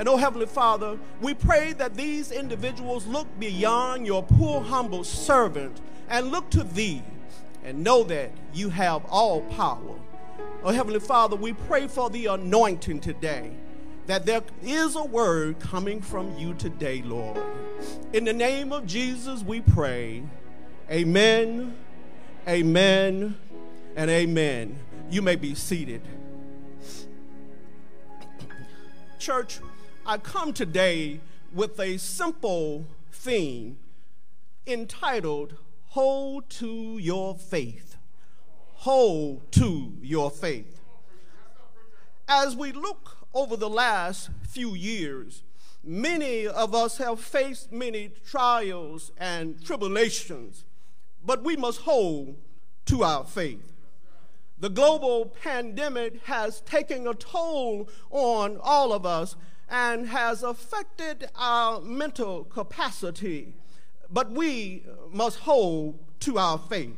And 0.00 0.08
oh, 0.08 0.16
Heavenly 0.16 0.46
Father, 0.46 0.98
we 1.20 1.34
pray 1.34 1.74
that 1.74 1.94
these 1.94 2.32
individuals 2.32 3.06
look 3.06 3.26
beyond 3.38 4.06
your 4.06 4.22
poor, 4.22 4.62
humble 4.62 5.04
servant 5.04 5.78
and 6.08 6.30
look 6.30 6.48
to 6.52 6.64
thee 6.64 7.02
and 7.62 7.84
know 7.84 8.02
that 8.04 8.32
you 8.54 8.70
have 8.70 9.04
all 9.10 9.42
power. 9.42 9.94
Oh, 10.62 10.72
Heavenly 10.72 11.00
Father, 11.00 11.36
we 11.36 11.52
pray 11.52 11.86
for 11.86 12.08
the 12.08 12.28
anointing 12.28 13.00
today, 13.00 13.50
that 14.06 14.24
there 14.24 14.40
is 14.62 14.96
a 14.96 15.04
word 15.04 15.60
coming 15.60 16.00
from 16.00 16.34
you 16.38 16.54
today, 16.54 17.02
Lord. 17.02 17.38
In 18.14 18.24
the 18.24 18.32
name 18.32 18.72
of 18.72 18.86
Jesus, 18.86 19.42
we 19.42 19.60
pray. 19.60 20.22
Amen, 20.90 21.76
amen, 22.48 23.36
and 23.96 24.10
amen. 24.10 24.78
You 25.10 25.20
may 25.20 25.36
be 25.36 25.54
seated. 25.54 26.00
Church, 29.18 29.60
I 30.10 30.18
come 30.18 30.52
today 30.52 31.20
with 31.54 31.78
a 31.78 31.96
simple 31.96 32.84
theme 33.12 33.78
entitled 34.66 35.54
Hold 35.90 36.50
to 36.50 36.98
Your 36.98 37.36
Faith. 37.36 37.94
Hold 38.78 39.52
to 39.52 39.92
your 40.02 40.28
faith. 40.32 40.80
As 42.26 42.56
we 42.56 42.72
look 42.72 43.18
over 43.32 43.56
the 43.56 43.70
last 43.70 44.30
few 44.48 44.74
years, 44.74 45.44
many 45.84 46.44
of 46.44 46.74
us 46.74 46.98
have 46.98 47.20
faced 47.20 47.70
many 47.70 48.10
trials 48.26 49.12
and 49.16 49.64
tribulations, 49.64 50.64
but 51.24 51.44
we 51.44 51.56
must 51.56 51.82
hold 51.82 52.34
to 52.86 53.04
our 53.04 53.22
faith. 53.22 53.74
The 54.58 54.70
global 54.70 55.26
pandemic 55.26 56.24
has 56.24 56.62
taken 56.62 57.06
a 57.06 57.14
toll 57.14 57.88
on 58.10 58.58
all 58.60 58.92
of 58.92 59.06
us 59.06 59.36
and 59.70 60.08
has 60.08 60.42
affected 60.42 61.30
our 61.36 61.80
mental 61.80 62.44
capacity, 62.44 63.54
but 64.10 64.30
we 64.30 64.84
must 65.12 65.38
hold 65.38 65.98
to 66.20 66.38
our 66.38 66.58
faith. 66.58 66.96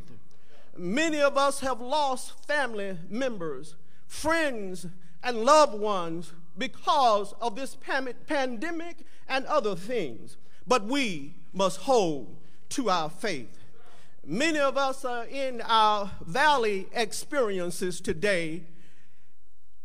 Many 0.76 1.20
of 1.20 1.36
us 1.36 1.60
have 1.60 1.80
lost 1.80 2.46
family 2.46 2.96
members, 3.10 3.76
friends, 4.06 4.86
and 5.22 5.44
loved 5.44 5.78
ones 5.78 6.32
because 6.56 7.34
of 7.40 7.56
this 7.56 7.76
pandemic 8.26 8.96
and 9.28 9.44
other 9.46 9.76
things, 9.76 10.38
but 10.66 10.84
we 10.84 11.34
must 11.52 11.80
hold 11.80 12.36
to 12.70 12.88
our 12.88 13.10
faith. 13.10 13.58
Many 14.24 14.60
of 14.60 14.78
us 14.78 15.04
are 15.04 15.26
in 15.26 15.60
our 15.62 16.10
valley 16.24 16.86
experiences 16.94 18.00
today, 18.00 18.62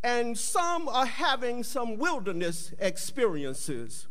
and 0.07 0.37
some 0.37 0.87
are 0.87 1.05
having 1.05 1.63
some 1.63 1.97
wilderness 1.97 2.73
experiences, 2.79 4.07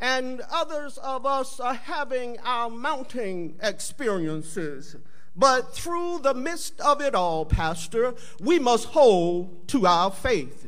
and 0.00 0.40
others 0.50 0.96
of 0.96 1.26
us 1.26 1.60
are 1.60 1.74
having 1.74 2.38
our 2.46 2.70
mountain 2.70 3.54
experiences. 3.62 4.96
But 5.36 5.74
through 5.74 6.20
the 6.20 6.32
midst 6.32 6.80
of 6.80 7.02
it 7.02 7.14
all, 7.14 7.44
Pastor, 7.44 8.14
we 8.40 8.58
must 8.58 8.86
hold 8.86 9.68
to 9.68 9.86
our 9.86 10.10
faith. 10.10 10.66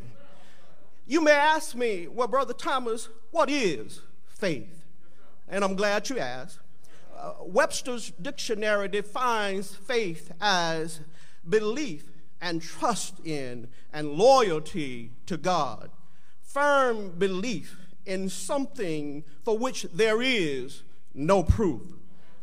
You 1.07 1.23
may 1.23 1.33
ask 1.33 1.75
me, 1.75 2.07
well, 2.07 2.29
Brother 2.29 2.53
Thomas, 2.53 3.09
what 3.31 3.49
is 3.49 4.03
faith? 4.27 4.85
And 5.49 5.65
I'm 5.65 5.75
glad 5.75 6.11
you 6.11 6.19
asked. 6.19 6.59
Uh, 7.17 7.33
Webster's 7.47 8.13
dictionary 8.21 8.89
defines 8.89 9.75
faith 9.75 10.33
as 10.39 11.01
belief 11.49 12.05
and 12.41 12.63
trust 12.63 13.21
in 13.25 13.69
and 13.93 14.13
loyalty 14.13 15.11
to 15.27 15.37
God, 15.37 15.91
firm 16.43 17.11
belief 17.19 17.77
in 18.05 18.29
something 18.29 19.25
for 19.45 19.59
which 19.59 19.83
there 19.93 20.23
is 20.23 20.83
no 21.15 21.43
proof, 21.43 21.83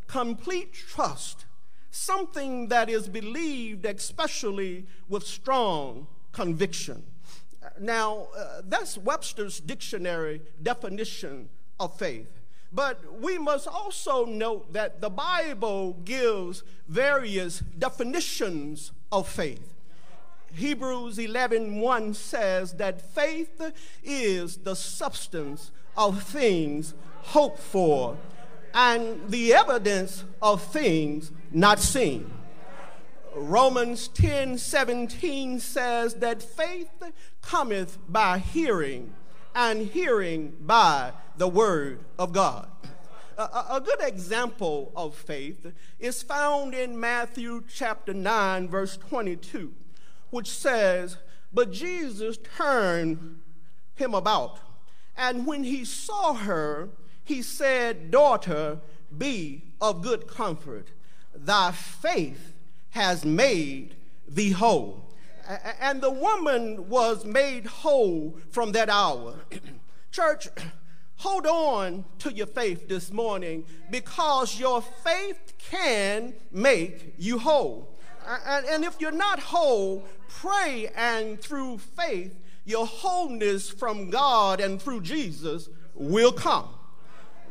complete 0.08 0.74
trust, 0.74 1.46
something 1.92 2.68
that 2.68 2.90
is 2.90 3.08
believed, 3.08 3.86
especially 3.86 4.86
with 5.08 5.24
strong 5.24 6.08
conviction. 6.32 7.04
Now, 7.80 8.28
uh, 8.36 8.62
that's 8.66 8.98
Webster's 8.98 9.60
dictionary 9.60 10.42
definition 10.62 11.50
of 11.80 11.98
faith. 11.98 12.28
But 12.72 13.22
we 13.22 13.38
must 13.38 13.68
also 13.68 14.26
note 14.26 14.74
that 14.74 15.00
the 15.00 15.10
Bible 15.10 15.94
gives 16.04 16.64
various 16.88 17.60
definitions 17.60 18.92
of 19.12 19.28
faith. 19.28 19.73
Hebrews 20.56 21.18
11 21.18 21.80
1 21.80 22.14
says 22.14 22.74
that 22.74 23.02
faith 23.02 23.62
is 24.04 24.58
the 24.58 24.76
substance 24.76 25.72
of 25.98 26.22
things 26.24 26.94
hoped 27.22 27.60
for 27.60 28.18
and 28.74 29.30
the 29.30 29.54
evidence 29.54 30.24
of 30.42 30.62
things 30.62 31.32
not 31.52 31.80
seen. 31.80 32.32
Romans 33.36 34.08
10 34.10 34.58
17 34.58 35.60
says 35.60 36.16
that 36.16 36.44
faith 36.44 36.92
cometh 37.42 37.98
by 38.08 38.38
hearing, 38.38 39.14
and 39.56 39.88
hearing 39.88 40.56
by 40.62 41.12
the 41.38 41.48
word 41.48 42.00
of 42.20 42.32
God. 42.32 42.68
A, 43.38 43.42
a, 43.72 43.82
good 43.84 44.02
example 44.02 44.92
of 44.96 45.16
faith 45.16 45.74
is 45.98 46.22
found 46.22 46.76
in 46.76 47.00
Matthew 47.00 47.64
chapter 47.68 48.14
9, 48.14 48.68
verse 48.68 48.98
22 48.98 49.74
which 50.34 50.50
says, 50.50 51.18
But 51.54 51.72
Jesus 51.72 52.40
turned 52.58 53.40
him 53.94 54.16
about, 54.16 54.60
and 55.16 55.46
when 55.46 55.64
he 55.64 55.86
saw 55.86 56.34
her, 56.34 56.90
he 57.24 57.44
said, 57.44 58.10
Daughter, 58.10 58.80
be 59.16 59.76
of 59.80 60.02
good 60.02 60.28
comfort. 60.28 60.88
Thy 61.36 61.72
faith 61.72 62.56
has 62.90 63.24
made 63.24 63.96
thee 64.28 64.50
whole. 64.50 65.14
And 65.80 66.02
the 66.02 66.10
woman 66.10 66.90
was 66.90 67.26
made 67.26 67.68
whole 67.68 68.36
from 68.50 68.72
that 68.72 68.90
hour. 68.90 69.36
Church, 70.12 70.48
hold 71.18 71.46
on 71.46 72.06
to 72.20 72.34
your 72.34 72.48
faith 72.48 72.88
this 72.88 73.12
morning 73.12 73.66
because 73.92 74.60
your 74.60 74.82
faith 74.82 75.54
can 75.60 76.34
make 76.52 77.14
you 77.20 77.38
whole. 77.38 77.93
And, 78.28 78.66
and 78.66 78.84
if 78.84 79.00
you're 79.00 79.12
not 79.12 79.40
whole, 79.40 80.04
pray 80.28 80.90
and 80.96 81.40
through 81.42 81.80
faith, 81.80 82.40
your 82.66 82.86
wholeness 82.86 83.70
from 83.70 84.10
God 84.10 84.60
and 84.60 84.82
through 84.82 85.02
Jesus 85.02 85.70
will 85.94 86.32
come. 86.32 86.70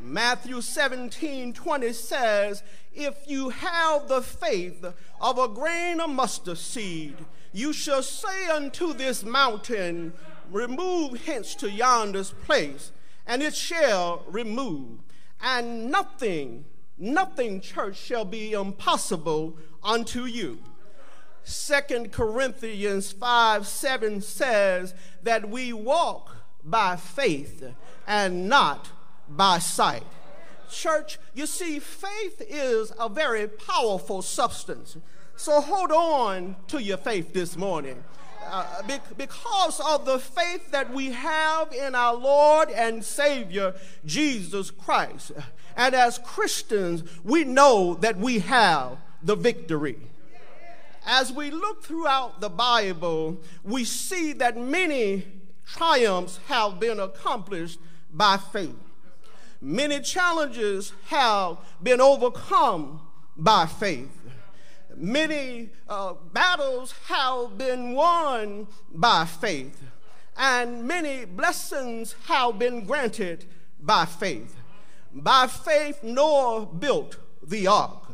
Matthew 0.01 0.61
17 0.61 1.53
20 1.53 1.93
says, 1.93 2.62
If 2.93 3.16
you 3.27 3.51
have 3.51 4.09
the 4.09 4.23
faith 4.23 4.85
of 5.20 5.39
a 5.39 5.49
grain 5.49 6.01
of 6.01 6.11
mustard 6.11 6.59
seed, 6.59 7.16
you 7.53 7.73
shall 7.73 8.03
say 8.03 8.49
unto 8.49 8.93
this 8.95 9.23
mountain, 9.23 10.12
Remove 10.51 11.25
hence 11.25 11.55
to 11.57 11.70
yonder's 11.70 12.33
place, 12.33 12.93
and 13.27 13.43
it 13.43 13.55
shall 13.55 14.25
remove. 14.27 14.99
And 15.41 15.91
nothing, 15.91 16.64
nothing, 16.99 17.61
church, 17.61 17.97
shall 17.97 18.24
be 18.24 18.53
impossible 18.53 19.57
unto 19.82 20.24
you. 20.24 20.59
Second 21.45 22.12
Corinthians 22.12 23.12
5 23.12 23.66
7 23.66 24.20
says 24.20 24.95
that 25.22 25.49
we 25.49 25.72
walk 25.72 26.36
by 26.64 26.97
faith 26.97 27.64
and 28.07 28.49
not 28.49 28.88
by 29.28 29.59
sight. 29.59 30.05
Church, 30.70 31.18
you 31.34 31.47
see, 31.47 31.78
faith 31.78 32.40
is 32.49 32.93
a 32.99 33.09
very 33.09 33.47
powerful 33.47 34.22
substance. 34.22 34.97
So 35.36 35.61
hold 35.61 35.90
on 35.90 36.57
to 36.68 36.82
your 36.82 36.97
faith 36.97 37.32
this 37.32 37.57
morning. 37.57 38.03
Uh, 38.45 38.82
because 39.16 39.80
of 39.80 40.05
the 40.05 40.18
faith 40.18 40.70
that 40.72 40.93
we 40.93 41.12
have 41.12 41.72
in 41.72 41.95
our 41.95 42.14
Lord 42.14 42.70
and 42.70 43.05
Savior, 43.05 43.74
Jesus 44.05 44.70
Christ. 44.70 45.32
And 45.77 45.95
as 45.95 46.18
Christians, 46.18 47.03
we 47.25 47.45
know 47.45 47.95
that 47.95 48.18
we 48.18 48.41
have 48.41 48.99
the 49.23 49.37
victory 49.37 49.99
as 51.07 51.33
we 51.33 51.51
look 51.51 51.83
throughout 51.85 52.41
the 52.41 52.49
Bible, 52.49 53.41
we 53.64 53.85
see 53.85 54.33
that 54.35 54.57
many 54.57 55.25
triumphs 55.66 56.39
have 56.47 56.79
been 56.79 57.01
accomplished 57.01 57.79
by 58.12 58.37
faith. 58.37 58.77
Many 59.61 60.01
challenges 60.01 60.93
have 61.07 61.59
been 61.83 62.01
overcome 62.01 63.01
by 63.37 63.66
faith. 63.66 64.11
Many 64.95 65.70
uh, 65.89 66.14
battles 66.33 66.95
have 67.07 67.57
been 67.57 67.95
won 67.95 68.66
by 68.93 69.25
faith. 69.25 69.83
And 70.37 70.85
many 70.85 71.25
blessings 71.25 72.14
have 72.27 72.59
been 72.59 72.85
granted 72.85 73.45
by 73.81 74.05
faith. 74.05 74.55
By 75.15 75.47
faith, 75.47 76.03
Noah 76.03 76.67
built 76.67 77.19
the 77.43 77.67
ark. 77.67 78.09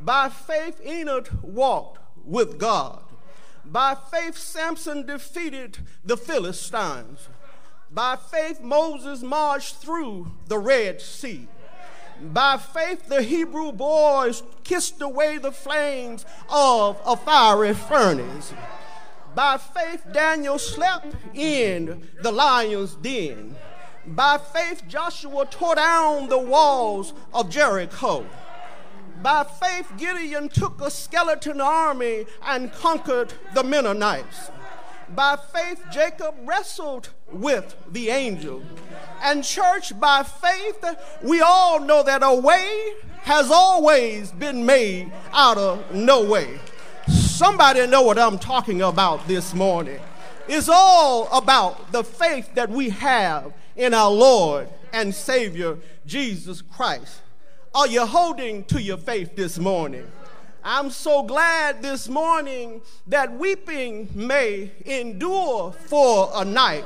By 0.00 0.28
faith, 0.28 0.80
Enoch 0.84 1.30
walked 1.42 1.98
with 2.24 2.58
God. 2.58 3.02
By 3.64 3.96
faith, 4.10 4.36
Samson 4.36 5.06
defeated 5.06 5.78
the 6.04 6.16
Philistines. 6.16 7.28
By 7.90 8.16
faith, 8.16 8.60
Moses 8.60 9.22
marched 9.22 9.76
through 9.76 10.32
the 10.48 10.58
Red 10.58 11.00
Sea. 11.00 11.48
By 12.20 12.56
faith, 12.56 13.08
the 13.08 13.22
Hebrew 13.22 13.72
boys 13.72 14.42
kissed 14.64 15.00
away 15.00 15.38
the 15.38 15.52
flames 15.52 16.26
of 16.48 17.00
a 17.06 17.16
fiery 17.16 17.74
furnace. 17.74 18.52
By 19.34 19.58
faith, 19.58 20.04
Daniel 20.12 20.58
slept 20.58 21.14
in 21.34 22.08
the 22.22 22.30
lion's 22.30 22.94
den. 22.94 23.56
By 24.06 24.38
faith, 24.38 24.82
Joshua 24.86 25.46
tore 25.46 25.76
down 25.76 26.28
the 26.28 26.38
walls 26.38 27.14
of 27.32 27.48
Jericho. 27.48 28.26
By 29.22 29.44
faith, 29.44 29.90
Gideon 29.96 30.50
took 30.50 30.80
a 30.82 30.90
skeleton 30.90 31.60
army 31.60 32.26
and 32.42 32.70
conquered 32.72 33.32
the 33.54 33.64
Midianites. 33.64 34.50
By 35.14 35.36
faith, 35.36 35.82
Jacob 35.90 36.34
wrestled 36.44 37.10
with 37.32 37.74
the 37.90 38.10
angel. 38.10 38.62
And, 39.22 39.42
church, 39.42 39.98
by 39.98 40.22
faith, 40.22 40.84
we 41.22 41.40
all 41.40 41.80
know 41.80 42.02
that 42.02 42.22
a 42.22 42.34
way 42.34 42.92
has 43.22 43.50
always 43.50 44.32
been 44.32 44.66
made 44.66 45.10
out 45.32 45.56
of 45.56 45.94
no 45.94 46.22
way. 46.22 46.58
Somebody 47.08 47.86
know 47.86 48.02
what 48.02 48.18
I'm 48.18 48.38
talking 48.38 48.82
about 48.82 49.26
this 49.26 49.54
morning. 49.54 50.00
It's 50.46 50.68
all 50.68 51.28
about 51.32 51.90
the 51.90 52.04
faith 52.04 52.54
that 52.54 52.68
we 52.68 52.90
have 52.90 53.52
in 53.76 53.92
our 53.94 54.10
Lord 54.10 54.68
and 54.92 55.14
Savior 55.14 55.78
Jesus 56.06 56.62
Christ. 56.62 57.20
Are 57.74 57.88
you 57.88 58.06
holding 58.06 58.64
to 58.64 58.80
your 58.80 58.96
faith 58.96 59.34
this 59.34 59.58
morning? 59.58 60.06
I'm 60.62 60.90
so 60.90 61.22
glad 61.22 61.82
this 61.82 62.08
morning 62.08 62.80
that 63.08 63.32
weeping 63.36 64.08
may 64.14 64.70
endure 64.86 65.72
for 65.72 66.30
a 66.34 66.44
night, 66.44 66.84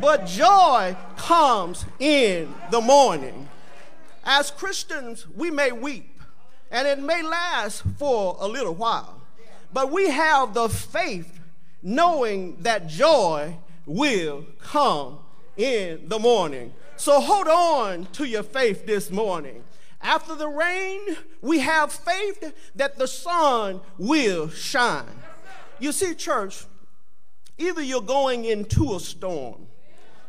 but 0.00 0.26
joy 0.26 0.96
comes 1.16 1.84
in 1.98 2.54
the 2.70 2.80
morning. 2.80 3.48
As 4.24 4.50
Christians, 4.50 5.26
we 5.36 5.50
may 5.50 5.72
weep, 5.72 6.20
and 6.70 6.88
it 6.88 6.98
may 6.98 7.22
last 7.22 7.82
for 7.98 8.36
a 8.40 8.46
little 8.46 8.74
while, 8.74 9.20
but 9.72 9.90
we 9.90 10.08
have 10.08 10.54
the 10.54 10.68
faith 10.68 11.38
knowing 11.82 12.56
that 12.62 12.86
joy 12.86 13.58
will 13.84 14.46
come 14.60 15.18
in 15.56 16.08
the 16.08 16.18
morning. 16.18 16.72
So 16.96 17.20
hold 17.20 17.48
on 17.48 18.06
to 18.12 18.24
your 18.24 18.42
faith 18.42 18.86
this 18.86 19.10
morning. 19.10 19.64
After 20.00 20.34
the 20.34 20.48
rain, 20.48 21.00
we 21.40 21.60
have 21.60 21.92
faith 21.92 22.52
that 22.74 22.98
the 22.98 23.08
sun 23.08 23.80
will 23.98 24.48
shine. 24.48 25.22
You 25.78 25.92
see, 25.92 26.14
church, 26.14 26.64
either 27.58 27.82
you're 27.82 28.00
going 28.00 28.44
into 28.44 28.94
a 28.94 29.00
storm, 29.00 29.66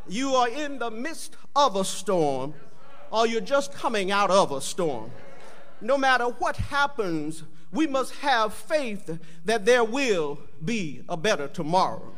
you 0.07 0.35
are 0.35 0.49
in 0.49 0.79
the 0.79 0.89
midst 0.89 1.35
of 1.55 1.75
a 1.75 1.85
storm, 1.85 2.53
or 3.11 3.27
you're 3.27 3.41
just 3.41 3.73
coming 3.73 4.11
out 4.11 4.31
of 4.31 4.51
a 4.51 4.61
storm. 4.61 5.11
No 5.81 5.97
matter 5.97 6.25
what 6.25 6.57
happens, 6.57 7.43
we 7.71 7.87
must 7.87 8.13
have 8.15 8.53
faith 8.53 9.19
that 9.45 9.65
there 9.65 9.83
will 9.83 10.39
be 10.63 11.03
a 11.07 11.17
better 11.17 11.47
tomorrow. 11.47 12.13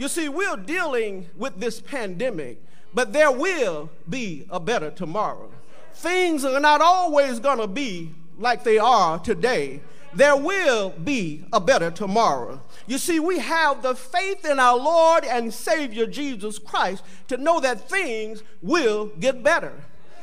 You 0.00 0.08
see, 0.08 0.30
we're 0.30 0.56
dealing 0.56 1.28
with 1.36 1.60
this 1.60 1.78
pandemic, 1.78 2.62
but 2.94 3.12
there 3.12 3.30
will 3.30 3.90
be 4.08 4.46
a 4.48 4.58
better 4.58 4.90
tomorrow. 4.90 5.50
Things 5.92 6.42
are 6.42 6.58
not 6.58 6.80
always 6.80 7.38
going 7.38 7.58
to 7.58 7.66
be 7.66 8.14
like 8.38 8.64
they 8.64 8.78
are 8.78 9.18
today. 9.18 9.82
There 10.14 10.36
will 10.36 10.88
be 10.88 11.44
a 11.52 11.60
better 11.60 11.90
tomorrow. 11.90 12.62
You 12.86 12.96
see, 12.96 13.20
we 13.20 13.40
have 13.40 13.82
the 13.82 13.94
faith 13.94 14.46
in 14.46 14.58
our 14.58 14.78
Lord 14.78 15.26
and 15.26 15.52
Savior 15.52 16.06
Jesus 16.06 16.58
Christ 16.58 17.04
to 17.28 17.36
know 17.36 17.60
that 17.60 17.86
things 17.90 18.42
will 18.62 19.12
get 19.20 19.42
better. 19.42 19.74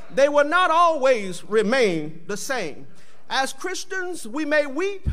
They 0.09 0.27
will 0.27 0.45
not 0.45 0.71
always 0.71 1.43
remain 1.43 2.23
the 2.25 2.35
same. 2.35 2.87
As 3.29 3.53
Christians, 3.53 4.27
we 4.27 4.43
may 4.43 4.65
weep 4.65 5.07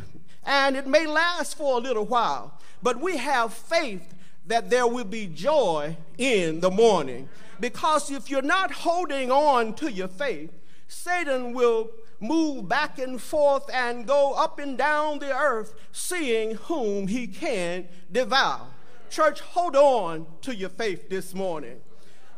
and 0.46 0.74
it 0.74 0.86
may 0.86 1.06
last 1.06 1.58
for 1.58 1.76
a 1.76 1.82
little 1.82 2.06
while, 2.06 2.58
but 2.82 2.98
we 2.98 3.18
have 3.18 3.52
faith 3.52 4.14
that 4.46 4.70
there 4.70 4.86
will 4.86 5.04
be 5.04 5.26
joy 5.26 5.96
in 6.18 6.60
the 6.60 6.70
morning. 6.70 7.28
Because 7.60 8.10
if 8.10 8.28
you're 8.28 8.42
not 8.42 8.70
holding 8.70 9.30
on 9.30 9.74
to 9.74 9.90
your 9.90 10.08
faith, 10.08 10.52
Satan 10.88 11.52
will 11.54 11.90
move 12.20 12.68
back 12.68 12.98
and 12.98 13.20
forth 13.20 13.68
and 13.72 14.06
go 14.06 14.32
up 14.32 14.58
and 14.58 14.76
down 14.76 15.18
the 15.18 15.34
earth, 15.34 15.74
seeing 15.92 16.54
whom 16.54 17.06
he 17.08 17.26
can 17.26 17.88
devour. 18.10 18.66
Church, 19.10 19.40
hold 19.40 19.76
on 19.76 20.26
to 20.42 20.54
your 20.54 20.68
faith 20.68 21.08
this 21.08 21.34
morning. 21.34 21.80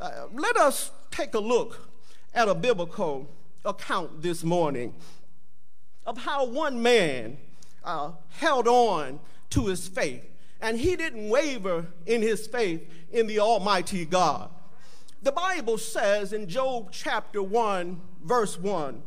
Uh, 0.01 0.27
let 0.33 0.57
us 0.57 0.91
take 1.11 1.35
a 1.35 1.39
look 1.39 1.89
at 2.35 2.49
a 2.49 2.55
biblical 2.55 3.29
account 3.65 4.23
this 4.23 4.45
morning 4.45 4.95
of 6.05 6.19
how 6.19 6.45
one 6.45 6.83
man 6.83 7.39
uh, 7.83 8.13
held 8.29 8.69
on 8.69 9.19
to 9.51 9.67
his 9.67 9.89
faith, 9.89 10.23
and 10.67 10.81
he 10.81 10.97
didn't 10.97 11.29
waver 11.29 11.87
in 12.07 12.21
his 12.21 12.49
faith 12.49 12.83
in 13.13 13.29
the 13.29 13.39
Almighty 13.39 14.05
God. 14.05 14.51
The 15.23 15.31
Bible 15.31 15.79
says 15.79 16.33
in 16.33 16.49
Job 16.49 16.89
chapter 16.91 17.41
1, 17.41 18.01
verse 18.25 18.59
1, 18.59 19.01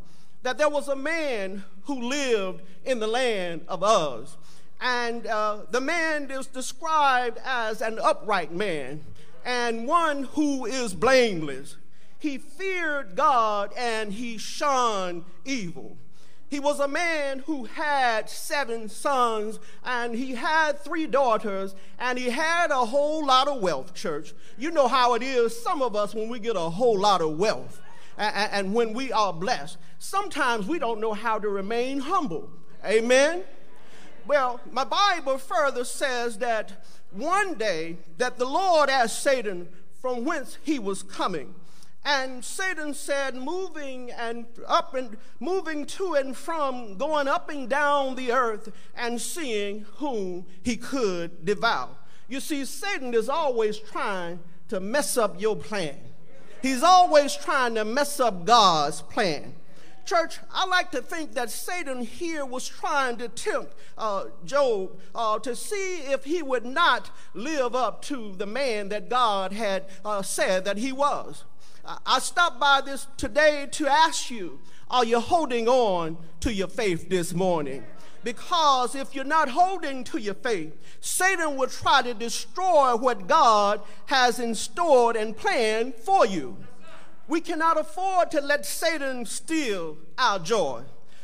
that 0.43 0.57
there 0.57 0.69
was 0.69 0.87
a 0.87 0.95
man 0.95 1.65
who 1.83 2.01
lived 2.01 2.61
in 2.85 2.99
the 2.99 3.07
land 3.07 3.65
of 3.67 3.83
Uz. 3.83 4.37
And 4.79 5.27
uh, 5.27 5.63
the 5.69 5.81
man 5.81 6.31
is 6.31 6.47
described 6.47 7.39
as 7.43 7.81
an 7.81 7.99
upright 8.01 8.53
man 8.53 9.01
and 9.43 9.85
one 9.85 10.23
who 10.35 10.65
is 10.65 10.93
blameless. 10.93 11.75
He 12.19 12.37
feared 12.37 13.17
God 13.17 13.73
and 13.75 14.13
he 14.13 14.37
shunned 14.37 15.25
evil. 15.43 15.97
He 16.49 16.59
was 16.59 16.79
a 16.79 16.87
man 16.87 17.39
who 17.39 17.65
had 17.65 18.27
seven 18.27 18.89
sons 18.89 19.59
and 19.83 20.15
he 20.15 20.33
had 20.33 20.79
three 20.79 21.05
daughters 21.05 21.75
and 21.99 22.17
he 22.17 22.31
had 22.31 22.71
a 22.71 22.85
whole 22.85 23.23
lot 23.23 23.47
of 23.47 23.61
wealth, 23.61 23.93
church. 23.93 24.33
You 24.57 24.71
know 24.71 24.87
how 24.87 25.13
it 25.13 25.21
is, 25.21 25.61
some 25.61 25.83
of 25.83 25.95
us, 25.95 26.15
when 26.15 26.27
we 26.27 26.39
get 26.39 26.55
a 26.55 26.59
whole 26.61 26.97
lot 26.97 27.21
of 27.21 27.37
wealth 27.37 27.79
and, 28.17 28.51
and 28.51 28.73
when 28.73 28.93
we 28.93 29.11
are 29.11 29.31
blessed, 29.31 29.77
sometimes 29.99 30.65
we 30.65 30.79
don't 30.79 30.99
know 30.99 31.13
how 31.13 31.37
to 31.37 31.47
remain 31.49 31.99
humble. 31.99 32.49
Amen? 32.83 33.43
Well, 34.25 34.59
my 34.71 34.85
Bible 34.85 35.37
further 35.37 35.83
says 35.83 36.39
that 36.39 36.83
one 37.11 37.55
day 37.55 37.97
that 38.17 38.39
the 38.39 38.45
Lord 38.45 38.89
asked 38.89 39.21
Satan 39.21 39.67
from 40.01 40.25
whence 40.25 40.57
he 40.63 40.79
was 40.79 41.03
coming. 41.03 41.53
And 42.05 42.43
Satan 42.43 42.93
said, 42.93 43.35
moving 43.35 44.11
and 44.11 44.45
up 44.67 44.95
and 44.95 45.17
moving 45.39 45.85
to 45.85 46.13
and 46.15 46.35
from, 46.35 46.97
going 46.97 47.27
up 47.27 47.49
and 47.49 47.69
down 47.69 48.15
the 48.15 48.31
earth 48.31 48.71
and 48.95 49.19
seeing 49.21 49.85
whom 49.97 50.45
he 50.63 50.77
could 50.77 51.45
devour. 51.45 51.89
You 52.27 52.39
see, 52.39 52.63
Satan 52.65 53.13
is 53.13 53.27
always 53.27 53.77
trying 53.77 54.39
to 54.69 54.79
mess 54.79 55.17
up 55.17 55.41
your 55.41 55.55
plan. 55.55 55.97
He's 56.61 56.83
always 56.83 57.35
trying 57.35 57.75
to 57.75 57.85
mess 57.85 58.19
up 58.19 58.45
God's 58.45 59.01
plan. 59.01 59.55
Church, 60.05 60.39
I 60.51 60.65
like 60.65 60.91
to 60.91 61.01
think 61.01 61.33
that 61.33 61.51
Satan 61.51 62.01
here 62.01 62.43
was 62.43 62.67
trying 62.67 63.17
to 63.17 63.29
tempt 63.29 63.75
uh, 63.97 64.25
Job 64.43 64.97
uh, 65.13 65.37
to 65.39 65.55
see 65.55 65.97
if 65.99 66.23
he 66.23 66.41
would 66.41 66.65
not 66.65 67.11
live 67.35 67.75
up 67.75 68.01
to 68.03 68.33
the 68.35 68.47
man 68.47 68.89
that 68.89 69.09
God 69.09 69.53
had 69.53 69.85
uh, 70.03 70.21
said 70.21 70.65
that 70.65 70.77
he 70.77 70.91
was. 70.91 71.43
I 71.85 72.19
stopped 72.19 72.59
by 72.59 72.81
this 72.81 73.07
today 73.17 73.67
to 73.71 73.87
ask 73.87 74.29
you 74.29 74.59
are 74.89 75.05
you 75.05 75.19
holding 75.19 75.67
on 75.67 76.17
to 76.39 76.51
your 76.51 76.67
faith 76.67 77.09
this 77.09 77.33
morning? 77.33 77.83
Because 78.23 78.95
if 78.95 79.15
you're 79.15 79.23
not 79.23 79.49
holding 79.49 80.03
to 80.05 80.19
your 80.19 80.33
faith, 80.33 80.75
Satan 80.99 81.55
will 81.55 81.69
try 81.69 82.01
to 82.01 82.13
destroy 82.13 82.95
what 82.95 83.27
God 83.27 83.81
has 84.07 84.39
in 84.39 84.55
store 84.55 85.15
and 85.15 85.37
planned 85.37 85.95
for 85.95 86.25
you. 86.25 86.57
We 87.27 87.39
cannot 87.39 87.79
afford 87.79 88.31
to 88.31 88.41
let 88.41 88.65
Satan 88.65 89.25
steal 89.25 89.97
our 90.17 90.39
joy. 90.39 90.83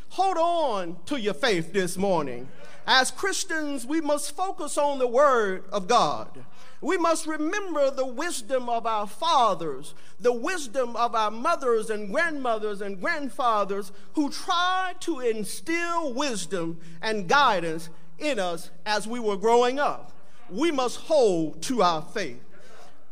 hold 0.09 0.37
on 0.37 0.95
to 1.07 1.19
your 1.19 1.33
faith 1.33 1.73
this 1.73 1.97
morning. 1.97 2.47
As 2.87 3.11
Christians, 3.11 3.85
we 3.85 3.99
must 3.99 4.35
focus 4.35 4.77
on 4.77 4.99
the 4.99 5.07
Word 5.07 5.65
of 5.71 5.87
God. 5.87 6.45
We 6.81 6.97
must 6.97 7.25
remember 7.25 7.89
the 7.89 8.05
wisdom 8.05 8.69
of 8.69 8.85
our 8.85 9.07
fathers, 9.07 9.95
the 10.19 10.33
wisdom 10.33 10.95
of 10.95 11.15
our 11.15 11.31
mothers 11.31 11.89
and 11.89 12.11
grandmothers 12.11 12.81
and 12.81 12.99
grandfathers 12.99 13.91
who 14.13 14.29
tried 14.29 14.99
to 15.01 15.19
instill 15.19 16.13
wisdom 16.13 16.79
and 17.01 17.27
guidance 17.27 17.89
in 18.19 18.39
us 18.39 18.71
as 18.85 19.07
we 19.07 19.19
were 19.19 19.37
growing 19.37 19.79
up. 19.79 20.11
We 20.49 20.71
must 20.71 20.97
hold 21.01 21.61
to 21.63 21.81
our 21.81 22.01
faith. 22.01 22.43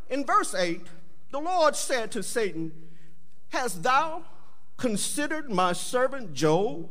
In 0.08 0.24
verse 0.24 0.54
8, 0.54 0.82
the 1.30 1.40
Lord 1.40 1.74
said 1.74 2.10
to 2.12 2.22
Satan, 2.22 2.72
Hast 3.48 3.82
thou 3.82 4.22
considered 4.76 5.50
my 5.50 5.72
servant 5.72 6.34
Job, 6.34 6.88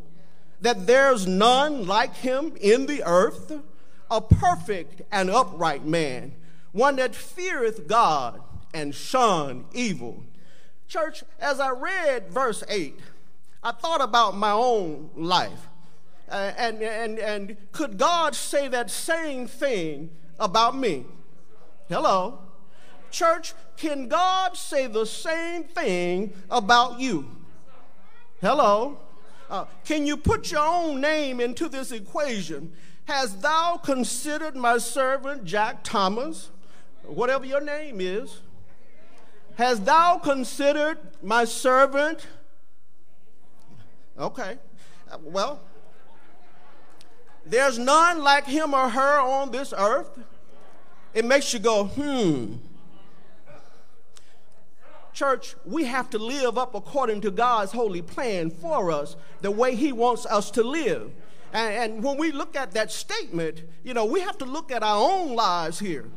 that 0.62 0.88
there's 0.88 1.28
none 1.28 1.86
like 1.86 2.16
him 2.16 2.54
in 2.60 2.86
the 2.86 3.04
earth, 3.06 3.52
a 4.10 4.22
perfect 4.22 5.02
and 5.12 5.30
upright 5.30 5.86
man, 5.86 6.34
one 6.74 6.98
that 6.98 7.16
feareth 7.16 7.88
God 7.88 8.42
and 8.74 8.94
shun 8.94 9.66
evil? 9.74 10.24
Church, 10.88 11.24
as 11.40 11.60
I 11.60 11.70
read 11.70 12.30
verse 12.30 12.64
8, 12.68 13.00
I 13.64 13.72
thought 13.72 14.02
about 14.02 14.36
my 14.36 14.52
own 14.52 15.10
life. 15.16 15.70
Uh, 16.30 16.52
and, 16.58 16.82
and, 16.82 17.20
and 17.20 17.58
could 17.72 17.98
God 17.98 18.36
say 18.36 18.68
that 18.68 18.92
same 18.92 19.48
thing 19.48 20.10
about 20.40 20.76
me? 20.76 21.06
Hello? 21.90 22.40
Church, 23.12 23.54
can 23.78 24.08
God 24.08 24.58
say 24.58 24.88
the 24.88 25.06
same 25.06 25.64
thing 25.64 26.34
about 26.50 27.00
you? 27.00 27.28
Hello? 28.42 28.98
Uh, 29.50 29.66
can 29.86 30.08
you 30.08 30.18
put 30.18 30.52
your 30.52 30.66
own 30.66 31.00
name 31.00 31.40
into 31.40 31.70
this 31.70 31.92
equation? 31.92 32.74
Has 33.06 33.38
thou 33.38 33.78
considered 33.78 34.56
my 34.56 34.78
servant 34.80 35.46
Jack 35.46 35.84
Thomas, 35.84 36.50
whatever 37.06 37.46
your 37.46 37.62
name 37.62 38.00
is? 38.00 38.40
Has 39.56 39.80
thou 39.82 40.18
considered 40.18 40.98
my 41.22 41.46
servant? 41.46 42.26
Okay. 44.18 44.58
Well, 45.22 45.62
there's 47.46 47.78
none 47.78 48.24
like 48.24 48.46
him 48.46 48.74
or 48.74 48.90
her 48.90 49.20
on 49.20 49.52
this 49.52 49.74
earth. 49.78 50.20
It 51.14 51.26
makes 51.26 51.54
you 51.54 51.60
go, 51.60 51.86
hmm. 51.86 52.56
Church, 55.14 55.56
we 55.64 55.86
have 55.86 56.10
to 56.10 56.18
live 56.18 56.58
up 56.58 56.74
according 56.74 57.22
to 57.22 57.30
God's 57.30 57.72
holy 57.72 58.02
plan 58.02 58.50
for 58.50 58.92
us, 58.92 59.16
the 59.42 59.52
way 59.52 59.76
He 59.76 59.92
wants 59.92 60.26
us 60.26 60.50
to 60.52 60.64
live. 60.64 61.12
And, 61.54 61.76
and, 61.76 62.04
when 62.04 62.18
we 62.18 62.32
look 62.32 62.56
at 62.56 62.72
that 62.72 62.92
statement, 62.92 63.62
you 63.84 63.94
know, 63.94 64.06
we 64.06 64.22
have 64.22 64.40
to 64.40 64.46
look 64.46 64.72
at 64.72 64.82
our 64.82 64.98
own 64.98 65.36
lives 65.36 65.78
here. 65.78 66.10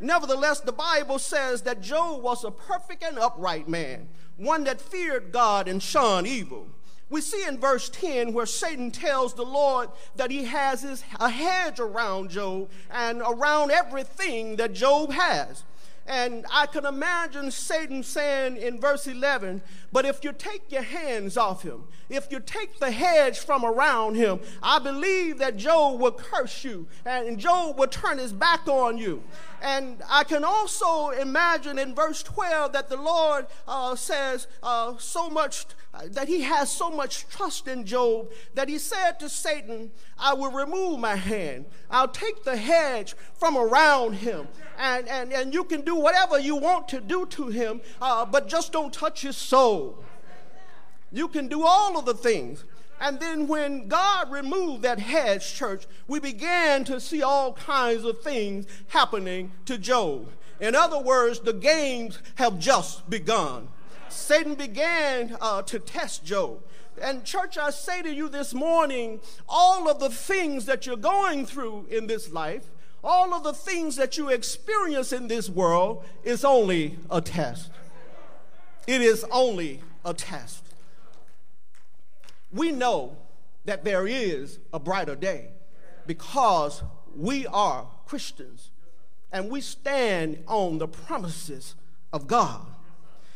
Nevertheless, 0.00 0.60
the 0.60 0.72
Bible 0.72 1.18
says 1.18 1.62
that 1.62 1.80
Job 1.80 2.22
was 2.22 2.44
a 2.44 2.50
perfect 2.50 3.02
and 3.02 3.18
upright 3.18 3.68
man, 3.68 4.08
one 4.36 4.64
that 4.64 4.80
feared 4.80 5.32
God 5.32 5.68
and 5.68 5.82
shunned 5.82 6.26
evil. 6.26 6.66
We 7.10 7.20
see 7.20 7.46
in 7.46 7.58
verse 7.58 7.88
10 7.90 8.32
where 8.32 8.46
Satan 8.46 8.90
tells 8.90 9.34
the 9.34 9.44
Lord 9.44 9.90
that 10.16 10.30
he 10.30 10.44
has 10.44 10.82
his, 10.82 11.04
a 11.20 11.28
hedge 11.28 11.78
around 11.78 12.30
Job 12.30 12.70
and 12.90 13.20
around 13.20 13.70
everything 13.70 14.56
that 14.56 14.72
Job 14.72 15.12
has. 15.12 15.64
And 16.06 16.44
I 16.52 16.66
can 16.66 16.84
imagine 16.84 17.50
Satan 17.50 18.02
saying 18.02 18.58
in 18.58 18.78
verse 18.78 19.06
11, 19.06 19.62
But 19.90 20.04
if 20.04 20.22
you 20.22 20.32
take 20.32 20.70
your 20.70 20.82
hands 20.82 21.38
off 21.38 21.62
him, 21.62 21.84
if 22.10 22.30
you 22.30 22.40
take 22.40 22.78
the 22.78 22.90
hedge 22.90 23.38
from 23.38 23.64
around 23.64 24.16
him, 24.16 24.40
I 24.62 24.78
believe 24.78 25.38
that 25.38 25.56
Job 25.56 25.98
will 26.00 26.12
curse 26.12 26.62
you 26.62 26.86
and 27.06 27.38
Job 27.38 27.78
will 27.78 27.86
turn 27.86 28.18
his 28.18 28.34
back 28.34 28.68
on 28.68 28.98
you. 28.98 29.22
And 29.64 30.02
I 30.10 30.24
can 30.24 30.44
also 30.44 31.08
imagine 31.08 31.78
in 31.78 31.94
verse 31.94 32.22
12 32.22 32.74
that 32.74 32.90
the 32.90 32.98
Lord 32.98 33.46
uh, 33.66 33.96
says 33.96 34.46
uh, 34.62 34.98
so 34.98 35.30
much 35.30 35.64
that 36.10 36.28
he 36.28 36.42
has 36.42 36.70
so 36.70 36.90
much 36.90 37.26
trust 37.28 37.66
in 37.66 37.86
Job 37.86 38.30
that 38.52 38.68
he 38.68 38.78
said 38.78 39.18
to 39.20 39.28
Satan, 39.30 39.90
I 40.18 40.34
will 40.34 40.50
remove 40.50 41.00
my 41.00 41.16
hand. 41.16 41.64
I'll 41.90 42.08
take 42.08 42.44
the 42.44 42.58
hedge 42.58 43.14
from 43.38 43.56
around 43.56 44.14
him. 44.14 44.48
And, 44.78 45.08
and, 45.08 45.32
and 45.32 45.54
you 45.54 45.64
can 45.64 45.80
do 45.80 45.94
whatever 45.94 46.38
you 46.38 46.56
want 46.56 46.88
to 46.88 47.00
do 47.00 47.24
to 47.26 47.46
him, 47.48 47.80
uh, 48.02 48.26
but 48.26 48.48
just 48.48 48.70
don't 48.70 48.92
touch 48.92 49.22
his 49.22 49.36
soul. 49.36 50.04
You 51.10 51.26
can 51.28 51.48
do 51.48 51.64
all 51.64 51.98
of 51.98 52.04
the 52.04 52.14
things. 52.14 52.64
And 53.00 53.20
then 53.20 53.48
when 53.48 53.88
God 53.88 54.30
removed 54.30 54.82
that 54.82 54.98
hedge, 54.98 55.54
church, 55.54 55.86
we 56.06 56.20
began 56.20 56.84
to 56.84 57.00
see 57.00 57.22
all 57.22 57.52
kinds 57.52 58.04
of 58.04 58.22
things 58.22 58.66
happening 58.88 59.52
to 59.66 59.76
Job. 59.76 60.28
In 60.60 60.74
other 60.74 61.00
words, 61.00 61.40
the 61.40 61.52
games 61.52 62.18
have 62.36 62.58
just 62.58 63.10
begun. 63.10 63.68
Satan 64.08 64.54
began 64.54 65.36
uh, 65.40 65.62
to 65.62 65.78
test 65.78 66.24
Job. 66.24 66.62
And, 67.02 67.24
church, 67.24 67.58
I 67.58 67.70
say 67.70 68.02
to 68.02 68.14
you 68.14 68.28
this 68.28 68.54
morning 68.54 69.20
all 69.48 69.88
of 69.90 69.98
the 69.98 70.10
things 70.10 70.66
that 70.66 70.86
you're 70.86 70.96
going 70.96 71.44
through 71.44 71.86
in 71.90 72.06
this 72.06 72.32
life, 72.32 72.70
all 73.02 73.34
of 73.34 73.42
the 73.42 73.52
things 73.52 73.96
that 73.96 74.16
you 74.16 74.28
experience 74.28 75.12
in 75.12 75.28
this 75.28 75.50
world 75.50 76.04
is 76.22 76.44
only 76.44 76.98
a 77.10 77.20
test. 77.20 77.70
It 78.86 79.02
is 79.02 79.24
only 79.30 79.82
a 80.04 80.14
test. 80.14 80.63
We 82.54 82.70
know 82.70 83.16
that 83.64 83.84
there 83.84 84.06
is 84.06 84.60
a 84.72 84.78
brighter 84.78 85.16
day 85.16 85.48
because 86.06 86.82
we 87.14 87.46
are 87.48 87.86
Christians 88.06 88.70
and 89.32 89.50
we 89.50 89.60
stand 89.60 90.44
on 90.46 90.78
the 90.78 90.86
promises 90.86 91.74
of 92.12 92.28
God. 92.28 92.64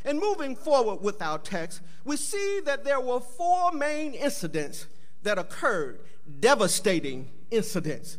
And 0.05 0.21
moving 0.21 0.55
forward 0.55 1.03
with 1.03 1.21
our 1.21 1.39
text, 1.39 1.81
we 2.05 2.17
see 2.17 2.61
that 2.65 2.85
there 2.85 3.01
were 3.01 3.21
four 3.21 3.73
main 3.73 4.15
incidents 4.15 4.87
that 5.25 5.39
occurred 5.39 5.99
devastating 6.39 7.29
incidents. 7.51 8.19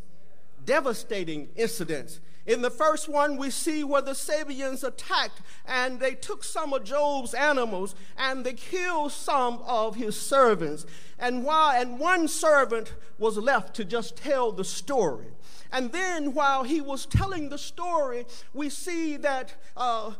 Devastating 0.66 1.47
incidents. 1.56 2.20
In 2.50 2.64
the 2.64 2.72
first 2.72 3.08
one, 3.08 3.38
we 3.38 3.52
see 3.52 3.84
where 3.84 4.02
the 4.02 4.16
Sabeans 4.16 4.84
attacked 4.84 5.39
and 5.68 6.00
they 6.00 6.16
took 6.16 6.43
some 6.43 6.74
of 6.74 6.84
Job's 6.84 7.36
animals 7.36 7.93
and 8.18 8.43
they 8.43 8.54
killed 8.54 9.12
some 9.12 9.62
of 9.68 9.97
his 9.97 10.20
servants. 10.20 10.88
And, 11.20 11.43
while, 11.45 11.80
and 11.80 12.00
one 12.00 12.28
servant 12.28 12.95
was 13.20 13.38
left 13.38 13.76
to 13.76 13.86
just 13.86 14.18
tell 14.18 14.52
the 14.52 14.64
story. 14.64 15.28
And 15.72 15.91
then 15.91 16.34
while 16.34 16.63
he 16.63 16.82
was 16.82 17.05
telling 17.05 17.49
the 17.49 17.57
story, 17.57 18.26
we 18.53 18.70
see 18.70 19.17
that 19.17 19.53
uh, 19.78 20.13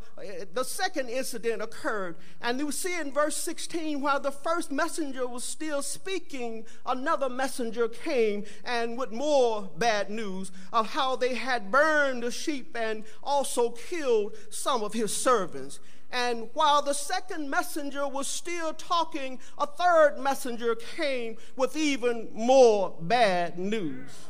the 0.54 0.64
second 0.64 1.08
incident 1.08 1.60
occurred. 1.60 2.16
And 2.40 2.64
we 2.64 2.70
see 2.70 2.98
in 2.98 3.12
verse 3.12 3.36
16, 3.36 4.00
while 4.00 4.20
the 4.20 4.30
first 4.30 4.70
messenger 4.70 5.26
was 5.26 5.42
still 5.42 5.82
speaking, 5.82 6.66
another 6.86 7.28
messenger 7.28 7.88
came 7.88 8.44
and 8.64 8.96
with 8.96 9.10
more 9.10 9.70
bad 9.76 10.08
news 10.08 10.52
of 10.72 10.90
how 10.90 11.16
they 11.16 11.34
had 11.34 11.72
burned 11.72 12.22
the 12.22 12.30
sheep 12.30 12.76
and 12.78 13.02
also 13.22 13.70
killed 13.70 14.36
some 14.50 14.84
of 14.84 14.92
his 14.92 15.12
servants. 15.12 15.80
And 16.12 16.48
while 16.54 16.82
the 16.82 16.92
second 16.92 17.50
messenger 17.50 18.06
was 18.06 18.26
still 18.26 18.72
talking, 18.72 19.38
a 19.58 19.66
third 19.66 20.18
messenger 20.18 20.74
came 20.74 21.36
with 21.56 21.76
even 21.76 22.28
more 22.32 22.94
bad 23.00 23.58
news. 23.58 24.29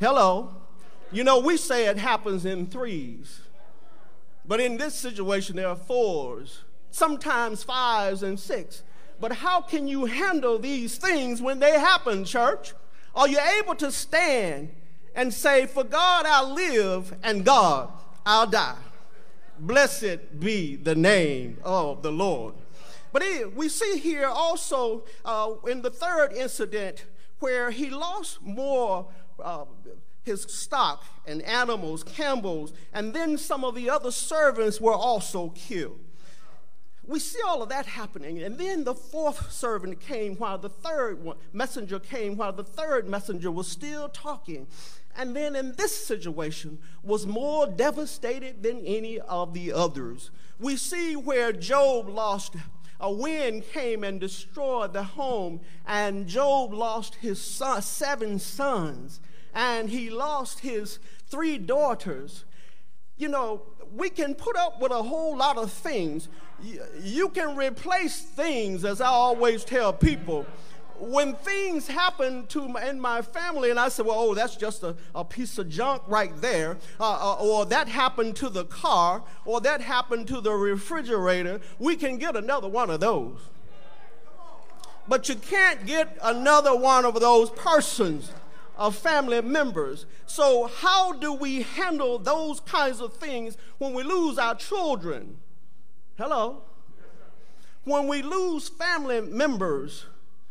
Hello. 0.00 0.56
You 1.12 1.22
know, 1.22 1.38
we 1.38 1.56
say 1.56 1.86
it 1.86 1.98
happens 1.98 2.44
in 2.44 2.66
threes, 2.66 3.40
but 4.44 4.58
in 4.58 4.76
this 4.76 4.96
situation, 4.96 5.54
there 5.54 5.68
are 5.68 5.76
fours, 5.76 6.62
sometimes 6.90 7.62
fives 7.62 8.24
and 8.24 8.38
six. 8.38 8.82
But 9.20 9.30
how 9.30 9.60
can 9.60 9.86
you 9.86 10.06
handle 10.06 10.58
these 10.58 10.98
things 10.98 11.40
when 11.40 11.60
they 11.60 11.78
happen, 11.78 12.24
church? 12.24 12.74
Are 13.14 13.28
you 13.28 13.38
able 13.60 13.76
to 13.76 13.92
stand 13.92 14.74
and 15.14 15.32
say, 15.32 15.66
For 15.66 15.84
God 15.84 16.26
I'll 16.26 16.52
live 16.52 17.14
and 17.22 17.44
God 17.44 17.92
I'll 18.26 18.48
die? 18.48 18.74
Blessed 19.60 20.40
be 20.40 20.74
the 20.74 20.96
name 20.96 21.58
of 21.62 22.02
the 22.02 22.10
Lord. 22.10 22.54
But 23.12 23.22
we 23.54 23.68
see 23.68 23.98
here 23.98 24.26
also 24.26 25.04
uh, 25.24 25.52
in 25.68 25.82
the 25.82 25.90
third 25.90 26.32
incident 26.32 27.04
where 27.38 27.70
he 27.70 27.90
lost 27.90 28.42
more 28.42 29.06
uh, 29.42 29.64
his 30.24 30.42
stock 30.42 31.04
and 31.26 31.42
animals, 31.42 32.02
camels, 32.02 32.72
and 32.92 33.12
then 33.14 33.36
some 33.36 33.64
of 33.64 33.74
the 33.74 33.90
other 33.90 34.10
servants 34.10 34.80
were 34.80 34.94
also 34.94 35.50
killed. 35.50 36.00
We 37.06 37.18
see 37.18 37.40
all 37.46 37.62
of 37.62 37.68
that 37.68 37.84
happening, 37.84 38.42
and 38.42 38.56
then 38.56 38.84
the 38.84 38.94
fourth 38.94 39.52
servant 39.52 40.00
came 40.00 40.36
while 40.36 40.56
the 40.56 40.70
third 40.70 41.22
one, 41.22 41.36
messenger 41.52 41.98
came 41.98 42.36
while 42.36 42.52
the 42.52 42.64
third 42.64 43.06
messenger 43.06 43.50
was 43.50 43.68
still 43.68 44.08
talking. 44.08 44.66
And 45.16 45.36
then 45.36 45.54
in 45.54 45.74
this 45.74 46.06
situation 46.06 46.78
was 47.02 47.26
more 47.26 47.66
devastated 47.66 48.62
than 48.62 48.84
any 48.86 49.20
of 49.20 49.52
the 49.52 49.72
others. 49.72 50.30
We 50.58 50.76
see 50.76 51.14
where 51.14 51.52
Job 51.52 52.08
lost 52.08 52.56
a 53.04 53.10
wind 53.12 53.62
came 53.70 54.02
and 54.02 54.18
destroyed 54.18 54.94
the 54.94 55.02
home, 55.02 55.60
and 55.86 56.26
Job 56.26 56.72
lost 56.72 57.16
his 57.16 57.38
son, 57.38 57.82
seven 57.82 58.38
sons, 58.38 59.20
and 59.54 59.90
he 59.90 60.08
lost 60.08 60.60
his 60.60 60.98
three 61.28 61.58
daughters. 61.58 62.46
You 63.18 63.28
know, 63.28 63.62
we 63.92 64.08
can 64.08 64.34
put 64.34 64.56
up 64.56 64.80
with 64.80 64.90
a 64.90 65.02
whole 65.02 65.36
lot 65.36 65.58
of 65.58 65.70
things. 65.70 66.30
You 66.98 67.28
can 67.28 67.56
replace 67.56 68.22
things, 68.22 68.86
as 68.86 69.02
I 69.02 69.08
always 69.08 69.66
tell 69.66 69.92
people 69.92 70.46
when 70.98 71.34
things 71.34 71.86
happen 71.86 72.46
to 72.48 72.68
my, 72.68 72.88
in 72.88 73.00
my 73.00 73.22
family, 73.22 73.70
and 73.70 73.78
I 73.78 73.88
said, 73.88 74.06
well, 74.06 74.18
oh, 74.18 74.34
that's 74.34 74.56
just 74.56 74.82
a, 74.82 74.96
a 75.14 75.24
piece 75.24 75.58
of 75.58 75.68
junk 75.68 76.02
right 76.06 76.32
there, 76.40 76.76
uh, 77.00 77.32
uh, 77.32 77.36
or 77.40 77.66
that 77.66 77.88
happened 77.88 78.36
to 78.36 78.48
the 78.48 78.64
car, 78.64 79.22
or 79.44 79.60
that 79.60 79.80
happened 79.80 80.28
to 80.28 80.40
the 80.40 80.52
refrigerator, 80.52 81.60
we 81.78 81.96
can 81.96 82.18
get 82.18 82.36
another 82.36 82.68
one 82.68 82.90
of 82.90 83.00
those. 83.00 83.38
But 85.06 85.28
you 85.28 85.34
can't 85.34 85.84
get 85.84 86.16
another 86.22 86.74
one 86.74 87.04
of 87.04 87.14
those 87.20 87.50
persons 87.50 88.32
of 88.76 88.96
family 88.96 89.40
members. 89.42 90.06
So, 90.26 90.66
how 90.66 91.12
do 91.12 91.32
we 91.32 91.62
handle 91.62 92.18
those 92.18 92.60
kinds 92.60 93.00
of 93.00 93.14
things 93.14 93.56
when 93.78 93.92
we 93.92 94.02
lose 94.02 94.38
our 94.38 94.54
children? 94.54 95.38
Hello? 96.16 96.62
When 97.84 98.08
we 98.08 98.22
lose 98.22 98.68
family 98.68 99.20
members, 99.20 100.06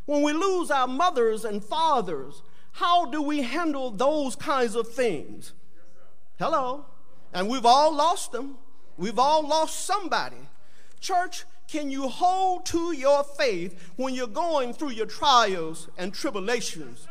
when 0.05 0.21
we 0.21 0.33
lose 0.33 0.69
our 0.69 0.87
mothers 0.87 1.45
and 1.45 1.63
fathers, 1.63 2.41
how 2.73 3.05
do 3.05 3.21
we 3.21 3.43
handle 3.43 3.91
those 3.91 4.35
kinds 4.35 4.75
of 4.75 4.87
things? 4.87 5.53
Hello? 6.39 6.85
And 7.31 7.49
we've 7.49 7.65
all 7.65 7.93
lost 7.93 8.31
them. 8.31 8.57
We've 8.97 9.19
all 9.19 9.47
lost 9.47 9.85
somebody. 9.85 10.49
Church, 10.99 11.45
can 11.67 11.89
you 11.89 12.07
hold 12.07 12.65
to 12.67 12.91
your 12.93 13.23
faith 13.23 13.91
when 13.95 14.13
you're 14.13 14.27
going 14.27 14.73
through 14.73 14.91
your 14.91 15.05
trials 15.05 15.89
and 15.97 16.13
tribulations? 16.13 17.07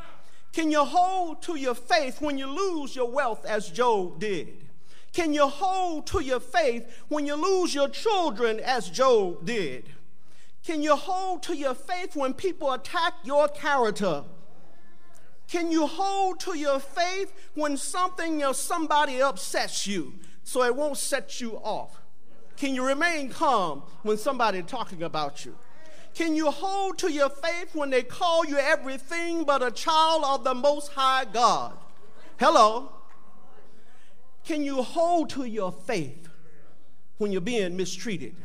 Can 0.53 0.71
you 0.71 0.85
hold 0.85 1.43
to 1.43 1.57
your 1.57 1.75
faith 1.75 2.21
when 2.21 2.39
you 2.39 2.47
lose 2.47 2.95
your 2.95 3.11
wealth 3.11 3.45
as 3.47 3.71
Job 3.71 4.21
did? 4.21 4.69
Can 5.13 5.33
you 5.33 5.49
hold 5.49 6.07
to 6.09 6.21
your 6.21 6.41
faith 6.41 7.05
when 7.09 7.27
you 7.27 7.35
lose 7.35 7.75
your 7.75 7.89
children 7.89 8.61
as 8.61 8.91
Job 8.91 9.45
did? 9.45 9.91
Can 10.65 10.83
you 10.83 10.95
hold 10.95 11.43
to 11.45 11.57
your 11.57 11.75
faith 11.75 12.15
when 12.15 12.35
people 12.35 12.73
attack 12.73 13.15
your 13.25 13.49
character? 13.49 14.25
Can 15.49 15.71
you 15.71 15.87
hold 15.87 16.41
to 16.41 16.57
your 16.57 16.79
faith 16.79 17.33
when 17.55 17.77
something 17.77 18.43
or 18.45 18.55
somebody 18.55 19.21
upsets 19.21 19.87
you 19.87 20.15
so 20.45 20.63
it 20.63 20.75
won't 20.75 20.97
set 20.97 21.41
you 21.41 21.57
off? 21.57 22.01
Can 22.57 22.75
you 22.75 22.87
remain 22.87 23.29
calm 23.29 23.83
when 24.03 24.17
somebody's 24.17 24.67
talking 24.67 25.03
about 25.03 25.45
you? 25.45 25.57
Can 26.15 26.37
you 26.37 26.51
hold 26.51 26.99
to 26.99 27.11
your 27.11 27.31
faith 27.31 27.75
when 27.75 27.91
they 27.91 28.03
call 28.03 28.45
you 28.45 28.57
everything 28.59 29.45
but 29.45 29.63
a 29.63 29.71
child 29.71 30.23
of 30.25 30.45
the 30.45 30.55
Most 30.55 30.93
High 30.93 31.25
God? 31.25 31.77
Hello? 32.39 32.93
Can 34.45 34.63
you 34.63 34.83
hold 34.83 35.31
to 35.31 35.45
your 35.45 35.73
faith 35.73 36.29
when 37.19 37.33
you're 37.33 37.41
being 37.41 37.77
mistreated? 37.77 38.37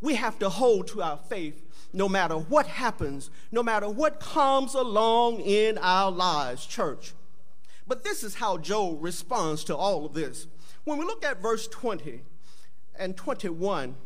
We 0.00 0.14
have 0.14 0.38
to 0.38 0.48
hold 0.48 0.88
to 0.88 1.02
our 1.02 1.16
faith 1.16 1.64
no 1.92 2.08
matter 2.08 2.36
what 2.36 2.66
happens, 2.66 3.30
no 3.50 3.62
matter 3.62 3.88
what 3.88 4.20
comes 4.20 4.74
along 4.74 5.40
in 5.40 5.78
our 5.78 6.10
lives, 6.10 6.66
church. 6.66 7.14
But 7.86 8.04
this 8.04 8.22
is 8.22 8.36
how 8.36 8.58
Job 8.58 8.98
responds 9.00 9.64
to 9.64 9.76
all 9.76 10.04
of 10.04 10.12
this. 10.12 10.46
When 10.84 10.98
we 10.98 11.04
look 11.04 11.24
at 11.24 11.42
verse 11.42 11.66
20 11.66 12.20
and 12.98 13.16
21, 13.16 13.96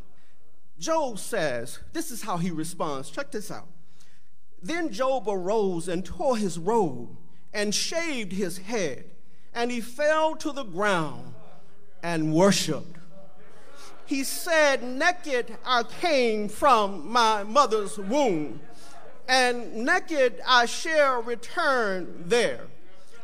Job 0.79 1.19
says, 1.19 1.81
This 1.93 2.11
is 2.11 2.23
how 2.23 2.37
he 2.37 2.51
responds. 2.51 3.11
Check 3.11 3.33
this 3.33 3.51
out. 3.51 3.69
Then 4.63 4.93
Job 4.93 5.29
arose 5.29 5.89
and 5.89 6.05
tore 6.05 6.37
his 6.37 6.59
robe 6.59 7.17
and 7.53 7.75
shaved 7.75 8.33
his 8.33 8.59
head, 8.59 9.05
and 9.53 9.71
he 9.71 9.81
fell 9.81 10.37
to 10.37 10.53
the 10.53 10.63
ground 10.63 11.35
and 12.03 12.33
worshiped 12.33 12.97
he 14.07 14.25
said, 14.25 14.83
Naked 14.83 15.57
I 15.65 15.85
came 15.85 16.49
from 16.49 17.11
my 17.11 17.43
mother's 17.45 17.99
womb, 17.99 18.61
and 19.29 19.85
naked 19.85 20.41
I 20.47 20.67
shall 20.67 21.23
return 21.23 22.25
there. 22.27 22.67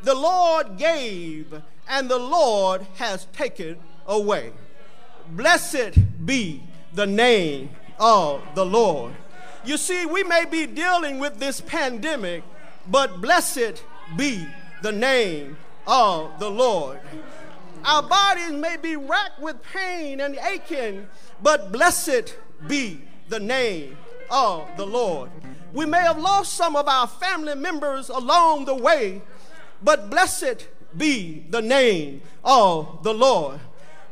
The 0.02 0.14
Lord 0.14 0.78
gave, 0.78 1.62
and 1.88 2.08
the 2.08 2.18
Lord 2.18 2.86
has 2.96 3.26
taken 3.26 3.78
away. 4.06 4.52
Blessed 5.30 6.24
be 6.24 6.62
the 6.94 7.06
name 7.06 7.70
of 7.98 8.42
the 8.54 8.64
Lord. 8.64 9.12
You 9.64 9.76
see, 9.76 10.06
we 10.06 10.22
may 10.24 10.44
be 10.44 10.66
dealing 10.66 11.18
with 11.18 11.38
this 11.38 11.60
pandemic, 11.60 12.42
but 12.86 13.20
blessed 13.20 13.82
be 14.16 14.46
the 14.82 14.92
name 14.92 15.58
of 15.86 16.38
the 16.38 16.50
Lord. 16.50 17.00
Our 17.84 18.02
bodies 18.02 18.52
may 18.52 18.76
be 18.76 18.96
racked 18.96 19.40
with 19.40 19.62
pain 19.72 20.20
and 20.20 20.36
aching, 20.36 21.06
but 21.42 21.72
blessed 21.72 22.36
be 22.66 23.02
the 23.28 23.40
name 23.40 23.96
of 24.30 24.68
the 24.76 24.86
Lord. 24.86 25.30
We 25.72 25.86
may 25.86 26.00
have 26.00 26.18
lost 26.18 26.54
some 26.54 26.76
of 26.76 26.88
our 26.88 27.06
family 27.06 27.54
members 27.54 28.08
along 28.08 28.64
the 28.64 28.74
way, 28.74 29.22
but 29.82 30.10
blessed 30.10 30.66
be 30.96 31.44
the 31.50 31.62
name 31.62 32.22
of 32.44 33.02
the 33.02 33.12
Lord. 33.12 33.60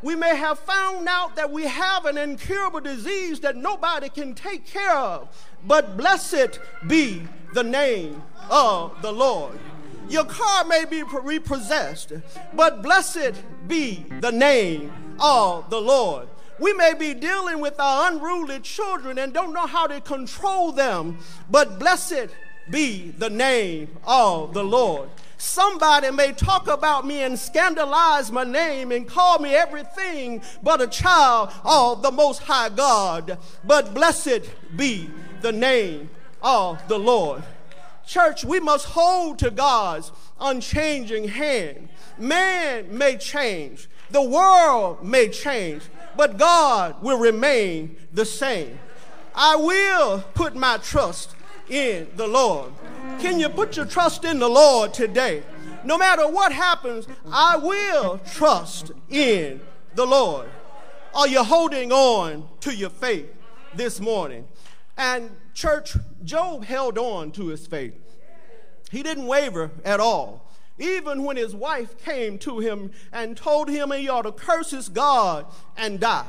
We 0.02 0.14
may 0.14 0.36
have 0.36 0.58
found 0.58 1.08
out 1.08 1.36
that 1.36 1.50
we 1.50 1.64
have 1.64 2.04
an 2.04 2.18
incurable 2.18 2.80
disease 2.80 3.40
that 3.40 3.56
nobody 3.56 4.08
can 4.08 4.34
take 4.34 4.66
care 4.66 4.96
of, 4.96 5.28
but 5.66 5.96
blessed 5.96 6.60
be 6.86 7.22
the 7.54 7.64
name 7.64 8.22
of 8.50 9.00
the 9.02 9.10
Lord. 9.10 9.58
Your 10.08 10.24
car 10.24 10.64
may 10.64 10.84
be 10.84 11.02
repossessed, 11.02 12.12
but 12.54 12.82
blessed 12.82 13.42
be 13.66 14.06
the 14.20 14.30
name 14.30 14.92
of 15.20 15.68
the 15.68 15.80
Lord. 15.80 16.28
We 16.58 16.72
may 16.72 16.94
be 16.94 17.12
dealing 17.12 17.60
with 17.60 17.78
our 17.78 18.10
unruly 18.10 18.60
children 18.60 19.18
and 19.18 19.32
don't 19.32 19.52
know 19.52 19.66
how 19.66 19.86
to 19.88 20.00
control 20.00 20.72
them, 20.72 21.18
but 21.50 21.78
blessed 21.78 22.28
be 22.70 23.10
the 23.18 23.30
name 23.30 23.88
of 24.04 24.54
the 24.54 24.64
Lord. 24.64 25.10
Somebody 25.38 26.10
may 26.10 26.32
talk 26.32 26.66
about 26.66 27.06
me 27.06 27.22
and 27.22 27.38
scandalize 27.38 28.32
my 28.32 28.44
name 28.44 28.90
and 28.90 29.06
call 29.06 29.38
me 29.38 29.54
everything 29.54 30.40
but 30.62 30.80
a 30.80 30.86
child 30.86 31.50
of 31.62 32.02
the 32.02 32.10
Most 32.10 32.42
High 32.42 32.70
God, 32.70 33.38
but 33.64 33.92
blessed 33.92 34.50
be 34.76 35.10
the 35.42 35.52
name 35.52 36.08
of 36.42 36.86
the 36.88 36.98
Lord. 36.98 37.42
Church, 38.06 38.44
we 38.44 38.60
must 38.60 38.86
hold 38.86 39.38
to 39.40 39.50
God's 39.50 40.12
unchanging 40.40 41.28
hand. 41.28 41.88
Man 42.18 42.96
may 42.96 43.16
change, 43.16 43.88
the 44.10 44.22
world 44.22 45.04
may 45.04 45.28
change, 45.28 45.82
but 46.16 46.38
God 46.38 47.02
will 47.02 47.18
remain 47.18 47.96
the 48.12 48.24
same. 48.24 48.78
I 49.34 49.56
will 49.56 50.20
put 50.34 50.54
my 50.54 50.78
trust 50.78 51.34
in 51.68 52.08
the 52.16 52.26
Lord. 52.26 52.72
Can 53.18 53.40
you 53.40 53.48
put 53.48 53.76
your 53.76 53.86
trust 53.86 54.24
in 54.24 54.38
the 54.38 54.48
Lord 54.48 54.94
today? 54.94 55.42
No 55.84 55.98
matter 55.98 56.28
what 56.28 56.52
happens, 56.52 57.06
I 57.30 57.56
will 57.56 58.18
trust 58.18 58.92
in 59.10 59.60
the 59.94 60.06
Lord. 60.06 60.48
Are 61.14 61.28
you 61.28 61.42
holding 61.42 61.92
on 61.92 62.48
to 62.60 62.74
your 62.74 62.90
faith 62.90 63.32
this 63.74 64.00
morning? 64.00 64.46
And 64.96 65.30
church, 65.56 65.96
Job 66.22 66.64
held 66.64 66.98
on 66.98 67.32
to 67.32 67.48
his 67.48 67.66
faith. 67.66 67.94
He 68.90 69.02
didn't 69.02 69.26
waver 69.26 69.70
at 69.84 69.98
all. 69.98 70.52
Even 70.78 71.24
when 71.24 71.38
his 71.38 71.54
wife 71.54 71.98
came 72.04 72.38
to 72.40 72.58
him 72.58 72.92
and 73.10 73.36
told 73.36 73.70
him 73.70 73.90
he 73.90 74.08
ought 74.08 74.22
to 74.22 74.32
curse 74.32 74.70
his 74.70 74.90
God 74.90 75.46
and 75.76 75.98
die. 75.98 76.26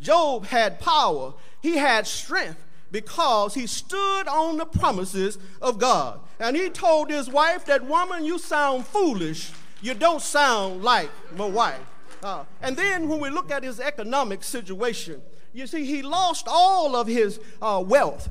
Job 0.00 0.46
had 0.46 0.80
power, 0.80 1.34
he 1.62 1.76
had 1.76 2.06
strength 2.06 2.64
because 2.90 3.54
he 3.54 3.66
stood 3.66 4.26
on 4.26 4.56
the 4.56 4.66
promises 4.66 5.38
of 5.62 5.78
God. 5.78 6.20
And 6.40 6.56
he 6.56 6.68
told 6.68 7.10
his 7.10 7.30
wife 7.30 7.64
that, 7.66 7.84
Woman, 7.84 8.24
you 8.24 8.38
sound 8.38 8.86
foolish. 8.86 9.52
You 9.80 9.94
don't 9.94 10.22
sound 10.22 10.82
like 10.82 11.10
my 11.36 11.46
wife. 11.46 11.80
Uh, 12.22 12.44
and 12.60 12.76
then 12.76 13.08
when 13.08 13.20
we 13.20 13.30
look 13.30 13.52
at 13.52 13.62
his 13.62 13.78
economic 13.78 14.42
situation, 14.42 15.22
you 15.52 15.66
see, 15.66 15.84
he 15.84 16.02
lost 16.02 16.46
all 16.48 16.96
of 16.96 17.06
his 17.06 17.38
uh, 17.62 17.82
wealth 17.84 18.28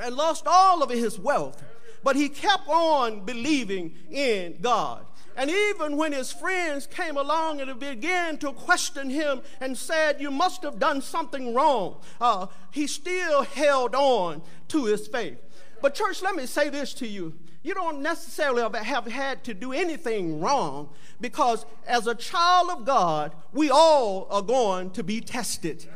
and 0.00 0.14
lost 0.14 0.44
all 0.46 0.82
of 0.82 0.90
his 0.90 1.18
wealth, 1.18 1.62
but 2.02 2.16
he 2.16 2.28
kept 2.28 2.68
on 2.68 3.24
believing 3.24 3.94
in 4.10 4.58
God. 4.60 5.06
And 5.36 5.50
even 5.50 5.96
when 5.96 6.12
his 6.12 6.30
friends 6.30 6.86
came 6.86 7.16
along 7.16 7.60
and 7.60 7.80
began 7.80 8.36
to 8.38 8.52
question 8.52 9.08
him 9.08 9.40
and 9.60 9.76
said, 9.76 10.20
You 10.20 10.30
must 10.30 10.62
have 10.62 10.78
done 10.78 11.00
something 11.00 11.54
wrong, 11.54 12.00
uh, 12.20 12.48
he 12.70 12.86
still 12.86 13.42
held 13.42 13.94
on 13.94 14.42
to 14.68 14.84
his 14.84 15.08
faith. 15.08 15.38
But, 15.80 15.94
church, 15.94 16.22
let 16.22 16.36
me 16.36 16.46
say 16.46 16.68
this 16.68 16.92
to 16.94 17.06
you. 17.06 17.34
You 17.62 17.74
don't 17.74 18.02
necessarily 18.02 18.62
have 18.84 19.06
had 19.06 19.44
to 19.44 19.54
do 19.54 19.72
anything 19.72 20.40
wrong 20.40 20.90
because, 21.20 21.64
as 21.86 22.06
a 22.06 22.14
child 22.14 22.70
of 22.70 22.84
God, 22.84 23.34
we 23.52 23.70
all 23.70 24.26
are 24.30 24.42
going 24.42 24.90
to 24.90 25.02
be 25.02 25.20
tested. 25.20 25.86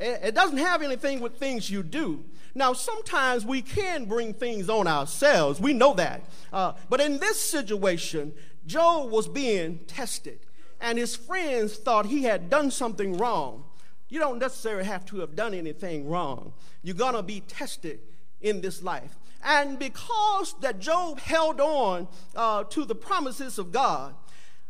It 0.00 0.34
doesn't 0.34 0.58
have 0.58 0.82
anything 0.82 1.20
with 1.20 1.38
things 1.38 1.70
you 1.70 1.82
do. 1.82 2.24
Now, 2.54 2.72
sometimes 2.72 3.44
we 3.44 3.62
can 3.62 4.04
bring 4.04 4.34
things 4.34 4.68
on 4.68 4.86
ourselves. 4.86 5.60
We 5.60 5.72
know 5.72 5.94
that. 5.94 6.24
Uh, 6.52 6.72
but 6.88 7.00
in 7.00 7.18
this 7.18 7.40
situation, 7.40 8.32
Job 8.66 9.10
was 9.10 9.28
being 9.28 9.78
tested, 9.86 10.40
and 10.80 10.98
his 10.98 11.16
friends 11.16 11.76
thought 11.76 12.06
he 12.06 12.24
had 12.24 12.50
done 12.50 12.70
something 12.70 13.16
wrong. 13.16 13.64
You 14.08 14.18
don't 14.20 14.38
necessarily 14.38 14.84
have 14.84 15.04
to 15.06 15.20
have 15.20 15.36
done 15.36 15.54
anything 15.54 16.08
wrong. 16.08 16.52
You're 16.82 16.94
going 16.94 17.14
to 17.14 17.22
be 17.22 17.40
tested 17.40 18.00
in 18.40 18.60
this 18.60 18.82
life. 18.82 19.18
And 19.42 19.78
because 19.78 20.54
that 20.60 20.80
Job 20.80 21.20
held 21.20 21.60
on 21.60 22.08
uh, 22.34 22.64
to 22.64 22.84
the 22.84 22.94
promises 22.94 23.58
of 23.58 23.70
God, 23.72 24.14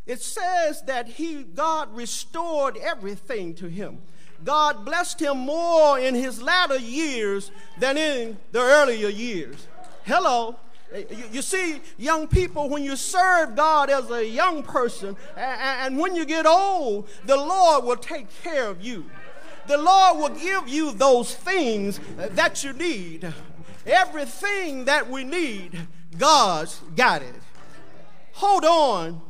it 0.07 0.21
says 0.21 0.83
that 0.83 1.07
he, 1.07 1.43
God 1.43 1.95
restored 1.95 2.77
everything 2.79 3.55
to 3.57 3.69
him. 3.69 4.03
God 4.45 4.85
blessed 4.85 5.21
him 5.21 5.39
more 5.39 5.99
in 5.99 6.15
his 6.15 6.41
latter 6.41 6.79
years 6.79 7.51
than 7.79 7.97
in 7.99 8.39
the 8.53 8.61
earlier 8.61 9.09
years. 9.09 9.67
Hello. 10.05 10.57
Eh, 10.93 11.05
you, 11.11 11.25
you 11.33 11.43
see, 11.43 11.81
young 11.97 12.27
people, 12.27 12.69
when 12.69 12.83
you 12.83 12.97
serve 12.97 13.57
God 13.57 13.91
as 13.91 14.11
a 14.11 14.27
young 14.27 14.63
person, 14.63 15.17
and, 15.37 15.61
and 15.61 15.99
when 15.99 16.15
you 16.15 16.25
get 16.25 16.47
old, 16.47 17.09
the 17.27 17.37
Lord 17.37 17.85
will 17.85 17.97
take 17.97 18.27
care 18.43 18.69
of 18.69 18.83
you. 18.83 19.05
The 19.67 19.77
Lord 19.77 20.19
will 20.19 20.39
give 20.39 20.67
you 20.67 20.93
those 20.93 21.35
things 21.35 22.01
that 22.17 22.65
you 22.65 22.73
need. 22.73 23.31
Everything 23.87 24.87
that 24.87 25.11
we 25.11 25.25
need, 25.25 25.79
God's 26.17 26.81
got 26.97 27.23
it. 27.23 27.35
Hold 28.33 28.65
on 28.65 29.21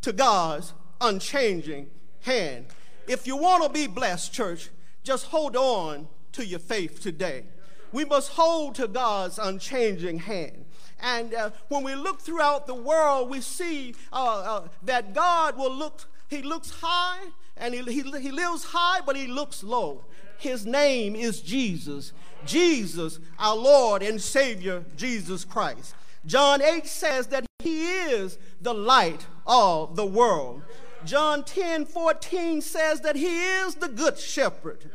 to 0.00 0.12
God's 0.12 0.72
unchanging 1.00 1.88
hand. 2.22 2.66
If 3.06 3.26
you 3.26 3.36
want 3.36 3.64
to 3.64 3.68
be 3.68 3.86
blessed, 3.86 4.32
church, 4.32 4.70
just 5.02 5.26
hold 5.26 5.56
on 5.56 6.08
to 6.32 6.46
your 6.46 6.58
faith 6.58 7.00
today. 7.00 7.44
We 7.92 8.04
must 8.04 8.30
hold 8.30 8.74
to 8.76 8.88
God's 8.88 9.38
unchanging 9.38 10.20
hand. 10.20 10.64
And 11.00 11.34
uh, 11.34 11.50
when 11.68 11.82
we 11.82 11.94
look 11.94 12.20
throughout 12.20 12.66
the 12.66 12.74
world, 12.74 13.28
we 13.28 13.40
see 13.40 13.94
uh, 14.12 14.38
uh, 14.38 14.68
that 14.84 15.14
God 15.14 15.56
will 15.56 15.74
look, 15.74 16.06
He 16.28 16.42
looks 16.42 16.70
high 16.70 17.26
and 17.56 17.74
he, 17.74 17.82
he, 17.82 18.02
he 18.20 18.30
lives 18.30 18.64
high, 18.64 19.00
but 19.04 19.16
He 19.16 19.26
looks 19.26 19.62
low. 19.62 20.04
His 20.38 20.64
name 20.64 21.14
is 21.14 21.40
Jesus. 21.40 22.12
Jesus, 22.44 23.20
our 23.38 23.56
Lord 23.56 24.02
and 24.02 24.20
Savior, 24.20 24.84
Jesus 24.96 25.44
Christ. 25.44 25.94
John 26.24 26.62
8 26.62 26.86
says 26.86 27.26
that 27.28 27.44
He 27.58 27.84
is 27.84 28.38
the 28.60 28.74
light 28.74 29.26
of 29.46 29.96
the 29.96 30.06
world. 30.06 30.62
John 31.04 31.44
10 31.44 31.86
14 31.86 32.60
says 32.60 33.00
that 33.00 33.16
he 33.16 33.42
is 33.42 33.76
the 33.76 33.88
good 33.88 34.18
shepherd. 34.18 34.90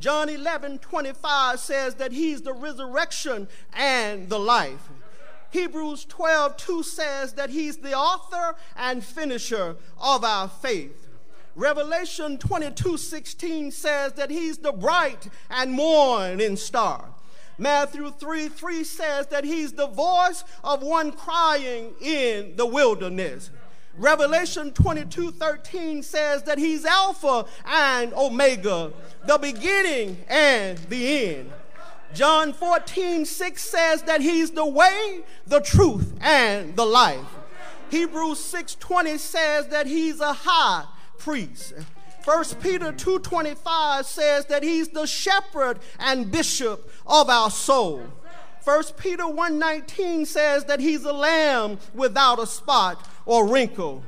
John 0.00 0.28
11 0.28 0.78
25 0.78 1.60
says 1.60 1.94
that 1.96 2.12
he's 2.12 2.42
the 2.42 2.52
resurrection 2.52 3.48
and 3.72 4.28
the 4.28 4.38
life. 4.38 4.88
Hebrews 5.50 6.06
12 6.06 6.56
2 6.56 6.82
says 6.82 7.34
that 7.34 7.50
he's 7.50 7.76
the 7.76 7.94
author 7.94 8.56
and 8.76 9.04
finisher 9.04 9.76
of 10.00 10.24
our 10.24 10.48
faith. 10.48 11.08
Revelation 11.54 12.38
22 12.38 12.96
16 12.96 13.70
says 13.70 14.14
that 14.14 14.30
he's 14.30 14.58
the 14.58 14.72
bright 14.72 15.28
and 15.50 15.72
morning 15.72 16.56
star. 16.56 17.10
Matthew 17.58 18.10
3 18.10 18.48
3 18.48 18.82
says 18.82 19.26
that 19.28 19.44
he's 19.44 19.72
the 19.72 19.86
voice 19.86 20.42
of 20.64 20.82
one 20.82 21.12
crying 21.12 21.92
in 22.00 22.56
the 22.56 22.66
wilderness. 22.66 23.50
Revelation 23.98 24.72
22 24.72 25.32
13 25.32 26.02
says 26.02 26.42
that 26.44 26.58
he's 26.58 26.84
Alpha 26.84 27.46
and 27.66 28.12
Omega, 28.14 28.92
the 29.26 29.38
beginning 29.38 30.18
and 30.28 30.78
the 30.88 31.34
end. 31.34 31.52
John 32.14 32.52
14 32.52 33.24
6 33.24 33.62
says 33.62 34.02
that 34.02 34.20
he's 34.20 34.50
the 34.50 34.66
way, 34.66 35.20
the 35.46 35.60
truth, 35.60 36.12
and 36.20 36.74
the 36.76 36.86
life. 36.86 37.26
Hebrews 37.90 38.38
6 38.38 38.76
20 38.76 39.18
says 39.18 39.68
that 39.68 39.86
he's 39.86 40.20
a 40.20 40.32
high 40.32 40.86
priest. 41.18 41.74
1 42.24 42.44
Peter 42.60 42.92
2:25 42.92 44.04
says 44.04 44.46
that 44.46 44.62
he's 44.62 44.88
the 44.88 45.06
shepherd 45.06 45.80
and 45.98 46.30
bishop 46.30 46.90
of 47.06 47.28
our 47.28 47.50
soul. 47.50 48.02
1 48.64 48.84
Peter 48.96 49.24
1:19 49.24 50.26
says 50.26 50.64
that 50.66 50.80
he's 50.80 51.04
a 51.04 51.12
lamb 51.12 51.78
without 51.94 52.38
a 52.38 52.46
spot 52.46 53.08
or 53.26 53.46
wrinkle. 53.46 54.02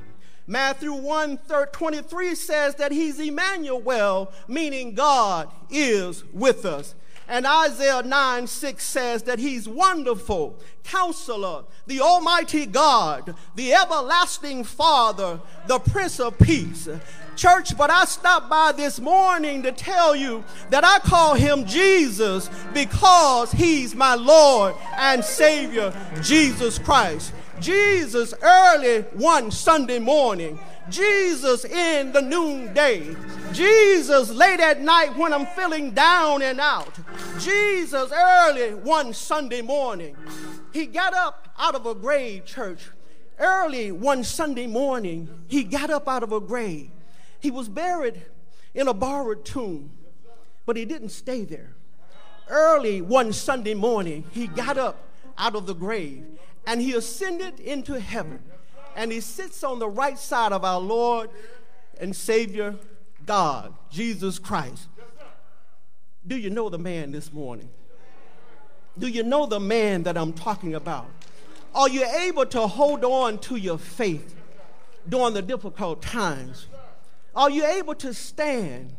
Matthew 0.47 0.93
1 0.93 1.39
23 1.73 2.35
says 2.35 2.75
that 2.77 2.93
he's 2.93 3.19
Emmanuel, 3.19 4.33
meaning 4.47 4.95
God 4.95 5.51
is 5.71 6.23
with 6.33 6.65
us. 6.65 6.95
And 7.27 7.47
Isaiah 7.47 8.03
9 8.03 8.47
6 8.47 8.85
says 8.85 9.23
that 9.23 9.39
he's 9.39 9.69
wonderful, 9.69 10.59
counselor, 10.83 11.65
the 11.87 12.01
almighty 12.01 12.67
God, 12.67 13.35
the 13.55 13.73
everlasting 13.73 14.65
Father, 14.65 15.41
the 15.67 15.79
Prince 15.79 16.21
of 16.21 16.39
Peace. 16.39 16.89
Church, 17.37 17.77
but 17.77 17.91
I 17.91 18.05
stopped 18.05 18.49
by 18.49 18.73
this 18.73 19.01
morning 19.01 19.63
to 19.65 19.73
tell 19.73 20.15
you 20.15 20.45
that 20.71 20.85
I 20.85 21.01
call 21.01 21.35
him 21.35 21.65
Jesus 21.65 22.49
because 22.73 23.51
he's 23.51 23.95
my 23.95 24.15
Lord 24.15 24.75
and 24.97 25.25
Savior, 25.25 25.93
Jesus 26.23 26.79
Christ. 26.79 27.33
Jesus 27.65 28.35
early 28.43 29.01
one 29.15 29.51
Sunday 29.51 29.99
morning. 29.99 30.59
Jesus 30.91 31.65
in 31.65 32.13
the 32.13 32.21
noonday. 32.21 33.17
Jesus 33.55 34.31
late 34.31 34.61
at 34.61 34.83
night 34.83 35.17
when 35.17 35.33
I'm 35.33 35.47
feeling 35.47 35.93
down 35.93 36.43
and 36.43 36.61
out. 36.61 36.93
Jesus 37.41 38.13
early 38.13 38.75
one 38.75 39.15
Sunday 39.15 39.63
morning. 39.63 40.15
He 40.75 40.85
got 40.85 41.15
up 41.15 41.49
out 41.59 41.75
of 41.75 41.87
a 41.87 41.95
grave, 41.95 42.45
church. 42.45 42.91
Early 43.39 43.93
one 43.93 44.25
Sunday 44.25 44.67
morning, 44.67 45.31
he 45.49 45.65
got 45.65 45.89
up 45.89 46.07
out 46.07 46.23
of 46.23 46.33
a 46.33 46.41
grave. 46.41 46.91
He 47.41 47.51
was 47.51 47.71
buried 47.71 48.21
in 48.75 48.89
a 48.89 48.95
borrowed 48.95 49.47
tomb, 49.47 49.91
but 50.67 50.77
he 50.77 50.85
didn't 50.85 51.09
stay 51.09 51.45
there. 51.45 51.73
Early 52.47 53.01
one 53.01 53.33
Sunday 53.33 53.73
morning, 53.73 54.25
he 54.33 54.49
got 54.49 54.77
up 54.77 54.99
out 55.39 55.57
of 55.57 55.65
the 55.65 55.75
grave 55.75 56.27
and 56.67 56.81
he 56.81 56.95
ascended 56.95 57.61
into 57.61 58.01
heaven. 58.01 58.41
And 58.97 59.11
he 59.11 59.21
sits 59.21 59.65
on 59.65 59.79
the 59.81 59.89
right 59.89 60.19
side 60.19 60.53
of 60.53 60.65
our 60.65 60.81
Lord 60.81 61.31
and 62.01 62.15
Savior 62.15 62.77
God, 63.27 63.75
Jesus 63.91 64.39
Christ. 64.39 64.89
Do 66.27 66.37
you 66.37 66.51
know 66.51 66.69
the 66.69 66.79
man 66.79 67.13
this 67.13 67.33
morning? 67.33 67.69
Do 68.99 69.09
you 69.09 69.23
know 69.23 69.47
the 69.47 69.61
man 69.61 70.05
that 70.05 70.17
I'm 70.17 70.33
talking 70.33 70.75
about? 70.75 71.07
Are 71.75 71.89
you 71.89 72.05
able 72.05 72.47
to 72.47 72.67
hold 72.67 73.05
on 73.05 73.39
to 73.39 73.57
your 73.57 73.79
faith 73.79 74.37
during 75.09 75.35
the 75.35 75.43
difficult 75.43 76.01
times? 76.01 76.67
Are 77.35 77.51
you 77.51 77.67
able 77.67 77.97
to 77.97 78.15
stand, 78.15 78.95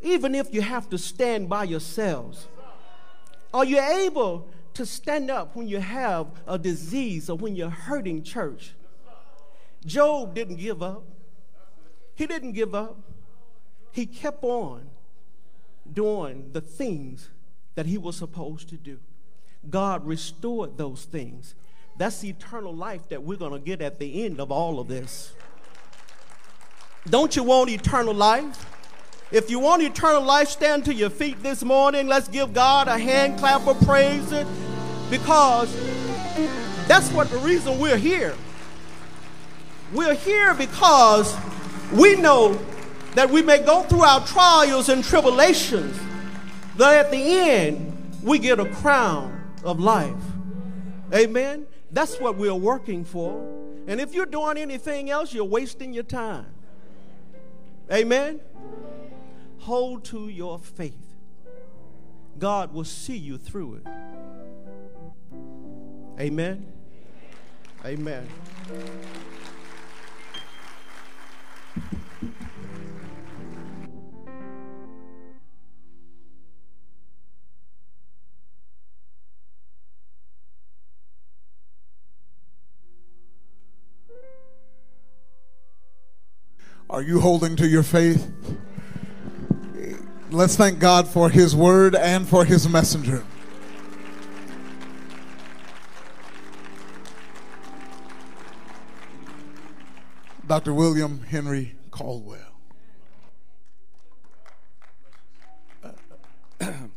even 0.00 0.34
if 0.34 0.54
you 0.54 0.62
have 0.62 0.88
to 0.88 0.98
stand 0.98 1.48
by 1.50 1.64
yourselves? 1.64 2.46
Are 3.52 3.64
you 3.64 3.78
able 3.78 4.48
to 4.78 4.86
stand 4.86 5.28
up 5.28 5.56
when 5.56 5.66
you 5.66 5.80
have 5.80 6.28
a 6.46 6.56
disease 6.56 7.28
or 7.28 7.36
when 7.36 7.56
you're 7.56 7.68
hurting, 7.68 8.22
church? 8.22 8.74
Job 9.84 10.34
didn't 10.34 10.56
give 10.56 10.82
up. 10.82 11.02
He 12.14 12.26
didn't 12.26 12.52
give 12.52 12.74
up. 12.74 12.96
He 13.90 14.06
kept 14.06 14.42
on 14.44 14.88
doing 15.92 16.50
the 16.52 16.60
things 16.60 17.28
that 17.74 17.86
he 17.86 17.98
was 17.98 18.16
supposed 18.16 18.68
to 18.68 18.76
do. 18.76 19.00
God 19.68 20.06
restored 20.06 20.78
those 20.78 21.04
things. 21.04 21.56
That's 21.96 22.20
the 22.20 22.30
eternal 22.30 22.72
life 22.72 23.08
that 23.08 23.24
we're 23.24 23.36
going 23.36 23.52
to 23.52 23.58
get 23.58 23.82
at 23.82 23.98
the 23.98 24.24
end 24.24 24.40
of 24.40 24.52
all 24.52 24.78
of 24.78 24.86
this. 24.86 25.32
Don't 27.10 27.34
you 27.34 27.42
want 27.42 27.68
eternal 27.70 28.14
life? 28.14 28.77
If 29.30 29.50
you 29.50 29.58
want 29.58 29.82
eternal 29.82 30.22
life, 30.22 30.48
stand 30.48 30.86
to 30.86 30.94
your 30.94 31.10
feet 31.10 31.42
this 31.42 31.62
morning. 31.62 32.06
Let's 32.06 32.28
give 32.28 32.54
God 32.54 32.88
a 32.88 32.98
hand 32.98 33.38
clap 33.38 33.66
of 33.66 33.78
praise 33.82 34.32
because 35.10 35.70
that's 36.88 37.10
what 37.12 37.28
the 37.28 37.36
reason 37.38 37.78
we're 37.78 37.98
here. 37.98 38.34
We're 39.92 40.14
here 40.14 40.54
because 40.54 41.36
we 41.92 42.16
know 42.16 42.58
that 43.14 43.28
we 43.28 43.42
may 43.42 43.58
go 43.58 43.82
through 43.82 44.02
our 44.02 44.26
trials 44.26 44.88
and 44.88 45.04
tribulations, 45.04 45.98
but 46.78 46.94
at 46.94 47.10
the 47.10 47.18
end, 47.18 48.20
we 48.22 48.38
get 48.38 48.58
a 48.58 48.66
crown 48.66 49.52
of 49.62 49.78
life. 49.78 50.14
Amen? 51.12 51.66
That's 51.90 52.18
what 52.18 52.36
we're 52.36 52.54
working 52.54 53.04
for. 53.04 53.46
And 53.86 54.00
if 54.00 54.14
you're 54.14 54.26
doing 54.26 54.56
anything 54.56 55.10
else, 55.10 55.34
you're 55.34 55.44
wasting 55.44 55.92
your 55.92 56.04
time. 56.04 56.46
Amen? 57.90 58.40
hold 59.68 60.02
to 60.02 60.30
your 60.30 60.58
faith, 60.58 60.96
God 62.38 62.72
will 62.72 62.84
see 62.84 63.18
you 63.18 63.36
through 63.36 63.74
it. 63.74 63.86
Amen. 66.18 66.72
Amen. 67.84 68.26
Are 86.88 87.02
you 87.02 87.20
holding 87.20 87.54
to 87.56 87.68
your 87.68 87.82
faith? 87.82 88.32
Let's 90.30 90.56
thank 90.56 90.78
God 90.78 91.08
for 91.08 91.30
His 91.30 91.56
word 91.56 91.94
and 91.94 92.28
for 92.28 92.44
His 92.44 92.68
messenger. 92.68 93.24
Dr. 100.46 100.74
William 100.74 101.22
Henry 101.22 101.76
Caldwell. 101.90 102.60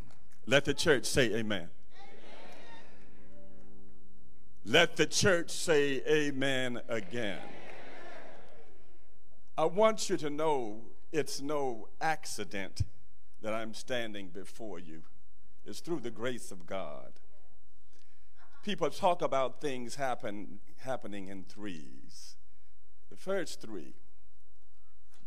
Let 0.46 0.66
the 0.66 0.74
church 0.74 1.06
say 1.06 1.34
amen. 1.34 1.70
Let 4.66 4.96
the 4.96 5.06
church 5.06 5.50
say 5.50 6.02
amen 6.06 6.82
again. 6.86 7.40
I 9.56 9.64
want 9.64 10.10
you 10.10 10.18
to 10.18 10.28
know 10.28 10.82
it's 11.12 11.40
no 11.40 11.88
accident 11.98 12.82
that 13.42 13.52
I'm 13.52 13.74
standing 13.74 14.28
before 14.28 14.78
you. 14.78 15.02
It's 15.64 15.80
through 15.80 16.00
the 16.00 16.10
grace 16.10 16.50
of 16.50 16.66
God. 16.66 17.12
People 18.62 18.88
talk 18.90 19.22
about 19.22 19.60
things 19.60 19.96
happen, 19.96 20.60
happening 20.78 21.28
in 21.28 21.44
threes. 21.44 22.36
The 23.10 23.16
first 23.16 23.60
three, 23.60 23.94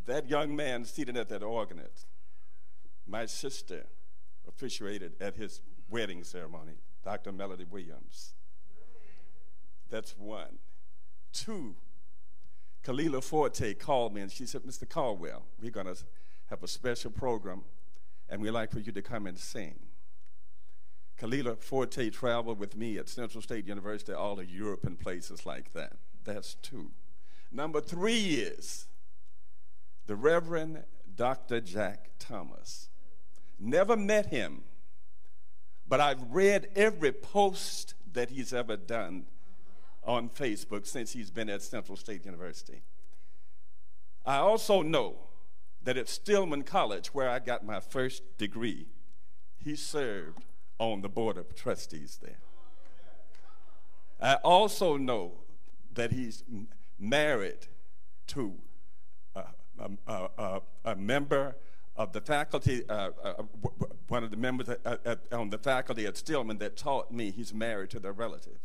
that 0.06 0.28
young 0.28 0.56
man 0.56 0.84
seated 0.84 1.16
at 1.16 1.28
that 1.28 1.42
organette, 1.42 2.06
my 3.06 3.26
sister 3.26 3.86
officiated 4.48 5.12
at 5.20 5.36
his 5.36 5.60
wedding 5.90 6.24
ceremony, 6.24 6.78
Dr. 7.04 7.32
Melody 7.32 7.64
Williams. 7.64 8.34
That's 9.90 10.16
one. 10.16 10.58
Two, 11.32 11.76
Kalila 12.82 13.22
Forte 13.22 13.74
called 13.74 14.14
me 14.14 14.22
and 14.22 14.30
she 14.30 14.46
said, 14.46 14.62
Mr. 14.62 14.88
Caldwell, 14.88 15.42
we're 15.60 15.70
going 15.70 15.86
to 15.86 15.96
have 16.46 16.62
a 16.62 16.68
special 16.68 17.10
program 17.10 17.62
and 18.28 18.40
we'd 18.40 18.50
like 18.50 18.70
for 18.70 18.80
you 18.80 18.92
to 18.92 19.02
come 19.02 19.26
and 19.26 19.38
sing. 19.38 19.78
Kalila 21.18 21.58
Forte 21.58 22.10
traveled 22.10 22.58
with 22.58 22.76
me 22.76 22.98
at 22.98 23.08
Central 23.08 23.40
State 23.40 23.66
University, 23.66 24.12
all 24.12 24.38
of 24.38 24.50
Europe 24.50 24.84
and 24.84 24.98
places 24.98 25.46
like 25.46 25.72
that. 25.72 25.94
That's 26.24 26.54
two. 26.54 26.90
Number 27.50 27.80
three 27.80 28.34
is 28.34 28.86
the 30.06 30.16
Reverend 30.16 30.84
Dr. 31.14 31.60
Jack 31.60 32.10
Thomas. 32.18 32.88
Never 33.58 33.96
met 33.96 34.26
him, 34.26 34.64
but 35.88 36.00
I've 36.00 36.22
read 36.30 36.68
every 36.76 37.12
post 37.12 37.94
that 38.12 38.30
he's 38.30 38.52
ever 38.52 38.76
done 38.76 39.24
on 40.04 40.28
Facebook 40.28 40.86
since 40.86 41.12
he's 41.12 41.30
been 41.30 41.48
at 41.48 41.62
Central 41.62 41.96
State 41.96 42.24
University. 42.26 42.82
I 44.24 44.36
also 44.38 44.82
know 44.82 45.16
that 45.86 45.96
at 45.96 46.08
Stillman 46.08 46.64
College, 46.64 47.14
where 47.14 47.30
I 47.30 47.38
got 47.38 47.64
my 47.64 47.78
first 47.78 48.36
degree, 48.38 48.86
he 49.56 49.76
served 49.76 50.44
on 50.80 51.00
the 51.00 51.08
board 51.08 51.38
of 51.38 51.54
trustees 51.54 52.18
there. 52.20 52.40
I 54.20 54.34
also 54.42 54.96
know 54.96 55.34
that 55.94 56.10
he's 56.10 56.42
married 56.98 57.68
to 58.26 58.54
a, 59.36 59.44
a, 60.08 60.28
a, 60.36 60.60
a 60.84 60.96
member 60.96 61.54
of 61.94 62.12
the 62.12 62.20
faculty, 62.20 62.82
uh, 62.88 63.10
uh, 63.22 63.42
one 64.08 64.24
of 64.24 64.32
the 64.32 64.36
members 64.36 64.68
at, 64.68 65.06
at, 65.06 65.20
on 65.32 65.50
the 65.50 65.58
faculty 65.58 66.04
at 66.04 66.16
Stillman 66.16 66.58
that 66.58 66.76
taught 66.76 67.12
me 67.12 67.30
he's 67.30 67.54
married 67.54 67.90
to 67.90 68.00
their 68.00 68.12
relative. 68.12 68.58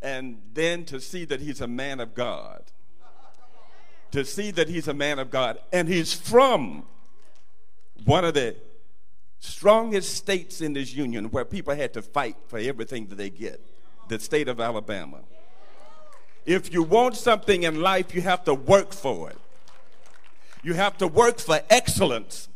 And 0.00 0.40
then 0.54 0.86
to 0.86 0.98
see 0.98 1.26
that 1.26 1.42
he's 1.42 1.60
a 1.60 1.68
man 1.68 2.00
of 2.00 2.14
God, 2.14 2.72
to 4.12 4.24
see 4.24 4.50
that 4.52 4.68
he's 4.68 4.88
a 4.88 4.94
man 4.94 5.18
of 5.18 5.30
God, 5.30 5.58
and 5.72 5.88
he's 5.88 6.12
from 6.12 6.84
one 8.04 8.24
of 8.24 8.34
the 8.34 8.56
strongest 9.40 10.14
states 10.14 10.60
in 10.60 10.72
this 10.72 10.94
union 10.94 11.26
where 11.26 11.44
people 11.44 11.74
had 11.74 11.92
to 11.94 12.02
fight 12.02 12.36
for 12.48 12.58
everything 12.58 13.06
that 13.08 13.16
they 13.16 13.30
get, 13.30 13.60
the 14.08 14.18
state 14.18 14.48
of 14.48 14.60
Alabama. 14.60 15.18
If 16.44 16.72
you 16.72 16.82
want 16.82 17.16
something 17.16 17.64
in 17.64 17.80
life, 17.80 18.14
you 18.14 18.22
have 18.22 18.44
to 18.44 18.54
work 18.54 18.92
for 18.92 19.30
it. 19.30 19.38
You 20.62 20.74
have 20.74 20.96
to 20.98 21.08
work 21.08 21.38
for 21.38 21.60
excellence. 21.68 22.48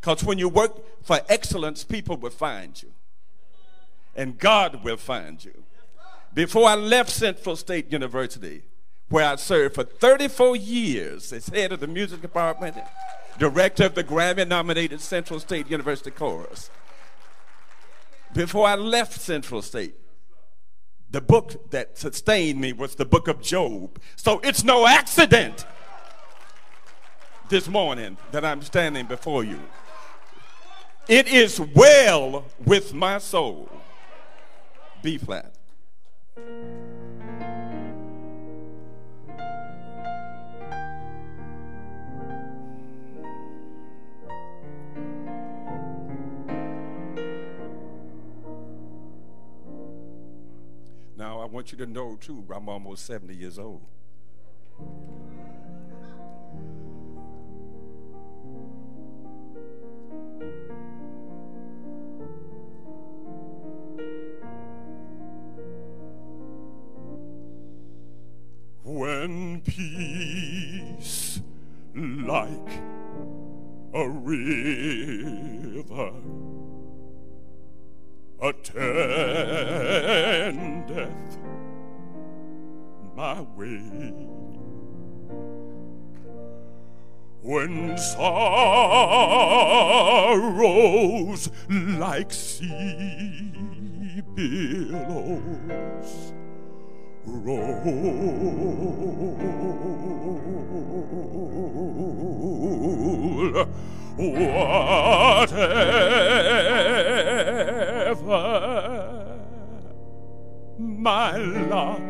Because 0.00 0.24
when 0.24 0.38
you 0.38 0.48
work 0.48 1.04
for 1.04 1.20
excellence, 1.28 1.84
people 1.84 2.16
will 2.16 2.30
find 2.30 2.80
you. 2.82 2.90
And 4.16 4.38
God 4.38 4.82
will 4.84 4.96
find 4.96 5.42
you. 5.44 5.62
Before 6.34 6.68
I 6.68 6.74
left 6.74 7.10
Central 7.10 7.56
State 7.56 7.92
University, 7.92 8.62
where 9.12 9.28
I 9.28 9.36
served 9.36 9.74
for 9.74 9.84
34 9.84 10.56
years 10.56 11.34
as 11.34 11.46
head 11.48 11.70
of 11.70 11.80
the 11.80 11.86
music 11.86 12.22
department, 12.22 12.78
director 13.38 13.84
of 13.84 13.94
the 13.94 14.02
Grammy 14.02 14.48
nominated 14.48 15.02
Central 15.02 15.38
State 15.38 15.70
University 15.70 16.10
Chorus. 16.10 16.70
Before 18.32 18.66
I 18.66 18.74
left 18.74 19.20
Central 19.20 19.60
State, 19.60 19.96
the 21.10 21.20
book 21.20 21.70
that 21.72 21.98
sustained 21.98 22.58
me 22.58 22.72
was 22.72 22.94
the 22.94 23.04
book 23.04 23.28
of 23.28 23.42
Job. 23.42 24.00
So 24.16 24.40
it's 24.40 24.64
no 24.64 24.86
accident 24.86 25.66
this 27.50 27.68
morning 27.68 28.16
that 28.30 28.46
I'm 28.46 28.62
standing 28.62 29.04
before 29.04 29.44
you. 29.44 29.60
It 31.06 31.28
is 31.28 31.60
well 31.60 32.46
with 32.64 32.94
my 32.94 33.18
soul. 33.18 33.68
B 35.02 35.18
flat. 35.18 35.54
I 51.42 51.44
want 51.46 51.72
you 51.72 51.78
to 51.78 51.86
know, 51.86 52.14
too, 52.20 52.44
I'm 52.54 52.68
almost 52.68 53.04
70 53.04 53.34
years 53.34 53.58
old. 53.58 53.80
When 68.84 69.62
peace 69.62 71.40
like 71.96 72.70
a 73.92 74.08
river 74.08 74.52
attendeth 78.42 78.82
my 83.14 83.40
way. 83.56 84.12
When 87.42 87.96
sorrows 87.98 88.30
like 91.68 92.32
sea 92.32 93.52
billows 94.34 95.12
roll, 97.26 98.62
my 110.78 111.36
lot, 111.36 112.00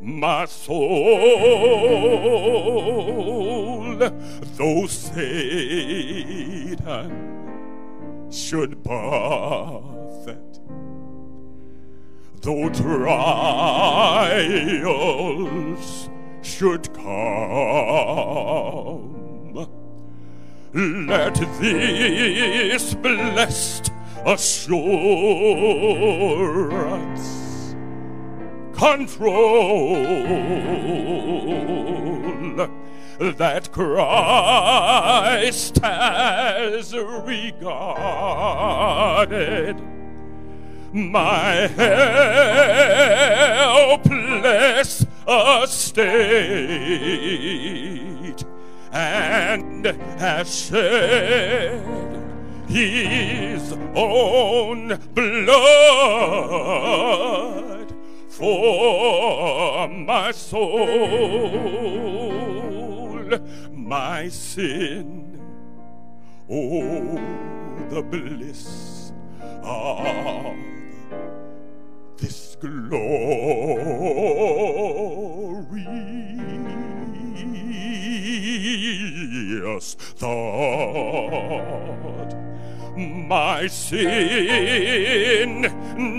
my 0.00 0.44
soul, 0.46 0.80
though 4.56 4.86
Satan 4.86 5.52
should 8.30 8.82
buffet 8.82 10.52
though 12.42 12.68
trials 12.70 14.50
should 16.42 16.92
come. 16.92 17.22
Let 20.74 21.34
this 21.60 22.94
blessed 22.94 23.92
assurance 24.24 24.86
control 28.74 30.22
that 33.18 33.70
Christ 33.70 34.56
has 35.78 36.94
regarded 36.94 37.62
my 40.94 41.68
helpless 44.16 45.04
estate 45.28 46.12
and 48.92 49.86
has 50.18 50.54
shed 50.66 51.82
his 52.68 53.72
own 53.94 54.98
blood 55.14 55.52
for 58.28 59.88
my 59.88 60.30
soul, 60.30 61.48
my 63.72 64.28
sin. 64.28 65.40
Oh, 66.50 67.14
the 67.88 68.02
bliss 68.02 69.12
of 69.62 70.56
this 72.18 72.56
glorious 79.60 79.94
thought. 79.94 81.42
My 82.96 83.66
sin, 83.68 85.62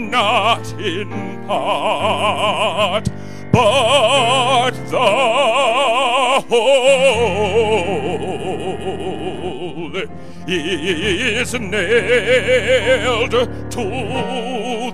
not 0.09 0.71
in 0.79 1.09
part, 1.47 3.09
but 3.51 4.71
the 4.89 4.99
whole 6.49 6.73
is 10.47 11.53
nailed 11.53 13.31
to 13.31 13.83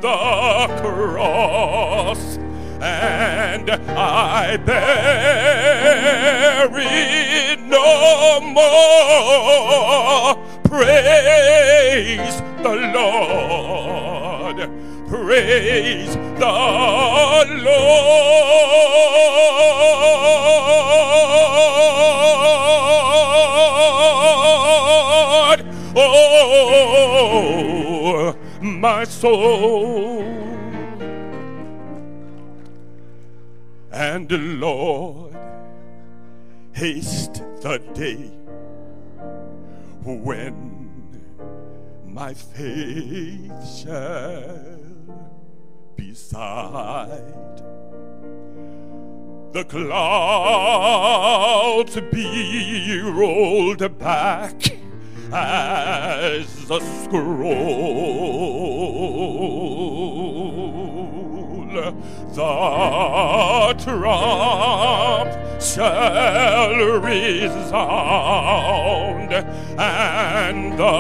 the 0.02 0.68
cross, 0.82 2.38
and 2.82 3.70
I 3.72 4.58
bear 4.58 6.70
it 6.74 7.60
no 7.62 8.40
more. 8.42 10.36
Praise 10.64 12.42
the 12.64 12.76
Lord. 12.94 14.58
Praise 15.08 16.16
the 16.16 17.50
Lord. 17.64 17.80
Oh, 25.96 27.20
my 28.62 29.04
soul. 29.06 30.49
And 34.00 34.32
Lord, 34.62 35.36
haste 36.72 37.44
the 37.60 37.80
day 37.94 38.32
when 40.06 40.56
my 42.06 42.34
faith 42.34 43.68
shall 43.68 44.80
be 45.98 46.12
beside 46.12 47.58
the 49.52 49.66
clouds 49.66 50.00
be 52.10 53.02
rolled 53.04 53.98
back 54.00 54.62
as 55.34 56.70
a 56.72 56.80
scroll. 57.04 58.00
The 62.34 63.76
trump 63.84 65.32
shall 65.62 66.76
resound, 67.02 67.74
and 69.78 70.78
the 70.78 70.98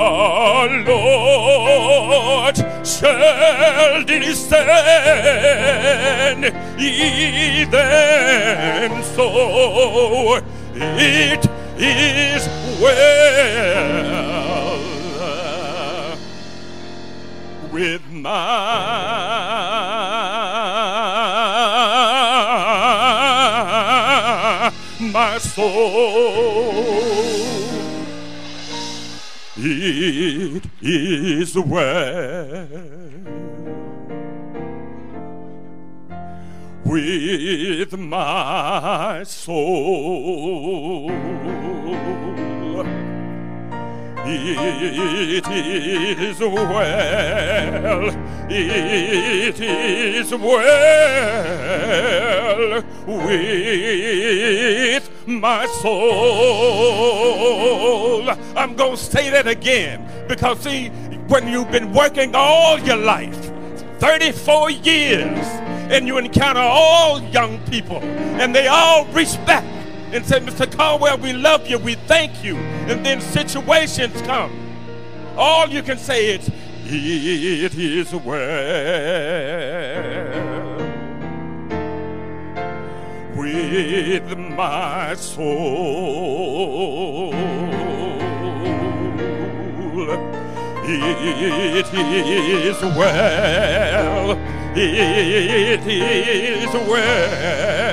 Lord 0.87 2.57
shall 2.85 4.03
descend. 4.03 4.69
Even 6.79 7.83
so, 9.03 10.41
it 10.75 11.45
is 11.77 12.47
well 12.81 14.39
with 17.71 18.03
my, 18.11 18.29
soul. 25.39 26.99
It 29.61 30.63
is 30.81 31.55
well 31.57 32.67
with 36.85 37.97
my 37.97 39.23
soul. 39.23 41.09
It 44.31 45.47
is 46.19 46.39
well, 46.39 48.09
it 48.49 49.59
is 49.59 50.31
well 50.31 50.69
with 53.07 55.09
my 55.27 55.65
soul. 55.81 55.99
I'm 58.55 58.75
going 58.75 58.97
to 58.97 58.97
say 58.97 59.31
that 59.31 59.47
again 59.47 60.07
because, 60.27 60.59
see, 60.59 60.89
when 61.27 61.47
you've 61.47 61.71
been 61.71 61.91
working 61.93 62.35
all 62.35 62.77
your 62.79 62.97
life, 62.97 63.51
34 63.99 64.69
years, 64.71 65.45
and 65.91 66.05
you 66.05 66.19
encounter 66.19 66.59
all 66.59 67.19
young 67.29 67.57
people, 67.65 67.97
and 67.97 68.53
they 68.53 68.67
all 68.67 69.05
back 69.45 69.63
and 70.11 70.25
say, 70.25 70.39
Mr. 70.39 70.71
Caldwell, 70.71 71.17
we 71.19 71.33
love 71.33 71.67
you, 71.67 71.77
we 71.77 71.95
thank 71.95 72.43
you. 72.43 72.55
And 72.57 73.05
then 73.05 73.21
situations 73.21 74.21
come. 74.23 74.51
All 75.37 75.69
you 75.69 75.83
can 75.83 75.97
say 75.97 76.35
is, 76.35 76.49
It 76.85 77.75
is 77.75 78.13
well 78.13 78.39
with 83.35 84.37
my 84.37 85.13
soul. 85.15 85.69
It 90.91 91.93
is 91.93 92.81
well, 92.81 94.37
it 94.75 95.87
is 95.87 96.73
well 96.73 97.88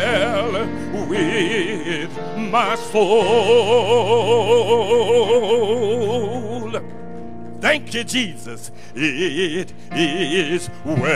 with 1.27 2.15
my 2.37 2.75
soul. 2.77 3.17
Thank 7.61 7.95
you, 7.95 8.05
Jesus. 8.05 8.71
It 8.95 9.73
is 9.93 10.71
well 10.85 11.07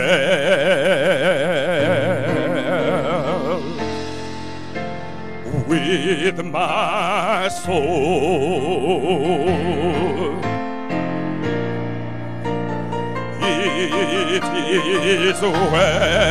with 5.68 6.44
my 6.44 7.48
soul. 7.48 8.80
It 13.42 14.44
is 14.44 15.40
well. 15.42 16.30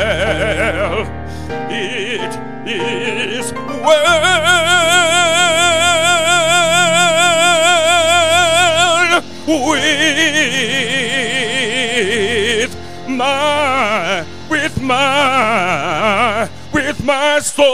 It 1.72 2.49
is 2.72 3.52
well 3.54 4.60
with 12.10 12.76
my, 13.08 14.26
with 14.50 14.82
my, 14.82 16.50
with 16.74 17.04
my 17.04 17.40
soul. 17.40 17.66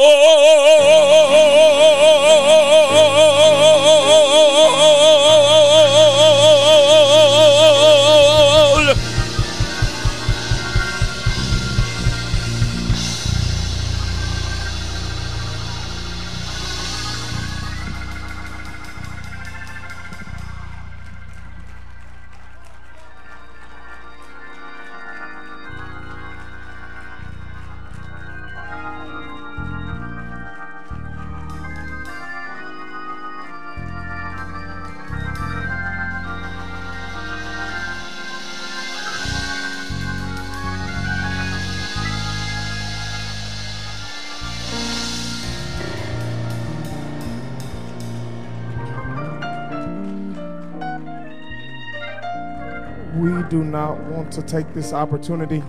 Do 53.55 53.63
not 53.63 53.97
want 54.07 54.29
to 54.33 54.41
take 54.41 54.73
this 54.73 54.91
opportunity 54.91 55.63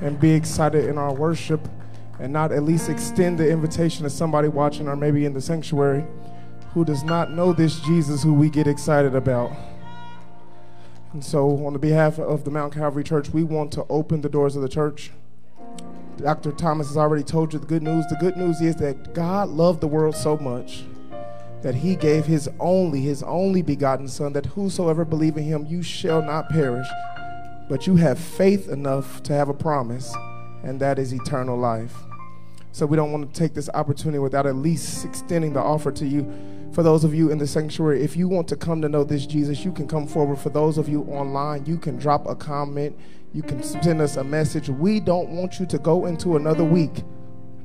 and 0.00 0.18
be 0.18 0.32
excited 0.32 0.86
in 0.86 0.98
our 0.98 1.14
worship 1.14 1.60
and 2.18 2.32
not 2.32 2.50
at 2.50 2.64
least 2.64 2.88
extend 2.88 3.38
the 3.38 3.48
invitation 3.48 4.02
to 4.02 4.10
somebody 4.10 4.48
watching 4.48 4.88
or 4.88 4.96
maybe 4.96 5.24
in 5.24 5.32
the 5.32 5.40
sanctuary 5.40 6.04
who 6.72 6.84
does 6.84 7.04
not 7.04 7.30
know 7.30 7.52
this 7.52 7.78
Jesus 7.80 8.24
who 8.24 8.34
we 8.34 8.50
get 8.50 8.66
excited 8.66 9.14
about. 9.14 9.52
And 11.12 11.24
so, 11.24 11.64
on 11.64 11.72
the 11.72 11.78
behalf 11.78 12.18
of 12.18 12.42
the 12.42 12.50
Mount 12.50 12.74
Calvary 12.74 13.04
Church, 13.04 13.30
we 13.30 13.44
want 13.44 13.70
to 13.74 13.86
open 13.88 14.20
the 14.20 14.28
doors 14.28 14.56
of 14.56 14.62
the 14.62 14.68
church. 14.68 15.12
Dr. 16.16 16.50
Thomas 16.50 16.88
has 16.88 16.96
already 16.96 17.22
told 17.22 17.52
you 17.52 17.60
the 17.60 17.66
good 17.66 17.84
news. 17.84 18.04
The 18.08 18.16
good 18.16 18.36
news 18.36 18.60
is 18.60 18.74
that 18.76 19.14
God 19.14 19.50
loved 19.50 19.80
the 19.80 19.86
world 19.86 20.16
so 20.16 20.36
much 20.36 20.82
that 21.64 21.74
he 21.74 21.96
gave 21.96 22.26
his 22.26 22.46
only, 22.60 23.00
his 23.00 23.22
only 23.22 23.62
begotten 23.62 24.06
Son, 24.06 24.34
that 24.34 24.44
whosoever 24.44 25.02
believe 25.02 25.38
in 25.38 25.44
him, 25.44 25.64
you 25.64 25.82
shall 25.82 26.20
not 26.20 26.50
perish, 26.50 26.86
but 27.70 27.86
you 27.86 27.96
have 27.96 28.18
faith 28.18 28.68
enough 28.68 29.22
to 29.22 29.32
have 29.32 29.48
a 29.48 29.54
promise, 29.54 30.14
and 30.62 30.78
that 30.78 30.98
is 30.98 31.14
eternal 31.14 31.56
life. 31.56 31.96
So 32.72 32.84
we 32.84 32.98
don't 32.98 33.12
want 33.12 33.32
to 33.32 33.40
take 33.40 33.54
this 33.54 33.70
opportunity 33.72 34.18
without 34.18 34.46
at 34.46 34.56
least 34.56 35.06
extending 35.06 35.54
the 35.54 35.60
offer 35.60 35.90
to 35.92 36.06
you. 36.06 36.30
For 36.74 36.82
those 36.82 37.02
of 37.02 37.14
you 37.14 37.30
in 37.30 37.38
the 37.38 37.46
sanctuary, 37.46 38.02
if 38.02 38.14
you 38.14 38.28
want 38.28 38.46
to 38.48 38.56
come 38.56 38.82
to 38.82 38.88
know 38.90 39.02
this 39.02 39.24
Jesus, 39.24 39.64
you 39.64 39.72
can 39.72 39.88
come 39.88 40.06
forward. 40.06 40.38
For 40.38 40.50
those 40.50 40.76
of 40.76 40.86
you 40.86 41.04
online, 41.04 41.64
you 41.64 41.78
can 41.78 41.96
drop 41.96 42.28
a 42.28 42.34
comment, 42.34 42.94
you 43.32 43.40
can 43.40 43.62
send 43.62 44.02
us 44.02 44.16
a 44.16 44.24
message. 44.24 44.68
We 44.68 45.00
don't 45.00 45.30
want 45.30 45.58
you 45.58 45.64
to 45.64 45.78
go 45.78 46.04
into 46.04 46.36
another 46.36 46.64
week 46.64 47.04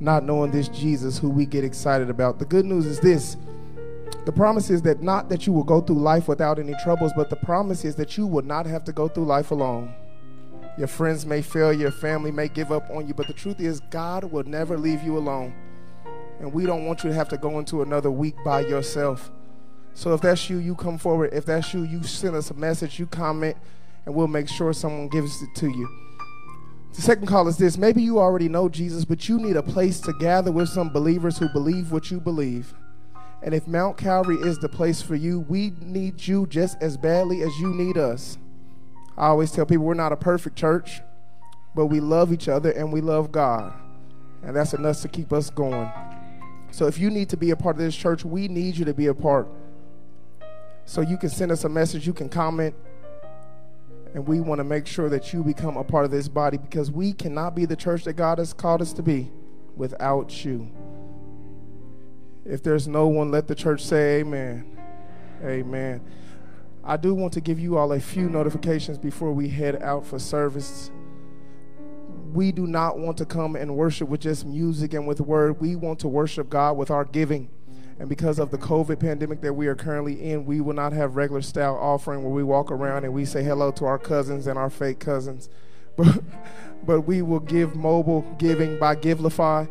not 0.02 0.24
knowing 0.24 0.50
this 0.50 0.68
Jesus 0.68 1.18
who 1.18 1.28
we 1.28 1.44
get 1.44 1.64
excited 1.64 2.08
about. 2.08 2.38
The 2.38 2.46
good 2.46 2.64
news 2.64 2.86
is 2.86 2.98
this 2.98 3.36
the 4.24 4.32
promise 4.32 4.70
is 4.70 4.82
that 4.82 5.02
not 5.02 5.28
that 5.28 5.46
you 5.46 5.52
will 5.52 5.64
go 5.64 5.80
through 5.80 5.96
life 5.96 6.28
without 6.28 6.58
any 6.58 6.74
troubles, 6.82 7.12
but 7.16 7.30
the 7.30 7.36
promise 7.36 7.84
is 7.84 7.94
that 7.96 8.16
you 8.16 8.26
will 8.26 8.42
not 8.42 8.66
have 8.66 8.84
to 8.84 8.92
go 8.92 9.08
through 9.08 9.24
life 9.24 9.50
alone. 9.50 9.94
Your 10.78 10.88
friends 10.88 11.26
may 11.26 11.42
fail, 11.42 11.72
your 11.72 11.90
family 11.90 12.30
may 12.30 12.48
give 12.48 12.72
up 12.72 12.88
on 12.90 13.06
you, 13.06 13.14
but 13.14 13.26
the 13.26 13.32
truth 13.32 13.60
is, 13.60 13.80
God 13.90 14.24
will 14.24 14.44
never 14.44 14.78
leave 14.78 15.02
you 15.02 15.18
alone. 15.18 15.54
And 16.38 16.52
we 16.52 16.64
don't 16.64 16.86
want 16.86 17.04
you 17.04 17.10
to 17.10 17.14
have 17.14 17.28
to 17.30 17.36
go 17.36 17.58
into 17.58 17.82
another 17.82 18.10
week 18.10 18.36
by 18.44 18.60
yourself. 18.60 19.30
So 19.94 20.14
if 20.14 20.20
that's 20.20 20.48
you, 20.48 20.58
you 20.58 20.74
come 20.74 20.96
forward. 20.96 21.30
If 21.32 21.44
that's 21.46 21.74
you, 21.74 21.82
you 21.82 22.02
send 22.02 22.36
us 22.36 22.50
a 22.50 22.54
message, 22.54 22.98
you 22.98 23.06
comment, 23.06 23.56
and 24.06 24.14
we'll 24.14 24.28
make 24.28 24.48
sure 24.48 24.72
someone 24.72 25.08
gives 25.08 25.42
it 25.42 25.54
to 25.56 25.68
you. 25.68 25.88
The 26.94 27.02
second 27.02 27.26
call 27.26 27.46
is 27.48 27.56
this 27.56 27.76
maybe 27.76 28.02
you 28.02 28.18
already 28.18 28.48
know 28.48 28.68
Jesus, 28.68 29.04
but 29.04 29.28
you 29.28 29.38
need 29.38 29.56
a 29.56 29.62
place 29.62 30.00
to 30.00 30.12
gather 30.14 30.50
with 30.50 30.68
some 30.68 30.90
believers 30.90 31.38
who 31.38 31.48
believe 31.48 31.92
what 31.92 32.10
you 32.10 32.20
believe. 32.20 32.74
And 33.42 33.54
if 33.54 33.66
Mount 33.66 33.96
Calvary 33.96 34.36
is 34.36 34.58
the 34.58 34.68
place 34.68 35.00
for 35.00 35.14
you, 35.14 35.40
we 35.40 35.72
need 35.80 36.26
you 36.26 36.46
just 36.46 36.80
as 36.82 36.96
badly 36.96 37.42
as 37.42 37.58
you 37.58 37.74
need 37.74 37.96
us. 37.96 38.36
I 39.16 39.28
always 39.28 39.50
tell 39.50 39.66
people 39.66 39.84
we're 39.84 39.94
not 39.94 40.12
a 40.12 40.16
perfect 40.16 40.56
church, 40.56 41.00
but 41.74 41.86
we 41.86 42.00
love 42.00 42.32
each 42.32 42.48
other 42.48 42.70
and 42.70 42.92
we 42.92 43.00
love 43.00 43.32
God. 43.32 43.72
And 44.42 44.54
that's 44.54 44.74
enough 44.74 45.00
to 45.02 45.08
keep 45.08 45.32
us 45.32 45.50
going. 45.50 45.90
So 46.70 46.86
if 46.86 46.98
you 46.98 47.10
need 47.10 47.28
to 47.30 47.36
be 47.36 47.50
a 47.50 47.56
part 47.56 47.76
of 47.76 47.82
this 47.82 47.96
church, 47.96 48.24
we 48.24 48.48
need 48.48 48.76
you 48.76 48.84
to 48.84 48.94
be 48.94 49.06
a 49.06 49.14
part. 49.14 49.48
So 50.84 51.00
you 51.00 51.16
can 51.16 51.28
send 51.28 51.52
us 51.52 51.64
a 51.64 51.68
message, 51.68 52.06
you 52.06 52.12
can 52.12 52.28
comment, 52.28 52.74
and 54.14 54.26
we 54.26 54.40
want 54.40 54.58
to 54.58 54.64
make 54.64 54.86
sure 54.86 55.08
that 55.08 55.32
you 55.32 55.44
become 55.44 55.76
a 55.76 55.84
part 55.84 56.04
of 56.04 56.10
this 56.10 56.28
body 56.28 56.56
because 56.56 56.90
we 56.90 57.12
cannot 57.12 57.54
be 57.54 57.64
the 57.64 57.76
church 57.76 58.04
that 58.04 58.14
God 58.14 58.38
has 58.38 58.52
called 58.52 58.82
us 58.82 58.92
to 58.94 59.02
be 59.02 59.30
without 59.76 60.44
you. 60.44 60.70
If 62.44 62.62
there's 62.62 62.88
no 62.88 63.06
one, 63.06 63.30
let 63.30 63.48
the 63.48 63.54
church 63.54 63.84
say 63.84 64.20
amen. 64.20 64.78
Amen. 65.42 66.00
I 66.82 66.96
do 66.96 67.14
want 67.14 67.32
to 67.34 67.40
give 67.40 67.58
you 67.58 67.76
all 67.76 67.92
a 67.92 68.00
few 68.00 68.28
notifications 68.28 68.98
before 68.98 69.32
we 69.32 69.48
head 69.48 69.82
out 69.82 70.06
for 70.06 70.18
service. 70.18 70.90
We 72.32 72.52
do 72.52 72.66
not 72.66 72.98
want 72.98 73.18
to 73.18 73.26
come 73.26 73.56
and 73.56 73.76
worship 73.76 74.08
with 74.08 74.20
just 74.20 74.46
music 74.46 74.94
and 74.94 75.06
with 75.06 75.20
word. 75.20 75.60
We 75.60 75.76
want 75.76 75.98
to 76.00 76.08
worship 76.08 76.48
God 76.48 76.76
with 76.76 76.90
our 76.90 77.04
giving. 77.04 77.50
And 77.98 78.08
because 78.08 78.38
of 78.38 78.50
the 78.50 78.56
COVID 78.56 78.98
pandemic 78.98 79.42
that 79.42 79.52
we 79.52 79.66
are 79.66 79.74
currently 79.74 80.30
in, 80.30 80.46
we 80.46 80.62
will 80.62 80.72
not 80.72 80.94
have 80.94 81.16
regular 81.16 81.42
style 81.42 81.76
offering 81.76 82.22
where 82.22 82.32
we 82.32 82.42
walk 82.42 82.70
around 82.70 83.04
and 83.04 83.12
we 83.12 83.26
say 83.26 83.42
hello 83.44 83.70
to 83.72 83.84
our 83.84 83.98
cousins 83.98 84.46
and 84.46 84.58
our 84.58 84.70
fake 84.70 84.98
cousins. 84.98 85.48
But, 85.96 86.22
but 86.86 87.00
we 87.02 87.20
will 87.20 87.40
give 87.40 87.74
mobile 87.74 88.22
giving 88.38 88.78
by 88.78 88.96
Givelify. 88.96 89.68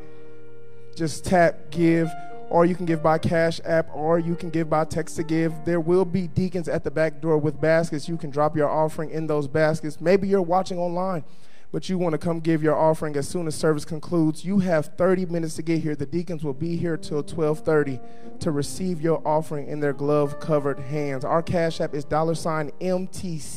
Just 0.96 1.26
tap 1.26 1.72
give 1.72 2.12
or 2.50 2.66
you 2.66 2.76
can 2.76 2.86
give 2.86 3.02
by 3.04 3.18
Cash 3.20 3.62
App, 3.64 3.90
or 3.94 4.20
you 4.20 4.36
can 4.36 4.50
give 4.50 4.70
by 4.70 4.84
text 4.86 5.16
to 5.18 5.24
give. 5.24 5.54
There 5.66 5.80
will 5.80 6.06
be 6.06 6.28
deacons 6.28 6.68
at 6.68 6.84
the 6.84 6.92
back 6.92 7.22
door 7.22 7.38
with 7.38 7.62
baskets. 7.62 8.10
You 8.10 8.18
can 8.18 8.32
drop 8.32 8.58
your 8.58 8.70
offering 8.70 9.12
in 9.12 9.28
those 9.28 9.48
baskets. 9.48 10.02
Maybe 10.02 10.28
you're 10.28 10.42
watching 10.42 10.80
online, 10.80 11.24
but 11.72 11.88
you 11.90 12.00
want 12.00 12.14
to 12.14 12.18
come 12.18 12.40
give 12.40 12.64
your 12.64 12.76
offering 12.76 13.16
as 13.16 13.28
soon 13.28 13.46
as 13.46 13.54
service 13.54 13.86
concludes. 13.86 14.44
You 14.44 14.58
have 14.60 14.88
30 14.98 15.28
minutes 15.28 15.56
to 15.56 15.62
get 15.62 15.82
here. 15.82 15.96
The 15.96 16.08
deacons 16.08 16.44
will 16.44 16.54
be 16.54 16.76
here 16.76 16.98
till 16.98 17.22
12:30 17.24 18.00
to 18.40 18.52
receive 18.52 19.00
your 19.00 19.22
offering 19.28 19.68
in 19.68 19.80
their 19.80 19.94
glove-covered 19.94 20.80
hands. 20.80 21.24
Our 21.24 21.44
Cash 21.44 21.80
App 21.82 21.94
is 21.94 22.04
dollar 22.04 22.34
sign 22.34 22.72
MTCALMBC. 22.82 23.54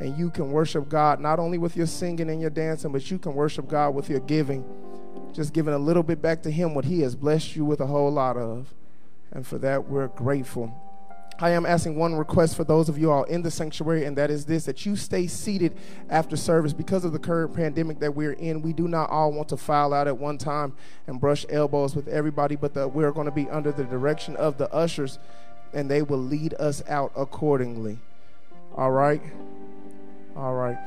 And 0.00 0.16
you 0.16 0.30
can 0.30 0.50
worship 0.52 0.88
God 0.88 1.20
not 1.20 1.38
only 1.40 1.58
with 1.58 1.76
your 1.76 1.86
singing 1.86 2.30
and 2.30 2.40
your 2.40 2.50
dancing, 2.50 2.92
but 2.92 3.10
you 3.10 3.18
can 3.18 3.34
worship 3.34 3.66
God 3.68 3.96
with 3.96 4.08
your 4.08 4.20
giving 4.20 4.64
just 5.32 5.52
giving 5.52 5.74
a 5.74 5.78
little 5.78 6.02
bit 6.02 6.20
back 6.20 6.42
to 6.42 6.50
Him 6.50 6.74
what 6.74 6.84
He 6.84 7.00
has 7.00 7.14
blessed 7.14 7.56
you 7.56 7.64
with 7.64 7.80
a 7.80 7.86
whole 7.86 8.10
lot 8.10 8.36
of. 8.36 8.74
And 9.32 9.46
for 9.46 9.58
that, 9.58 9.88
we're 9.88 10.08
grateful. 10.08 10.74
I 11.40 11.50
am 11.50 11.66
asking 11.66 11.94
one 11.94 12.16
request 12.16 12.56
for 12.56 12.64
those 12.64 12.88
of 12.88 12.98
you 12.98 13.12
all 13.12 13.22
in 13.24 13.42
the 13.42 13.50
sanctuary, 13.50 14.04
and 14.04 14.18
that 14.18 14.28
is 14.28 14.44
this 14.44 14.64
that 14.64 14.84
you 14.84 14.96
stay 14.96 15.28
seated 15.28 15.76
after 16.10 16.36
service. 16.36 16.72
Because 16.72 17.04
of 17.04 17.12
the 17.12 17.18
current 17.18 17.54
pandemic 17.54 18.00
that 18.00 18.12
we're 18.12 18.32
in, 18.32 18.60
we 18.60 18.72
do 18.72 18.88
not 18.88 19.08
all 19.10 19.32
want 19.32 19.48
to 19.50 19.56
file 19.56 19.94
out 19.94 20.08
at 20.08 20.18
one 20.18 20.36
time 20.36 20.74
and 21.06 21.20
brush 21.20 21.46
elbows 21.48 21.94
with 21.94 22.08
everybody, 22.08 22.56
but 22.56 22.74
the, 22.74 22.88
we're 22.88 23.12
going 23.12 23.26
to 23.26 23.32
be 23.32 23.48
under 23.50 23.70
the 23.70 23.84
direction 23.84 24.34
of 24.34 24.58
the 24.58 24.72
ushers, 24.74 25.20
and 25.72 25.88
they 25.88 26.02
will 26.02 26.18
lead 26.18 26.54
us 26.54 26.82
out 26.88 27.12
accordingly. 27.14 27.98
All 28.74 28.90
right? 28.90 29.22
All 30.34 30.54
right 30.54 30.78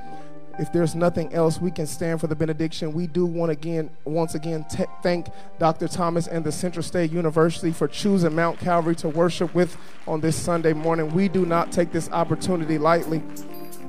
if 0.61 0.71
there's 0.71 0.93
nothing 0.93 1.33
else, 1.33 1.59
we 1.59 1.71
can 1.71 1.87
stand 1.87 2.21
for 2.21 2.27
the 2.27 2.35
benediction. 2.35 2.93
We 2.93 3.07
do 3.07 3.25
want 3.25 3.51
again, 3.51 3.89
once 4.05 4.35
again, 4.35 4.63
t- 4.69 4.85
thank 5.01 5.25
Dr. 5.57 5.87
Thomas 5.87 6.27
and 6.27 6.45
the 6.45 6.51
Central 6.51 6.83
State 6.83 7.11
University 7.11 7.71
for 7.71 7.87
choosing 7.87 8.35
Mount 8.35 8.59
Calvary 8.59 8.95
to 8.97 9.09
worship 9.09 9.55
with 9.55 9.75
on 10.07 10.21
this 10.21 10.35
Sunday 10.35 10.73
morning. 10.73 11.15
We 11.15 11.29
do 11.29 11.47
not 11.47 11.71
take 11.71 11.91
this 11.91 12.11
opportunity 12.11 12.77
lightly. 12.77 13.23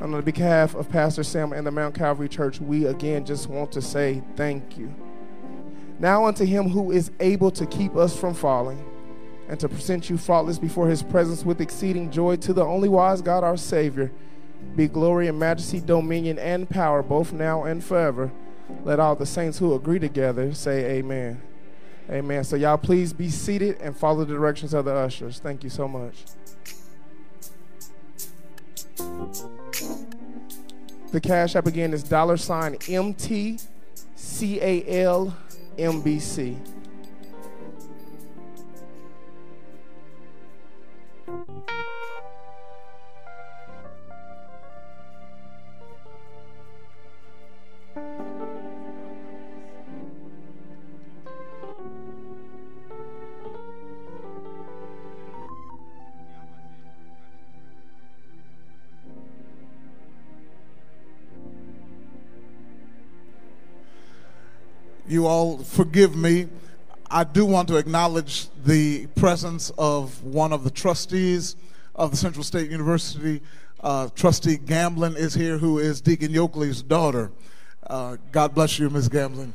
On 0.01 0.12
the 0.12 0.23
behalf 0.23 0.74
of 0.74 0.89
Pastor 0.89 1.23
Sam 1.23 1.53
and 1.53 1.66
the 1.66 1.70
Mount 1.70 1.94
Calvary 1.94 2.28
Church, 2.28 2.59
we 2.59 2.86
again 2.86 3.27
just 3.27 3.51
want 3.51 3.70
to 3.73 3.82
say 3.82 4.23
thank 4.35 4.78
you. 4.78 4.93
Now 5.99 6.24
unto 6.24 6.47
him 6.47 6.70
who 6.70 6.90
is 6.90 7.11
able 7.20 7.51
to 7.51 7.66
keep 7.66 7.94
us 7.97 8.19
from 8.19 8.32
falling 8.32 8.82
and 9.47 9.61
to 9.61 9.69
present 9.69 10.09
you 10.09 10.16
faultless 10.16 10.59
before 10.59 10.89
his 10.89 11.03
presence 11.03 11.44
with 11.44 11.61
exceeding 11.61 12.11
joy 12.11 12.36
to 12.36 12.55
the 12.55 12.65
only 12.65 12.89
wise 12.89 13.20
God 13.20 13.44
our 13.44 13.59
Savior 13.59 14.11
be 14.77 14.89
glory 14.89 15.29
and 15.29 15.39
majesty, 15.39 15.81
dominion 15.81 16.39
and 16.39 16.69
power, 16.69 17.03
both 17.03 17.33
now 17.33 17.65
and 17.65 17.83
forever. 17.85 18.33
Let 18.85 19.01
all 19.01 19.15
the 19.15 19.27
saints 19.27 19.59
who 19.59 19.75
agree 19.75 19.99
together 19.99 20.55
say 20.55 20.99
amen. 20.99 21.43
Amen. 22.11 22.45
So, 22.45 22.57
y'all, 22.57 22.79
please 22.79 23.13
be 23.13 23.29
seated 23.29 23.79
and 23.81 23.97
follow 23.97 24.25
the 24.25 24.35
directions 24.35 24.75
of 24.75 24.85
the 24.85 24.95
ushers. 24.95 25.39
Thank 25.39 25.63
you 25.63 25.71
so 25.71 25.87
much. 25.87 26.25
The 31.13 31.21
cash 31.21 31.55
app 31.57 31.67
again 31.67 31.93
is 31.93 32.03
dollar 32.03 32.37
sign 32.37 32.77
MTCALMBC. 32.77 33.63
You 65.13 65.27
all 65.27 65.59
forgive 65.59 66.17
me. 66.17 66.49
I 67.11 67.25
do 67.25 67.45
want 67.45 67.69
to 67.69 67.77
acknowledge 67.77 68.49
the 68.65 69.09
presence 69.09 69.71
of 69.77 70.25
one 70.25 70.55
of 70.55 70.65
the 70.65 70.71
trustees 70.71 71.55
of 71.95 72.13
the 72.13 72.17
Central 72.17 72.43
State 72.43 72.71
University. 72.71 73.43
Uh, 73.83 74.09
Trustee 74.15 74.57
Gamblin 74.57 75.15
is 75.19 75.35
here, 75.35 75.59
who 75.59 75.79
is 75.79 76.01
Deacon 76.01 76.33
Yoakley's 76.33 76.83
daughter. 76.83 77.31
Uh, 77.87 78.17
God 78.31 78.55
bless 78.55 78.79
you, 78.79 78.89
Ms. 78.89 79.11
Gamblin. 79.11 79.53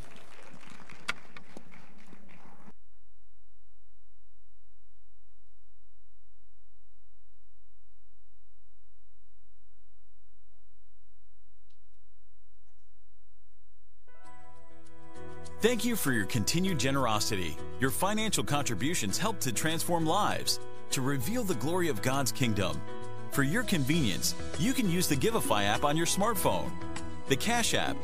Thank 15.60 15.84
you 15.84 15.96
for 15.96 16.12
your 16.12 16.28
continued 16.28 16.78
generosity. 16.78 17.58
Your 17.80 17.90
financial 17.90 18.44
contributions 18.44 19.18
help 19.18 19.40
to 19.40 19.52
transform 19.52 20.06
lives, 20.06 20.60
to 20.92 21.02
reveal 21.02 21.44
the 21.44 21.56
glory 21.56 21.88
of 21.90 22.04
God's 22.04 22.32
kingdom. 22.32 22.80
For 23.32 23.42
your 23.42 23.64
convenience, 23.64 24.36
you 24.60 24.72
can 24.72 24.88
use 24.88 25.08
the 25.08 25.16
Givelify 25.16 25.64
app 25.64 25.84
on 25.84 25.98
your 25.98 26.06
smartphone, 26.06 26.70
the 27.28 27.36
Cash 27.36 27.74
app, 27.74 27.98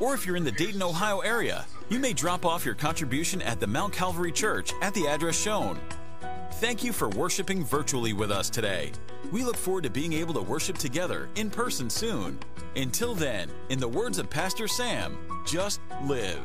or 0.00 0.14
if 0.14 0.26
you're 0.26 0.34
in 0.34 0.42
the 0.42 0.50
Dayton, 0.50 0.82
Ohio 0.82 1.20
area, 1.20 1.64
you 1.88 2.00
may 2.00 2.12
drop 2.12 2.44
off 2.44 2.64
your 2.64 2.74
contribution 2.74 3.40
at 3.42 3.60
the 3.60 3.68
Mount 3.68 3.92
Calvary 3.92 4.32
Church 4.32 4.72
at 4.82 4.92
the 4.94 5.06
address 5.06 5.40
shown. 5.40 5.78
Thank 6.56 6.84
you 6.84 6.92
for 6.92 7.08
worshiping 7.08 7.64
virtually 7.64 8.12
with 8.12 8.30
us 8.30 8.50
today. 8.50 8.92
We 9.32 9.42
look 9.42 9.56
forward 9.56 9.84
to 9.84 9.90
being 9.90 10.12
able 10.12 10.34
to 10.34 10.42
worship 10.42 10.76
together 10.76 11.28
in 11.34 11.50
person 11.50 11.88
soon. 11.88 12.38
Until 12.76 13.14
then, 13.14 13.50
in 13.70 13.80
the 13.80 13.88
words 13.88 14.18
of 14.18 14.28
Pastor 14.30 14.68
Sam, 14.68 15.16
just 15.46 15.80
live. 16.04 16.38